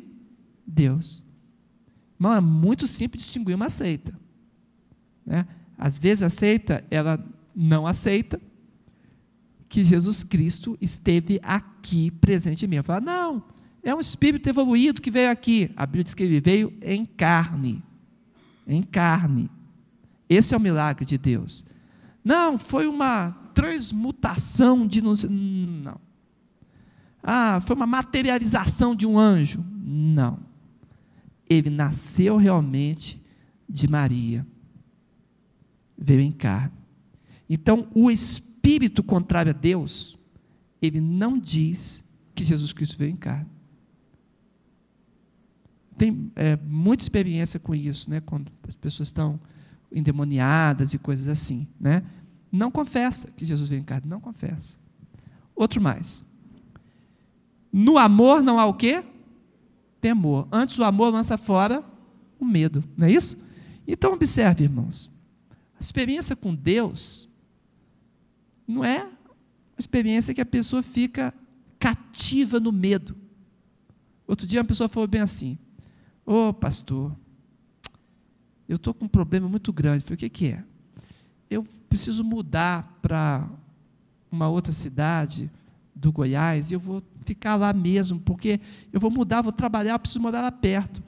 Deus. 0.65 1.23
Irmão, 2.19 2.33
é 2.33 2.41
muito 2.41 2.85
simples 2.85 3.23
distinguir 3.23 3.55
uma 3.55 3.69
seita. 3.69 4.13
Né? 5.25 5.47
Às 5.77 5.97
vezes 5.97 6.23
a 6.23 6.29
seita, 6.29 6.83
ela 6.91 7.23
não 7.55 7.87
aceita, 7.87 8.39
que 9.69 9.85
Jesus 9.85 10.23
Cristo 10.23 10.77
esteve 10.81 11.39
aqui 11.43 12.09
presente 12.09 12.65
em 12.65 12.67
mim. 12.67 12.77
Eu 12.77 12.83
falo, 12.83 13.05
não, 13.05 13.43
é 13.83 13.93
um 13.93 13.99
espírito 13.99 14.49
evoluído 14.49 15.01
que 15.01 15.11
veio 15.11 15.29
aqui. 15.29 15.71
A 15.75 15.85
Bíblia 15.85 16.03
diz 16.03 16.15
que 16.15 16.23
ele 16.23 16.41
veio 16.41 16.73
em 16.81 17.05
carne. 17.05 17.81
Em 18.67 18.81
carne. 18.81 19.49
Esse 20.27 20.53
é 20.53 20.57
o 20.57 20.59
milagre 20.59 21.05
de 21.05 21.17
Deus. 21.17 21.63
Não, 22.29 22.59
foi 22.59 22.85
uma 22.85 23.31
transmutação 23.55 24.85
de. 24.85 25.01
Não. 25.01 25.99
Ah, 27.23 27.59
foi 27.59 27.75
uma 27.75 27.87
materialização 27.87 28.95
de 28.95 29.07
um 29.07 29.17
anjo. 29.17 29.65
Não. 29.83 30.37
Ele 31.49 31.71
nasceu 31.71 32.37
realmente 32.37 33.19
de 33.67 33.87
Maria. 33.87 34.45
Veio 35.97 36.21
em 36.21 36.31
carne. 36.31 36.77
Então, 37.49 37.87
o 37.95 38.11
Espírito 38.11 39.01
contrário 39.01 39.49
a 39.49 39.53
Deus, 39.53 40.15
ele 40.79 41.01
não 41.01 41.35
diz 41.35 42.07
que 42.35 42.45
Jesus 42.45 42.71
Cristo 42.71 42.95
veio 42.95 43.09
em 43.09 43.17
carne. 43.17 43.49
Tem 45.97 46.31
é, 46.35 46.55
muita 46.57 47.03
experiência 47.03 47.59
com 47.59 47.73
isso, 47.73 48.07
né? 48.07 48.21
quando 48.21 48.51
as 48.67 48.75
pessoas 48.75 49.09
estão 49.09 49.39
endemoniadas 49.91 50.93
e 50.93 50.99
coisas 50.99 51.27
assim. 51.27 51.67
Né? 51.79 52.03
Não 52.51 52.71
confessa 52.71 53.29
que 53.31 53.45
Jesus 53.45 53.69
veio 53.69 53.81
em 53.81 53.85
carne, 53.85 54.07
não 54.07 54.19
confessa. 54.19 54.77
Outro 55.55 55.81
mais. 55.81 56.25
No 57.71 57.97
amor 57.97 58.41
não 58.41 58.59
há 58.59 58.65
o 58.65 58.73
quê? 58.73 59.03
Temor. 60.01 60.47
Antes 60.51 60.77
o 60.79 60.83
amor 60.83 61.13
lança 61.13 61.37
fora 61.37 61.83
o 62.39 62.45
medo, 62.45 62.83
não 62.95 63.07
é 63.07 63.11
isso? 63.11 63.37
Então 63.87 64.13
observe, 64.13 64.63
irmãos. 64.63 65.09
A 65.75 65.81
experiência 65.81 66.35
com 66.35 66.55
Deus 66.55 67.29
não 68.67 68.83
é 68.83 69.03
uma 69.03 69.79
experiência 69.79 70.33
que 70.33 70.41
a 70.41 70.45
pessoa 70.45 70.81
fica 70.81 71.33
cativa 71.77 72.59
no 72.59 72.71
medo. 72.71 73.15
Outro 74.27 74.45
dia 74.45 74.61
uma 74.61 74.67
pessoa 74.67 74.89
falou 74.89 75.07
bem 75.07 75.21
assim: 75.21 75.57
Ô 76.25 76.49
oh, 76.49 76.53
pastor, 76.53 77.15
eu 78.67 78.75
estou 78.75 78.93
com 78.93 79.05
um 79.05 79.09
problema 79.09 79.49
muito 79.49 79.73
grande. 79.73 80.03
Eu 80.03 80.07
falei: 80.07 80.15
o 80.15 80.19
que, 80.19 80.29
que 80.29 80.47
é? 80.47 80.63
Eu 81.49 81.65
preciso 81.87 82.23
mudar 82.23 82.99
para 83.01 83.47
uma 84.31 84.47
outra 84.47 84.71
cidade 84.71 85.49
do 85.95 86.11
Goiás 86.11 86.71
e 86.71 86.75
eu 86.75 86.79
vou 86.79 87.03
ficar 87.25 87.55
lá 87.55 87.73
mesmo, 87.73 88.19
porque 88.19 88.59
eu 88.93 88.99
vou 88.99 89.11
mudar, 89.11 89.41
vou 89.41 89.51
trabalhar, 89.51 89.93
eu 89.93 89.99
preciso 89.99 90.21
morar 90.21 90.41
lá 90.41 90.51
perto. 90.51 91.03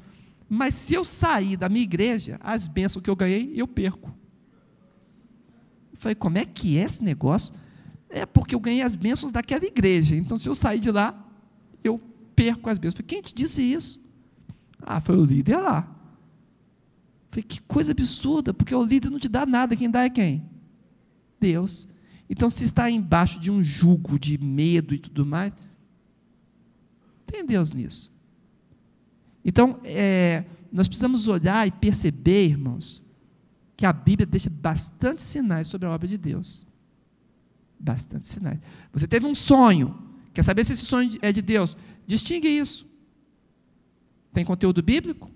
Mas 0.50 0.76
se 0.76 0.94
eu 0.94 1.06
sair 1.06 1.56
da 1.56 1.70
minha 1.70 1.84
igreja, 1.84 2.38
as 2.42 2.68
bênçãos 2.68 3.02
que 3.02 3.10
eu 3.10 3.16
ganhei, 3.16 3.54
eu 3.56 3.68
perco. 3.68 4.14
Eu 5.94 5.98
falei, 5.98 6.16
como 6.16 6.38
é 6.38 6.46
que 6.46 6.78
é 6.78 6.84
esse 6.84 7.04
negócio? 7.04 7.54
É 8.10 8.26
porque 8.26 8.54
eu 8.54 8.60
ganhei 8.60 8.82
as 8.82 8.96
bênçãos 8.96 9.32
daquela 9.32 9.64
igreja. 9.64 10.16
Então, 10.16 10.38
se 10.38 10.50
eu 10.50 10.56
sair 10.56 10.80
de 10.80 10.92
lá, 10.92 11.18
eu 11.84 12.02
perco 12.36 12.70
as 12.70 12.78
bênçãos. 12.78 13.00
Eu 13.00 13.06
falei, 13.06 13.08
quem 13.08 13.22
te 13.22 13.34
disse 13.34 13.62
isso? 13.62 14.02
Ah, 14.82 15.00
foi 15.00 15.16
o 15.16 15.24
líder 15.24 15.58
lá. 15.58 15.88
Falei, 17.32 17.44
que 17.44 17.62
coisa 17.62 17.94
absurda, 17.94 18.54
porque 18.54 18.76
o 18.76 18.84
líder 18.84 19.10
não 19.10 19.18
te 19.18 19.30
dá 19.30 19.46
nada, 19.46 19.76
quem 19.76 19.90
dá 19.90 20.04
é 20.04 20.10
quem? 20.10 20.44
Deus. 21.40 21.88
Então, 22.30 22.50
se 22.50 22.66
está 22.66 22.92
embaixo 22.92 23.40
de 23.40 23.50
um 23.50 23.64
jugo 23.64 24.20
de 24.20 24.38
medo 24.38 24.94
e 24.94 25.00
tudo 25.00 25.26
mais, 25.26 25.54
tem 27.26 27.46
Deus 27.46 27.72
nisso. 27.72 28.12
Então, 29.44 29.80
é, 29.86 30.44
nós 30.72 30.90
precisamos 30.90 31.28
olhar 31.28 31.66
e 31.66 31.72
perceber, 31.72 32.50
irmãos, 32.50 33.02
que 33.78 33.86
a 33.86 33.94
Bíblia 33.94 34.26
deixa 34.26 34.50
bastante 34.50 35.22
sinais 35.22 35.70
sobre 35.70 35.88
a 35.88 35.92
obra 35.92 36.08
de 36.08 36.18
Deus. 36.18 36.68
Bastante 37.80 38.28
sinais. 38.28 38.60
Você 38.92 39.08
teve 39.08 39.26
um 39.26 39.34
sonho, 39.34 39.98
quer 40.34 40.44
saber 40.44 40.66
se 40.66 40.74
esse 40.74 40.86
sonho 40.86 41.18
é 41.22 41.32
de 41.32 41.42
Deus? 41.42 41.78
Distingue 42.06 42.48
isso. 42.48 42.86
Tem 44.34 44.44
conteúdo 44.44 44.84
bíblico? 44.84 45.32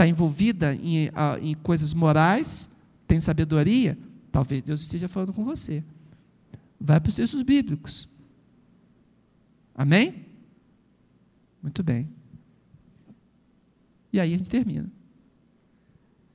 Está 0.00 0.08
envolvida 0.08 0.74
em, 0.76 1.10
em 1.42 1.54
coisas 1.56 1.92
morais? 1.92 2.74
Tem 3.06 3.20
sabedoria? 3.20 3.98
Talvez 4.32 4.62
Deus 4.62 4.80
esteja 4.80 5.08
falando 5.08 5.34
com 5.34 5.44
você. 5.44 5.84
Vai 6.80 6.98
para 6.98 7.10
os 7.10 7.16
textos 7.16 7.42
bíblicos. 7.42 8.08
Amém? 9.74 10.24
Muito 11.62 11.82
bem. 11.82 12.08
E 14.10 14.18
aí 14.18 14.32
a 14.32 14.38
gente 14.38 14.48
termina. 14.48 14.90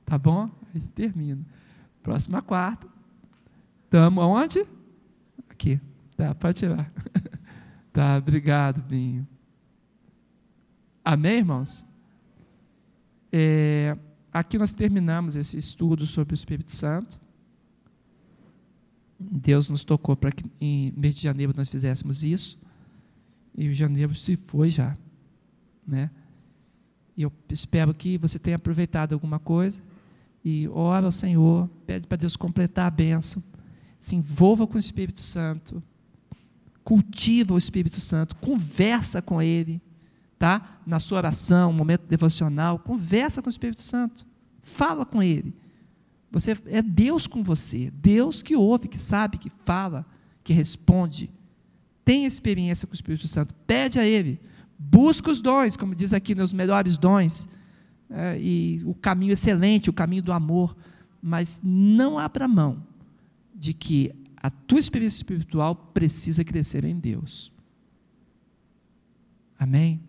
Tá 0.04 0.16
bom? 0.16 0.48
A 0.72 0.78
gente 0.78 0.92
termina. 0.94 1.44
Próxima 2.04 2.40
quarta. 2.40 2.86
Estamos 3.86 4.22
aonde? 4.22 4.64
Aqui. 5.50 5.80
Tá, 6.16 6.36
pode 6.36 6.58
tirar. 6.58 6.88
tá, 7.92 8.16
obrigado, 8.16 8.80
Binho. 8.80 9.26
Amém, 11.04 11.38
irmãos? 11.38 11.84
É, 13.32 13.96
aqui 14.32 14.58
nós 14.58 14.74
terminamos 14.74 15.36
esse 15.36 15.56
estudo 15.56 16.06
sobre 16.06 16.34
o 16.34 16.36
Espírito 16.36 16.72
Santo. 16.72 17.18
Deus 19.18 19.68
nos 19.68 19.84
tocou 19.84 20.16
para 20.16 20.30
que 20.30 20.44
em 20.60 20.92
mês 20.96 21.14
de 21.16 21.22
janeiro 21.22 21.52
nós 21.56 21.68
fizéssemos 21.68 22.22
isso. 22.22 22.58
E 23.56 23.68
o 23.68 23.74
janeiro 23.74 24.14
se 24.14 24.36
foi 24.36 24.68
já. 24.68 24.96
Né? 25.86 26.10
E 27.16 27.22
eu 27.22 27.32
espero 27.48 27.94
que 27.94 28.18
você 28.18 28.38
tenha 28.38 28.56
aproveitado 28.56 29.14
alguma 29.14 29.38
coisa. 29.38 29.80
E 30.44 30.68
ora 30.68 31.06
ao 31.06 31.12
Senhor, 31.12 31.68
pede 31.86 32.06
para 32.06 32.18
Deus 32.18 32.36
completar 32.36 32.86
a 32.86 32.90
bênção. 32.90 33.42
Se 33.98 34.14
envolva 34.14 34.66
com 34.66 34.76
o 34.76 34.78
Espírito 34.78 35.20
Santo. 35.20 35.82
Cultiva 36.84 37.54
o 37.54 37.58
Espírito 37.58 38.00
Santo. 38.00 38.36
Conversa 38.36 39.22
com 39.22 39.40
Ele. 39.40 39.80
Tá? 40.38 40.80
Na 40.86 40.98
sua 40.98 41.18
oração, 41.18 41.72
momento 41.72 42.06
devocional. 42.06 42.78
Conversa 42.78 43.40
com 43.40 43.48
o 43.48 43.50
Espírito 43.50 43.82
Santo. 43.82 44.26
Fala 44.62 45.06
com 45.06 45.22
Ele. 45.22 45.54
Você 46.30 46.56
é 46.66 46.82
Deus 46.82 47.26
com 47.26 47.42
você. 47.42 47.90
Deus 47.90 48.42
que 48.42 48.54
ouve, 48.54 48.88
que 48.88 48.98
sabe, 48.98 49.38
que 49.38 49.50
fala, 49.64 50.04
que 50.44 50.52
responde. 50.52 51.30
Tem 52.04 52.24
experiência 52.24 52.86
com 52.86 52.92
o 52.92 52.94
Espírito 52.94 53.26
Santo. 53.26 53.54
Pede 53.66 53.98
a 53.98 54.04
Ele. 54.04 54.40
Busca 54.78 55.30
os 55.30 55.40
dons, 55.40 55.76
como 55.76 55.94
diz 55.94 56.12
aqui, 56.12 56.34
nos 56.34 56.52
melhores 56.52 56.98
dons, 56.98 57.48
é, 58.10 58.38
e 58.38 58.82
o 58.84 58.94
caminho 58.94 59.32
excelente, 59.32 59.88
o 59.88 59.92
caminho 59.92 60.22
do 60.22 60.32
amor, 60.32 60.76
mas 61.20 61.58
não 61.62 62.18
abra 62.18 62.46
mão 62.46 62.84
de 63.54 63.72
que 63.72 64.12
a 64.36 64.50
tua 64.50 64.78
experiência 64.78 65.16
espiritual 65.16 65.74
precisa 65.74 66.44
crescer 66.44 66.84
em 66.84 66.98
Deus. 66.98 67.50
Amém? 69.58 70.05